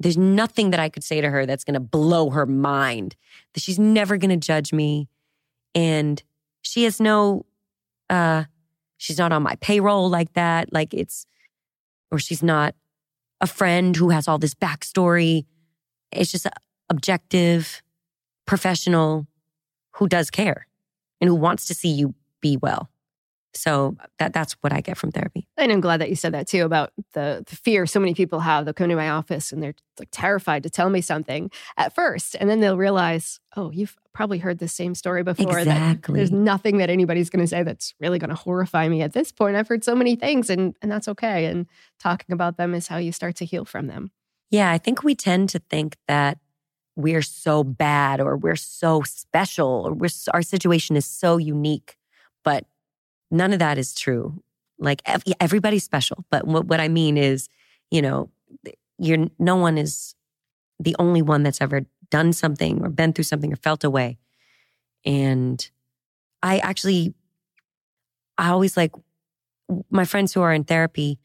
There's 0.01 0.17
nothing 0.17 0.71
that 0.71 0.81
i 0.81 0.89
could 0.89 1.05
say 1.05 1.21
to 1.21 1.31
her 1.31 1.47
that's 1.47 1.65
going 1.65 1.75
to 1.75 1.81
blow 1.81 2.31
her 2.31 2.47
mind 2.47 3.17
that 3.55 3.63
she's 3.63 3.79
never 3.79 4.17
going 4.17 4.31
to 4.31 4.37
judge 4.37 4.73
me 4.73 5.09
and 5.75 6.23
she 6.63 6.85
has 6.85 7.01
no 7.01 7.47
uh 8.11 8.45
she's 8.97 9.19
not 9.19 9.33
on 9.33 9.43
my 9.43 9.57
payroll 9.57 10.09
like 10.09 10.33
that. 10.35 10.73
Like 10.73 10.95
it's, 10.95 11.27
or 12.11 12.19
she's 12.19 12.43
not 12.43 12.75
a 13.41 13.47
friend 13.47 13.97
who 13.97 14.11
has 14.11 14.29
all 14.29 14.39
this 14.39 14.55
backstory. 14.55 15.45
It's 16.13 16.33
just 16.33 16.47
objective, 16.89 17.83
professional 18.47 19.27
who 19.93 20.09
does 20.09 20.31
care 20.31 20.67
and 21.21 21.29
who 21.29 21.35
wants 21.35 21.67
to 21.67 21.75
see 21.75 21.89
you 21.89 22.15
be 22.41 22.57
well. 22.57 22.91
So 23.57 23.97
uh, 24.01 24.07
that 24.19 24.33
that's 24.33 24.55
what 24.61 24.73
I 24.73 24.81
get 24.81 24.97
from 24.97 25.11
therapy. 25.11 25.49
And 25.57 25.73
I'm 25.73 25.81
glad 25.81 26.01
that 26.01 26.11
you 26.11 26.17
said 26.17 26.35
that 26.35 26.47
too 26.47 26.65
about 26.65 26.93
the, 27.13 27.45
the 27.47 27.57
fear 27.57 27.87
so 27.87 28.01
many 28.01 28.15
people 28.15 28.41
have. 28.41 28.65
They'll 28.65 28.75
come 28.75 28.89
to 28.89 28.97
my 28.97 29.11
office 29.11 29.53
and 29.53 29.63
they're 29.63 29.75
like 29.99 30.09
terrified 30.11 30.63
to 30.65 30.71
tell 30.71 30.91
me 30.91 31.01
something 31.01 31.51
at 31.77 31.95
first. 31.95 32.37
And 32.39 32.49
then 32.51 32.61
they'll 32.61 32.77
realize, 32.77 33.41
oh, 33.57 33.71
you've 33.71 33.97
probably 34.13 34.39
heard 34.39 34.59
the 34.59 34.69
same 34.69 34.95
story 34.95 35.23
before. 35.23 35.53
that 35.53 35.61
Exactly. 35.61 36.17
there's 36.17 36.33
nothing 36.33 36.79
that 36.79 36.91
anybody's 36.91 37.31
going 37.31 37.45
to 37.45 37.49
say 37.49 37.63
that's 37.63 37.95
really 38.01 38.19
going 38.19 38.31
to 38.31 38.37
horrify 38.37 38.89
me 38.89 39.03
at 39.03 39.13
this 39.13 39.33
point. 39.33 39.57
I've 39.57 39.69
heard 39.69 39.85
so 39.85 39.95
many 39.95 40.17
things 40.17 40.51
and, 40.51 40.75
and 40.83 40.91
that's 40.91 41.09
okay. 41.09 41.47
And 41.47 41.67
talking 41.99 42.33
about 42.33 42.57
them 42.57 42.75
is 42.75 42.89
how 42.89 42.99
you 42.99 43.13
start 43.13 43.37
to 43.37 43.45
heal 43.45 43.65
from 43.65 43.87
them. 43.87 44.11
Yeah, 44.51 44.71
I 44.71 44.79
think 44.79 45.03
we 45.03 45.15
tend 45.15 45.49
to 45.51 45.59
think 45.59 45.97
that 46.07 46.39
we're 46.97 47.23
so 47.23 47.63
bad 47.63 48.21
or 48.21 48.37
we're 48.37 48.57
so 48.57 49.03
special 49.03 49.85
or 49.87 49.93
we're 49.93 50.09
our 50.33 50.43
situation 50.43 50.97
is 50.97 51.05
so 51.05 51.37
unique, 51.37 51.97
but 52.43 52.65
none 53.31 53.53
of 53.53 53.59
that 53.59 53.79
is 53.79 53.95
true. 53.95 54.43
Like 54.79 55.03
everybody's 55.41 55.85
special, 55.85 56.25
but 56.31 56.47
what, 56.47 56.67
what 56.67 56.81
I 56.81 56.89
mean 56.89 57.17
is, 57.17 57.49
you 57.91 58.03
know, 58.03 58.31
you're 58.99 59.27
no 59.39 59.57
one 59.57 59.79
is 59.79 60.15
the 60.79 60.97
only 60.99 61.23
one 61.23 61.43
that's 61.43 61.61
ever 61.61 61.87
done 62.11 62.33
something 62.33 62.83
or 62.85 62.89
been 62.89 63.13
through 63.13 63.25
something 63.25 63.53
or 63.53 63.57
felt 63.57 63.85
a 63.85 63.91
way. 63.91 64.19
And 65.05 65.69
I 66.43 66.59
actually, 66.59 67.15
I 68.37 68.51
always 68.51 68.77
like 68.77 68.93
my 69.91 70.05
friends 70.05 70.33
who 70.35 70.43
are 70.43 70.53
in 70.53 70.65
therapy. 70.65 71.19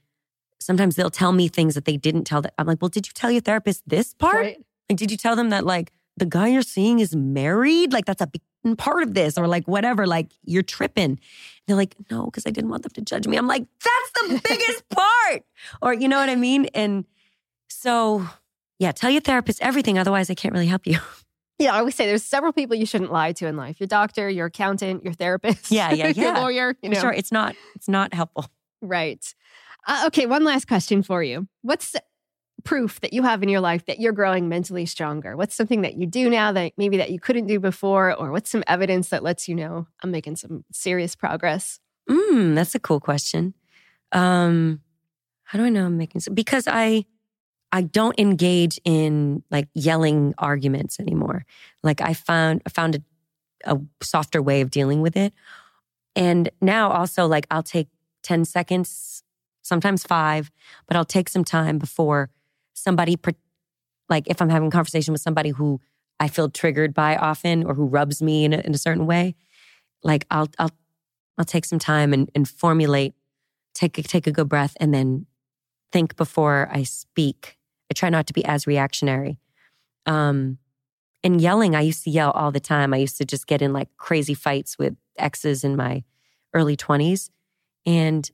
Sometimes 0.59 0.95
they'll 0.95 1.09
tell 1.09 1.32
me 1.32 1.47
things 1.47 1.76
that 1.76 1.86
they 1.86 1.97
didn't 1.97 2.23
tell. 2.23 2.41
That 2.41 2.53
I'm 2.57 2.67
like, 2.67 2.82
well, 2.82 2.89
did 2.89 3.07
you 3.07 3.13
tell 3.13 3.32
your 3.32 3.41
therapist 3.41 3.84
this 3.88 4.13
part? 4.13 4.36
Right? 4.36 4.65
Like, 4.89 4.97
did 4.97 5.11
you 5.11 5.17
tell 5.17 5.36
them 5.36 5.49
that 5.49 5.65
like 5.65 5.91
the 6.17 6.26
guy 6.26 6.47
you're 6.47 6.61
seeing 6.61 6.99
is 6.99 7.15
married? 7.15 7.93
Like 7.93 8.05
that's 8.05 8.21
a 8.21 8.28
big 8.28 8.41
part 8.78 9.03
of 9.03 9.14
this, 9.14 9.38
or 9.38 9.47
like 9.47 9.68
whatever. 9.68 10.07
Like 10.07 10.32
you're 10.43 10.64
tripping. 10.64 11.20
they're 11.68 11.76
like, 11.76 11.95
no, 12.09 12.26
because 12.26 12.45
I 12.45 12.51
didn't 12.51 12.70
want 12.70 12.84
them 12.84 12.91
to 12.93 13.01
judge 13.01 13.28
me. 13.28 13.38
I'm 13.38 13.47
like, 13.47 13.66
that's 13.84 14.30
the 14.30 14.41
biggest 14.49 14.89
part, 14.89 15.43
or 15.82 15.93
you 15.93 16.07
know 16.07 16.18
what 16.18 16.30
I 16.30 16.36
mean? 16.36 16.66
And 16.74 17.05
so, 17.70 18.28
yeah, 18.80 18.91
tell 18.91 19.09
your 19.09 19.22
therapist 19.22 19.62
everything. 19.62 19.97
Otherwise, 19.97 20.30
I 20.30 20.34
can't 20.34 20.53
really 20.53 20.68
help 20.68 20.86
you. 20.86 20.99
Yeah, 21.59 21.76
I 21.76 21.80
always 21.80 21.93
say 21.93 22.07
there's 22.07 22.24
several 22.24 22.53
people 22.53 22.76
you 22.76 22.88
shouldn't 22.88 23.12
lie 23.12 23.34
to 23.34 23.45
in 23.45 23.55
life. 23.55 23.80
Your 23.80 23.86
doctor, 23.86 24.28
your 24.28 24.47
accountant, 24.47 25.03
your 25.03 25.14
therapist. 25.14 25.70
Yeah, 25.72 25.91
yeah, 25.91 26.07
yeah. 26.16 26.24
your 26.24 26.34
lawyer, 26.34 26.76
you 26.82 26.89
know. 26.89 26.99
Sure, 26.99 27.12
it's 27.12 27.32
not. 27.32 27.55
It's 27.76 27.88
not 27.88 28.16
helpful. 28.16 28.47
Right. 28.82 29.24
Uh, 29.86 30.05
okay, 30.07 30.26
one 30.26 30.43
last 30.43 30.68
question 30.68 31.03
for 31.03 31.22
you. 31.22 31.47
What's 31.62 31.95
proof 32.64 32.99
that 33.01 33.14
you 33.14 33.24
have 33.24 33.43
in 33.43 33.49
your 33.49 33.62
life 33.62 33.86
that 33.86 33.99
you're 33.99 34.14
growing 34.14 34.49
mentally 34.49 34.86
stronger? 34.86 35.36
What's 35.36 35.55
something 35.55 35.82
that 35.82 35.95
you 35.95 36.05
do 36.05 36.30
now 36.30 36.51
that 36.51 36.74
maybe 36.78 36.97
that 36.97 37.12
you 37.12 37.20
couldn't 37.20 37.47
do 37.47 37.59
before? 37.59 38.14
Or 38.14 38.32
what's 38.32 38.49
some 38.49 38.64
evidence 38.68 39.09
that 39.09 39.24
lets 39.24 39.47
you 39.47 39.55
know 39.55 39.88
I'm 40.03 40.12
making 40.12 40.38
some 40.38 40.64
serious 40.72 41.16
progress? 41.16 41.80
Mm, 42.09 42.55
that's 42.55 42.76
a 42.76 42.80
cool 42.80 42.99
question. 42.99 43.53
Um, 44.12 44.82
how 45.43 45.59
do 45.59 45.66
I 45.66 45.70
know 45.70 45.86
I'm 45.86 45.97
making 45.97 46.22
some? 46.22 46.34
Because 46.34 46.68
I, 46.68 47.05
I 47.72 47.82
don't 47.82 48.20
engage 48.20 48.80
in 48.84 49.43
like 49.49 49.68
yelling 49.74 50.34
arguments 50.38 50.99
anymore. 50.99 51.45
Like 51.84 52.01
I 52.01 52.14
found, 52.14 52.62
I 52.66 52.70
found 52.70 52.95
a, 52.95 53.01
a 53.76 53.80
softer 54.01 54.41
way 54.41 54.62
of 54.62 54.72
dealing 54.72 55.01
with 55.01 55.16
it. 55.16 55.34
And 56.16 56.49
now 56.62 56.91
also 56.91 57.28
like 57.28 57.47
I'll 57.49 57.64
take 57.64 57.88
10 58.24 58.45
seconds, 58.45 59.24
sometimes 59.62 60.03
five, 60.03 60.51
but 60.88 60.97
I'll 60.97 61.05
take 61.05 61.30
some 61.30 61.43
time 61.43 61.78
before 61.78 62.30
somebody, 62.82 63.17
like 64.09 64.27
if 64.27 64.41
I'm 64.41 64.49
having 64.49 64.67
a 64.67 64.71
conversation 64.71 65.11
with 65.11 65.21
somebody 65.21 65.49
who 65.49 65.79
I 66.19 66.27
feel 66.27 66.49
triggered 66.49 66.93
by 66.93 67.15
often 67.15 67.63
or 67.63 67.73
who 67.73 67.86
rubs 67.86 68.21
me 68.21 68.45
in 68.45 68.53
a, 68.53 68.59
in 68.59 68.73
a 68.73 68.77
certain 68.77 69.05
way, 69.05 69.36
like 70.03 70.25
I'll, 70.29 70.49
I'll, 70.59 70.71
I'll 71.38 71.45
take 71.45 71.65
some 71.65 71.79
time 71.79 72.13
and, 72.13 72.29
and 72.36 72.47
formulate, 72.47 73.13
take, 73.73 73.93
take 73.93 74.27
a 74.27 74.32
good 74.32 74.49
breath 74.49 74.75
and 74.79 74.93
then 74.93 75.25
think 75.91 76.15
before 76.15 76.69
I 76.71 76.84
speak. 76.84 77.57
I 77.89 77.93
try 77.93 78.09
not 78.09 78.27
to 78.27 78.34
be 78.34 78.45
as 78.45 78.67
reactionary. 78.67 79.39
Um, 80.05 80.57
and 81.23 81.39
yelling, 81.39 81.75
I 81.75 81.82
used 81.82 82.03
to 82.05 82.09
yell 82.09 82.32
all 82.32 82.51
the 82.51 82.59
time. 82.59 82.93
I 82.93 82.97
used 82.97 83.17
to 83.17 83.25
just 83.25 83.47
get 83.47 83.61
in 83.61 83.73
like 83.73 83.89
crazy 83.97 84.34
fights 84.34 84.77
with 84.77 84.95
exes 85.17 85.63
in 85.63 85.75
my 85.75 86.03
early 86.53 86.75
20s. 86.75 87.29
And 87.86 88.29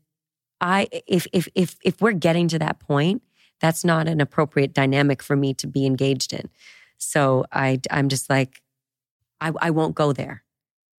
I 0.59 0.87
if 1.05 1.27
if 1.33 1.47
if 1.53 1.75
if 1.83 2.01
we're 2.01 2.13
getting 2.13 2.47
to 2.49 2.59
that 2.59 2.79
point, 2.79 3.21
that's 3.59 3.83
not 3.83 4.07
an 4.07 4.21
appropriate 4.21 4.73
dynamic 4.73 5.21
for 5.23 5.35
me 5.35 5.53
to 5.55 5.67
be 5.67 5.85
engaged 5.85 6.33
in. 6.33 6.49
So 6.97 7.45
I 7.51 7.79
I'm 7.91 8.09
just 8.09 8.29
like 8.29 8.61
I 9.41 9.51
I 9.59 9.69
won't 9.71 9.95
go 9.95 10.13
there. 10.13 10.43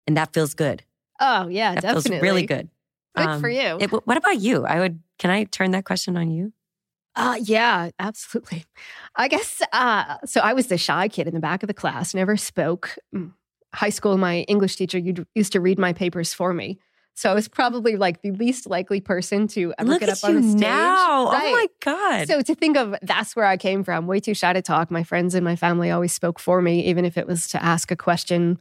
And 0.06 0.16
that 0.16 0.32
feels 0.32 0.54
good. 0.54 0.82
Oh, 1.20 1.48
yeah, 1.48 1.74
that 1.74 1.82
definitely. 1.82 2.10
feels 2.10 2.22
really 2.22 2.46
good. 2.46 2.68
Good 3.16 3.26
um, 3.26 3.40
for 3.40 3.48
you. 3.48 3.76
It, 3.80 3.90
what 3.90 4.16
about 4.16 4.40
you? 4.40 4.64
I 4.64 4.78
would 4.78 5.00
can 5.18 5.30
I 5.30 5.44
turn 5.44 5.72
that 5.72 5.84
question 5.84 6.16
on 6.16 6.30
you? 6.30 6.52
Uh, 7.16 7.38
yeah, 7.42 7.90
absolutely. 7.98 8.64
I 9.16 9.26
guess 9.26 9.60
uh, 9.72 10.18
so. 10.24 10.40
I 10.40 10.52
was 10.52 10.68
the 10.68 10.78
shy 10.78 11.08
kid 11.08 11.26
in 11.26 11.34
the 11.34 11.40
back 11.40 11.64
of 11.64 11.66
the 11.66 11.74
class, 11.74 12.14
never 12.14 12.36
spoke. 12.36 12.96
Mm, 13.12 13.32
high 13.74 13.90
school, 13.90 14.16
my 14.16 14.42
English 14.42 14.76
teacher 14.76 14.98
used 15.34 15.52
to 15.52 15.60
read 15.60 15.78
my 15.78 15.92
papers 15.92 16.32
for 16.32 16.54
me. 16.54 16.78
So 17.18 17.28
I 17.32 17.34
was 17.34 17.48
probably 17.48 17.96
like 17.96 18.22
the 18.22 18.30
least 18.30 18.68
likely 18.68 19.00
person 19.00 19.48
to 19.48 19.74
ever 19.76 19.90
Look 19.90 19.98
get 19.98 20.08
up 20.08 20.22
on 20.22 20.36
the 20.36 20.48
stage. 20.50 20.60
Now. 20.60 21.32
Right. 21.32 21.48
Oh 21.48 21.50
my 21.50 21.66
God. 21.80 22.28
So 22.28 22.42
to 22.42 22.54
think 22.54 22.76
of 22.76 22.94
that's 23.02 23.34
where 23.34 23.44
I 23.44 23.56
came 23.56 23.82
from, 23.82 24.06
way 24.06 24.20
too 24.20 24.34
shy 24.34 24.52
to 24.52 24.62
talk. 24.62 24.88
My 24.88 25.02
friends 25.02 25.34
and 25.34 25.44
my 25.44 25.56
family 25.56 25.90
always 25.90 26.12
spoke 26.12 26.38
for 26.38 26.62
me, 26.62 26.86
even 26.86 27.04
if 27.04 27.18
it 27.18 27.26
was 27.26 27.48
to 27.48 27.62
ask 27.62 27.90
a 27.90 27.96
question 27.96 28.56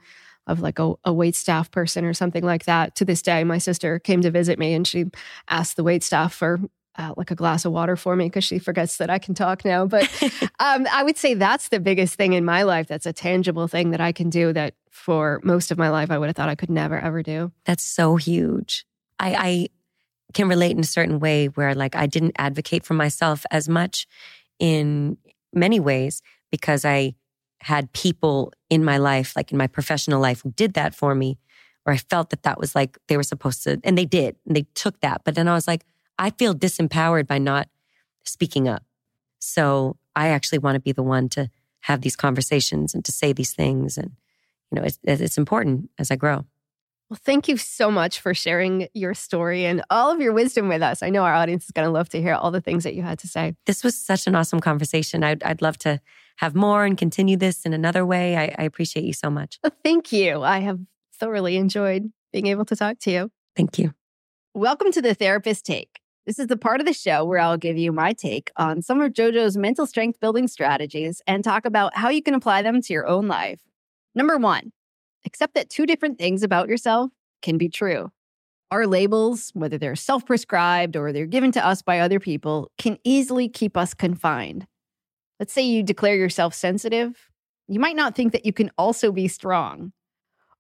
of 0.48 0.60
like 0.60 0.80
a, 0.80 0.96
a 1.06 1.14
wait 1.14 1.36
staff 1.36 1.70
person 1.70 2.04
or 2.04 2.16
something 2.16 2.44
like 2.44 2.66
that. 2.66 2.96
To 2.96 3.06
this 3.06 3.22
day, 3.22 3.44
my 3.44 3.60
sister 3.60 4.00
came 4.00 4.22
to 4.22 4.32
visit 4.32 4.58
me 4.58 4.74
and 4.74 4.88
she 4.88 5.06
asked 5.50 5.76
the 5.76 5.84
wait 5.84 6.02
staff 6.02 6.34
for 6.34 6.60
uh, 6.98 7.14
like 7.16 7.30
a 7.30 7.36
glass 7.36 7.64
of 7.64 7.72
water 7.72 7.96
for 7.96 8.16
me 8.16 8.26
because 8.26 8.44
she 8.44 8.58
forgets 8.58 8.98
that 8.98 9.12
I 9.12 9.20
can 9.20 9.36
talk 9.36 9.64
now. 9.66 9.86
But 9.86 10.10
um, 10.60 10.88
I 10.92 11.04
would 11.04 11.18
say 11.18 11.36
that's 11.36 11.70
the 11.70 11.80
biggest 11.80 12.16
thing 12.16 12.34
in 12.34 12.44
my 12.44 12.64
life. 12.64 12.88
That's 12.88 13.06
a 13.06 13.14
tangible 13.14 13.68
thing 13.68 13.92
that 13.92 14.02
I 14.02 14.12
can 14.12 14.32
do 14.32 14.52
that 14.54 14.74
for 14.98 15.40
most 15.44 15.72
of 15.72 15.78
my 15.78 15.90
life 15.90 16.10
I 16.12 16.18
would 16.18 16.28
have 16.28 16.36
thought 16.36 16.50
I 16.50 16.56
could 16.56 16.70
never 16.70 17.00
ever 17.00 17.22
do. 17.24 17.52
That's 17.66 17.84
so 17.84 18.16
huge. 18.16 18.86
I, 19.20 19.36
I 19.36 19.68
can 20.34 20.50
relate 20.50 20.72
in 20.72 20.80
a 20.80 20.84
certain 20.84 21.20
way 21.20 21.48
where 21.48 21.74
like 21.76 21.96
I 21.96 22.08
didn't 22.08 22.36
advocate 22.38 22.84
for 22.84 22.94
myself 22.94 23.46
as 23.52 23.70
much 23.70 24.08
in 24.60 25.18
many 25.54 25.80
ways 25.80 26.22
because 26.52 26.84
I 26.84 27.16
had 27.62 27.94
people 27.94 28.54
in 28.70 28.84
my 28.84 28.98
life, 28.98 29.36
like 29.36 29.52
in 29.52 29.58
my 29.58 29.68
professional 29.68 30.20
life, 30.20 30.42
who 30.42 30.52
did 30.52 30.74
that 30.74 30.94
for 30.94 31.16
me, 31.16 31.38
or 31.86 31.94
I 31.94 31.98
felt 31.98 32.32
that 32.32 32.44
that 32.44 32.60
was 32.60 32.76
like 32.76 32.98
they 33.08 33.18
were 33.18 33.24
supposed 33.24 33.64
to, 33.64 33.80
and 33.84 33.98
they 33.98 34.06
did, 34.06 34.36
and 34.46 34.56
they 34.56 34.66
took 34.76 35.00
that. 35.02 35.22
But 35.24 35.36
then 35.36 35.48
I 35.48 35.54
was 35.54 35.68
like, 35.68 35.86
I 36.20 36.32
feel 36.32 36.54
disempowered 36.54 37.28
by 37.28 37.38
not 37.38 37.70
speaking 38.26 38.68
up. 38.68 38.84
So 39.40 39.98
I 40.16 40.30
actually 40.30 40.60
want 40.60 40.76
to 40.76 40.82
be 40.82 40.92
the 40.92 41.04
one 41.04 41.30
to 41.30 41.50
have 41.82 42.02
these 42.02 42.16
conversations 42.16 42.94
and 42.94 43.06
to 43.06 43.12
say 43.12 43.32
these 43.32 43.54
things. 43.54 43.98
And, 43.98 44.12
you 44.72 44.80
know, 44.80 44.86
it's, 44.86 45.00
it's 45.04 45.38
important 45.38 45.90
as 45.98 46.12
I 46.12 46.16
grow. 46.16 46.46
Well, 47.10 47.20
thank 47.24 47.48
you 47.48 47.56
so 47.56 47.90
much 47.90 48.20
for 48.20 48.34
sharing 48.34 48.90
your 48.94 49.14
story 49.14 49.66
and 49.66 49.82
all 49.90 50.12
of 50.12 50.20
your 50.20 50.34
wisdom 50.34 50.68
with 50.68 50.82
us. 50.82 51.02
I 51.02 51.10
know 51.10 51.24
our 51.24 51.34
audience 51.34 51.64
is 51.64 51.72
going 51.72 51.86
to 51.86 51.92
love 51.92 52.10
to 52.10 52.22
hear 52.22 52.34
all 52.34 52.52
the 52.52 52.60
things 52.60 52.84
that 52.84 52.96
you 52.96 53.02
had 53.02 53.18
to 53.20 53.28
say. 53.28 53.56
This 53.66 53.82
was 53.82 53.98
such 53.98 54.28
an 54.28 54.36
awesome 54.36 54.60
conversation. 54.60 55.24
I'd, 55.24 55.42
I'd 55.44 55.62
love 55.62 55.78
to 55.80 56.02
have 56.38 56.54
more 56.54 56.84
and 56.84 56.98
continue 56.98 57.38
this 57.38 57.66
in 57.66 57.72
another 57.72 58.06
way. 58.06 58.36
I, 58.36 58.54
I 58.58 58.64
appreciate 58.64 59.06
you 59.06 59.14
so 59.14 59.30
much. 59.30 59.58
Well, 59.64 59.72
thank 59.86 60.12
you. 60.12 60.44
I 60.44 60.60
have 60.60 60.80
thoroughly 61.18 61.56
enjoyed 61.56 62.12
being 62.34 62.48
able 62.48 62.66
to 62.66 62.76
talk 62.76 63.00
to 63.00 63.12
you. 63.12 63.32
Thank 63.56 63.80
you. 63.80 63.94
Welcome 64.54 64.92
to 64.92 65.02
the 65.02 65.16
Therapist 65.16 65.66
Take. 65.66 66.02
This 66.26 66.40
is 66.40 66.48
the 66.48 66.58
part 66.58 66.82
of 66.82 66.86
the 66.86 66.94
show 66.94 67.24
where 67.24 67.40
I'll 67.40 67.58
give 67.58 67.78
you 67.78 67.94
my 67.94 68.12
take 68.12 68.52
on 68.58 68.82
some 68.82 69.00
of 69.00 69.14
JoJo's 69.14 69.56
mental 69.56 69.88
strength 69.88 70.20
building 70.20 70.50
strategies 70.50 71.22
and 71.26 71.42
talk 71.42 71.66
about 71.66 71.96
how 71.96 72.10
you 72.10 72.22
can 72.22 72.34
apply 72.34 72.64
them 72.64 72.82
to 72.82 72.94
your 72.94 73.08
own 73.08 73.30
life. 73.30 73.62
Number 74.18 74.40
one, 74.40 74.72
accept 75.28 75.54
that 75.54 75.70
two 75.70 75.86
different 75.86 76.18
things 76.18 76.42
about 76.42 76.70
yourself 76.70 77.12
can 77.44 77.60
be 77.60 77.70
true. 77.70 78.10
Our 78.72 78.88
labels, 78.88 79.52
whether 79.54 79.78
they're 79.78 79.96
self 79.96 80.26
prescribed 80.26 80.96
or 80.96 81.14
they're 81.14 81.28
given 81.28 81.52
to 81.52 81.64
us 81.64 81.84
by 81.84 82.00
other 82.00 82.20
people, 82.20 82.72
can 82.80 82.98
easily 83.04 83.48
keep 83.48 83.78
us 83.78 83.94
confined. 83.94 84.66
Let's 85.40 85.54
say 85.54 85.62
you 85.62 85.84
declare 85.84 86.16
yourself 86.16 86.56
sensitive, 86.56 87.30
you 87.68 87.80
might 87.80 87.96
not 87.96 88.16
think 88.16 88.32
that 88.32 88.44
you 88.44 88.54
can 88.54 88.72
also 88.76 89.12
be 89.12 89.28
strong. 89.28 89.92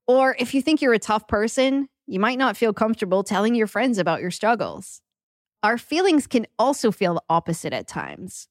Or 0.05 0.35
if 0.37 0.53
you 0.53 0.61
think 0.61 0.79
you're 0.79 0.93
a 0.93 0.99
tough 0.99 1.27
person, 1.27 1.89
you 2.05 2.19
might 2.19 2.37
not 2.37 2.57
feel 2.57 2.73
comfortable 2.73 3.23
telling 3.23 3.55
your 3.55 3.65
friends 3.65 3.97
about 3.97 4.21
your 4.21 4.29
struggles. 4.29 5.01
Our 5.63 5.79
feelings 5.79 6.27
can 6.27 6.45
also 6.59 6.91
feel 6.91 7.15
the 7.15 7.23
opposite 7.27 7.73
at 7.73 7.87
times. 7.87 8.49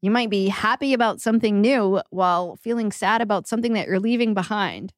You 0.00 0.10
might 0.10 0.30
be 0.30 0.48
happy 0.48 0.92
about 0.92 1.20
something 1.20 1.60
new 1.60 2.00
while 2.10 2.56
feeling 2.56 2.92
sad 2.92 3.20
about 3.20 3.48
something 3.48 3.72
that 3.72 3.88
you're 3.88 3.98
leaving 3.98 4.32
behind. 4.32 4.92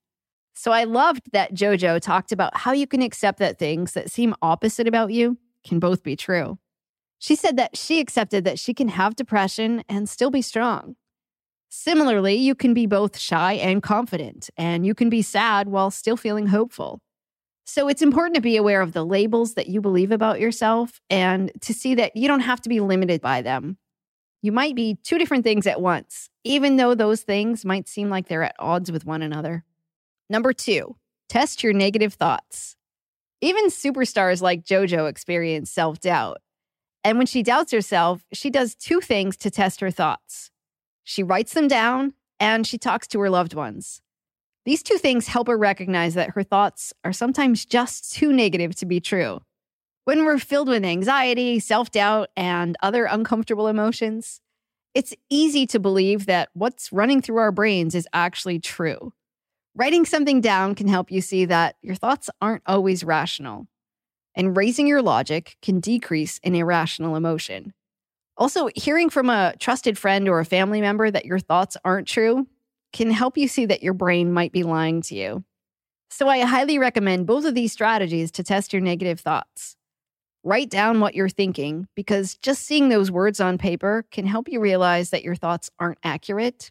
So 0.54 0.72
I 0.72 0.84
loved 0.84 1.32
that 1.32 1.54
JoJo 1.54 2.00
talked 2.00 2.32
about 2.32 2.56
how 2.56 2.72
you 2.72 2.86
can 2.86 3.00
accept 3.00 3.38
that 3.38 3.58
things 3.58 3.92
that 3.92 4.10
seem 4.10 4.34
opposite 4.42 4.86
about 4.86 5.12
you 5.12 5.38
can 5.64 5.78
both 5.78 6.02
be 6.02 6.16
true. 6.16 6.58
She 7.18 7.34
said 7.34 7.56
that 7.56 7.76
she 7.76 8.00
accepted 8.00 8.44
that 8.44 8.58
she 8.58 8.74
can 8.74 8.88
have 8.88 9.16
depression 9.16 9.84
and 9.88 10.08
still 10.08 10.30
be 10.30 10.42
strong. 10.42 10.96
Similarly, 11.70 12.34
you 12.34 12.54
can 12.54 12.74
be 12.74 12.86
both 12.86 13.16
shy 13.16 13.52
and 13.52 13.82
confident, 13.82 14.50
and 14.56 14.84
you 14.84 14.94
can 14.94 15.08
be 15.08 15.22
sad 15.22 15.68
while 15.68 15.90
still 15.90 16.16
feeling 16.16 16.48
hopeful. 16.48 17.00
So 17.64 17.86
it's 17.86 18.02
important 18.02 18.34
to 18.34 18.40
be 18.40 18.56
aware 18.56 18.80
of 18.80 18.92
the 18.92 19.04
labels 19.04 19.54
that 19.54 19.68
you 19.68 19.80
believe 19.80 20.10
about 20.10 20.40
yourself 20.40 21.00
and 21.08 21.52
to 21.60 21.72
see 21.72 21.94
that 21.94 22.16
you 22.16 22.26
don't 22.26 22.40
have 22.40 22.60
to 22.62 22.68
be 22.68 22.80
limited 22.80 23.20
by 23.20 23.42
them. 23.42 23.78
You 24.42 24.52
might 24.52 24.74
be 24.74 24.98
two 25.02 25.18
different 25.18 25.44
things 25.44 25.66
at 25.66 25.80
once, 25.80 26.30
even 26.44 26.76
though 26.76 26.94
those 26.94 27.22
things 27.22 27.64
might 27.64 27.88
seem 27.88 28.08
like 28.08 28.28
they're 28.28 28.42
at 28.42 28.56
odds 28.58 28.90
with 28.90 29.04
one 29.04 29.22
another. 29.22 29.64
Number 30.28 30.52
two, 30.52 30.96
test 31.28 31.62
your 31.62 31.72
negative 31.72 32.14
thoughts. 32.14 32.76
Even 33.40 33.66
superstars 33.66 34.40
like 34.40 34.64
JoJo 34.64 35.08
experience 35.08 35.70
self 35.70 36.00
doubt. 36.00 36.38
And 37.02 37.18
when 37.18 37.26
she 37.26 37.42
doubts 37.42 37.72
herself, 37.72 38.22
she 38.32 38.50
does 38.50 38.74
two 38.74 39.00
things 39.00 39.36
to 39.38 39.50
test 39.50 39.80
her 39.80 39.90
thoughts 39.90 40.50
she 41.10 41.24
writes 41.24 41.54
them 41.54 41.66
down 41.66 42.14
and 42.38 42.64
she 42.64 42.78
talks 42.78 43.08
to 43.08 43.20
her 43.20 43.30
loved 43.30 43.52
ones. 43.52 44.00
These 44.64 44.84
two 44.84 44.96
things 44.96 45.26
help 45.26 45.48
her 45.48 45.58
recognize 45.58 46.14
that 46.14 46.30
her 46.30 46.44
thoughts 46.44 46.92
are 47.04 47.12
sometimes 47.12 47.64
just 47.64 48.12
too 48.12 48.32
negative 48.32 48.76
to 48.76 48.86
be 48.86 49.00
true. 49.00 49.40
When 50.04 50.24
we're 50.24 50.38
filled 50.38 50.68
with 50.68 50.84
anxiety, 50.84 51.60
self 51.60 51.90
doubt, 51.90 52.30
and 52.36 52.76
other 52.82 53.04
uncomfortable 53.04 53.68
emotions, 53.68 54.40
it's 54.94 55.14
easy 55.28 55.66
to 55.68 55.78
believe 55.78 56.26
that 56.26 56.48
what's 56.54 56.92
running 56.92 57.20
through 57.20 57.36
our 57.36 57.52
brains 57.52 57.94
is 57.94 58.08
actually 58.12 58.58
true. 58.58 59.12
Writing 59.74 60.04
something 60.04 60.40
down 60.40 60.74
can 60.74 60.88
help 60.88 61.12
you 61.12 61.20
see 61.20 61.44
that 61.44 61.76
your 61.80 61.94
thoughts 61.94 62.28
aren't 62.40 62.62
always 62.66 63.04
rational, 63.04 63.68
and 64.34 64.56
raising 64.56 64.86
your 64.86 65.02
logic 65.02 65.56
can 65.62 65.80
decrease 65.80 66.40
an 66.42 66.54
irrational 66.54 67.14
emotion. 67.14 67.72
Also, 68.36 68.70
hearing 68.74 69.10
from 69.10 69.28
a 69.28 69.54
trusted 69.58 69.98
friend 69.98 70.28
or 70.28 70.40
a 70.40 70.46
family 70.46 70.80
member 70.80 71.10
that 71.10 71.26
your 71.26 71.38
thoughts 71.38 71.76
aren't 71.84 72.08
true 72.08 72.46
can 72.92 73.10
help 73.10 73.36
you 73.36 73.46
see 73.46 73.66
that 73.66 73.82
your 73.82 73.94
brain 73.94 74.32
might 74.32 74.50
be 74.50 74.62
lying 74.62 75.02
to 75.02 75.14
you. 75.14 75.44
So, 76.08 76.26
I 76.26 76.40
highly 76.40 76.78
recommend 76.78 77.26
both 77.26 77.44
of 77.44 77.54
these 77.54 77.70
strategies 77.70 78.30
to 78.32 78.42
test 78.42 78.72
your 78.72 78.82
negative 78.82 79.20
thoughts. 79.20 79.76
Write 80.42 80.70
down 80.70 81.00
what 81.00 81.14
you're 81.14 81.28
thinking 81.28 81.86
because 81.94 82.34
just 82.36 82.62
seeing 82.62 82.88
those 82.88 83.10
words 83.10 83.40
on 83.40 83.58
paper 83.58 84.06
can 84.10 84.26
help 84.26 84.48
you 84.48 84.58
realize 84.58 85.10
that 85.10 85.22
your 85.22 85.34
thoughts 85.34 85.70
aren't 85.78 85.98
accurate. 86.02 86.70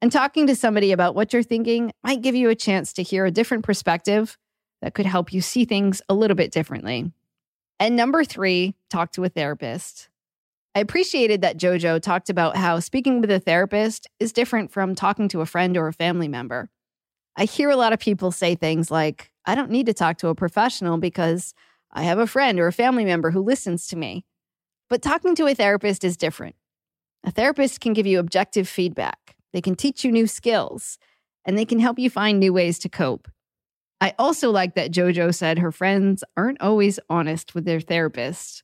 And 0.00 0.10
talking 0.10 0.46
to 0.46 0.56
somebody 0.56 0.92
about 0.92 1.14
what 1.14 1.32
you're 1.32 1.42
thinking 1.42 1.92
might 2.02 2.22
give 2.22 2.34
you 2.34 2.48
a 2.48 2.54
chance 2.54 2.94
to 2.94 3.02
hear 3.02 3.26
a 3.26 3.30
different 3.30 3.64
perspective 3.64 4.38
that 4.80 4.94
could 4.94 5.06
help 5.06 5.32
you 5.32 5.40
see 5.42 5.64
things 5.64 6.00
a 6.08 6.14
little 6.14 6.34
bit 6.34 6.52
differently. 6.52 7.12
And 7.78 7.96
number 7.96 8.24
three, 8.24 8.74
talk 8.88 9.12
to 9.12 9.24
a 9.24 9.28
therapist. 9.28 10.08
I 10.74 10.80
appreciated 10.80 11.42
that 11.42 11.58
JoJo 11.58 12.00
talked 12.00 12.30
about 12.30 12.56
how 12.56 12.80
speaking 12.80 13.20
with 13.20 13.30
a 13.30 13.40
therapist 13.40 14.06
is 14.20 14.32
different 14.32 14.70
from 14.70 14.94
talking 14.94 15.28
to 15.28 15.40
a 15.40 15.46
friend 15.46 15.76
or 15.76 15.88
a 15.88 15.92
family 15.92 16.28
member. 16.28 16.70
I 17.36 17.44
hear 17.44 17.68
a 17.70 17.76
lot 17.76 17.92
of 17.92 17.98
people 17.98 18.30
say 18.30 18.54
things 18.54 18.90
like, 18.90 19.30
I 19.44 19.54
don't 19.54 19.70
need 19.70 19.86
to 19.86 19.94
talk 19.94 20.18
to 20.18 20.28
a 20.28 20.34
professional 20.34 20.96
because 20.98 21.54
I 21.96 22.02
have 22.02 22.18
a 22.18 22.26
friend 22.26 22.60
or 22.60 22.66
a 22.66 22.72
family 22.72 23.06
member 23.06 23.30
who 23.30 23.42
listens 23.42 23.86
to 23.88 23.96
me. 23.96 24.26
But 24.90 25.00
talking 25.00 25.34
to 25.34 25.46
a 25.46 25.54
therapist 25.54 26.04
is 26.04 26.18
different. 26.18 26.54
A 27.24 27.30
therapist 27.30 27.80
can 27.80 27.94
give 27.94 28.06
you 28.06 28.18
objective 28.20 28.68
feedback, 28.68 29.34
they 29.52 29.62
can 29.62 29.74
teach 29.74 30.04
you 30.04 30.12
new 30.12 30.26
skills, 30.26 30.98
and 31.46 31.56
they 31.56 31.64
can 31.64 31.80
help 31.80 31.98
you 31.98 32.10
find 32.10 32.38
new 32.38 32.52
ways 32.52 32.78
to 32.80 32.90
cope. 32.90 33.28
I 34.00 34.12
also 34.18 34.50
like 34.50 34.74
that 34.74 34.92
JoJo 34.92 35.34
said 35.34 35.58
her 35.58 35.72
friends 35.72 36.22
aren't 36.36 36.60
always 36.60 37.00
honest 37.08 37.54
with 37.54 37.64
their 37.64 37.80
therapist, 37.80 38.62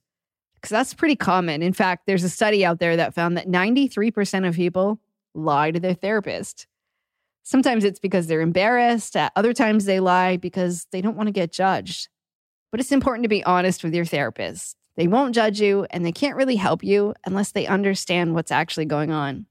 because 0.55 0.71
that's 0.71 0.93
pretty 0.93 1.17
common. 1.17 1.63
In 1.63 1.73
fact, 1.73 2.07
there's 2.07 2.25
a 2.25 2.29
study 2.29 2.67
out 2.67 2.81
there 2.81 2.97
that 2.97 3.15
found 3.15 3.39
that 3.39 3.49
93% 3.49 4.47
of 4.47 4.55
people 4.55 5.01
lie 5.35 5.71
to 5.71 5.81
their 5.81 5.95
therapist. 5.95 6.67
Sometimes 7.43 7.83
it's 7.83 7.99
because 7.99 8.27
they're 8.27 8.43
embarrassed, 8.43 9.17
at 9.17 9.33
other 9.35 9.55
times 9.55 9.87
they 9.87 10.01
lie 10.01 10.37
because 10.37 10.87
they 10.93 11.01
don't 11.01 11.17
want 11.17 11.29
to 11.29 11.33
get 11.33 11.51
judged. 11.51 12.09
But 12.73 12.81
it's 12.81 12.91
important 12.91 13.23
to 13.25 13.29
be 13.29 13.45
honest 13.45 13.85
with 13.85 13.95
your 13.95 14.07
therapist. 14.07 14.77
They 14.97 15.07
won't 15.07 15.35
judge 15.35 15.61
you 15.61 15.87
and 15.91 16.05
they 16.05 16.13
can't 16.13 16.37
really 16.37 16.57
help 16.57 16.83
you 16.83 17.15
unless 17.25 17.53
they 17.53 17.67
understand 17.67 18.35
what's 18.35 18.51
actually 18.51 18.87
going 18.87 19.13
on. 19.13 19.47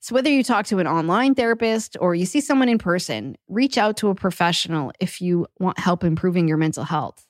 So, 0.00 0.14
whether 0.14 0.28
you 0.28 0.42
talk 0.42 0.66
to 0.66 0.80
an 0.80 0.86
online 0.86 1.34
therapist 1.34 1.96
or 2.00 2.14
you 2.14 2.26
see 2.26 2.40
someone 2.40 2.68
in 2.68 2.76
person, 2.76 3.36
reach 3.48 3.78
out 3.78 3.96
to 3.98 4.08
a 4.08 4.14
professional 4.14 4.92
if 5.00 5.20
you 5.20 5.46
want 5.58 5.78
help 5.78 6.04
improving 6.04 6.46
your 6.46 6.58
mental 6.58 6.84
health. 6.84 7.26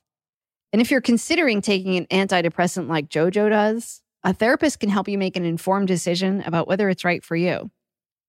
And 0.72 0.82
if 0.82 0.90
you're 0.90 1.00
considering 1.00 1.60
taking 1.60 1.96
an 1.96 2.06
antidepressant 2.06 2.88
like 2.88 3.08
JoJo 3.08 3.50
does, 3.50 4.02
a 4.24 4.32
therapist 4.34 4.80
can 4.80 4.88
help 4.88 5.08
you 5.08 5.18
make 5.18 5.36
an 5.36 5.44
informed 5.44 5.86
decision 5.86 6.42
about 6.42 6.66
whether 6.66 6.88
it's 6.88 7.04
right 7.04 7.24
for 7.24 7.36
you. 7.36 7.70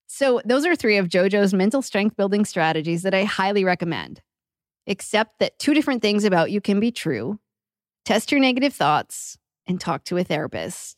So, 0.06 0.42
those 0.46 0.64
are 0.66 0.76
three 0.76 0.98
of 0.98 1.08
JoJo's 1.08 1.54
mental 1.54 1.82
strength 1.82 2.16
building 2.16 2.46
strategies 2.46 3.02
that 3.02 3.16
I 3.16 3.24
highly 3.24 3.64
recommend. 3.64 4.22
Accept 4.88 5.40
that 5.40 5.58
two 5.58 5.74
different 5.74 6.04
things 6.04 6.26
about 6.26 6.52
you 6.52 6.62
can 6.62 6.80
be 6.80 6.92
true, 6.92 7.40
test 8.06 8.32
your 8.32 8.40
negative 8.40 8.74
thoughts, 8.74 9.38
and 9.66 9.82
talk 9.82 10.04
to 10.06 10.18
a 10.18 10.24
therapist. 10.24 10.96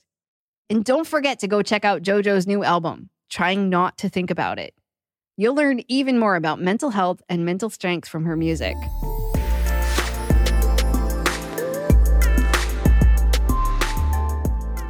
And 0.70 0.84
don't 0.84 1.08
forget 1.08 1.40
to 1.40 1.48
go 1.48 1.62
check 1.62 1.86
out 1.86 2.02
JoJo's 2.02 2.46
new 2.46 2.66
album, 2.66 3.10
Trying 3.30 3.70
Not 3.70 3.98
to 4.00 4.10
Think 4.10 4.30
About 4.30 4.60
It. 4.60 4.74
You'll 5.38 5.56
learn 5.56 5.84
even 5.88 6.20
more 6.20 6.36
about 6.36 6.60
mental 6.60 6.90
health 6.90 7.22
and 7.30 7.46
mental 7.46 7.70
strength 7.70 8.10
from 8.10 8.26
her 8.26 8.36
music. 8.36 8.76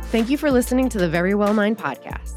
Thank 0.09 0.29
you 0.31 0.37
for 0.37 0.49
listening 0.49 0.89
to 0.89 0.97
the 0.97 1.07
Verywell 1.07 1.53
Mind 1.53 1.77
podcast. 1.77 2.36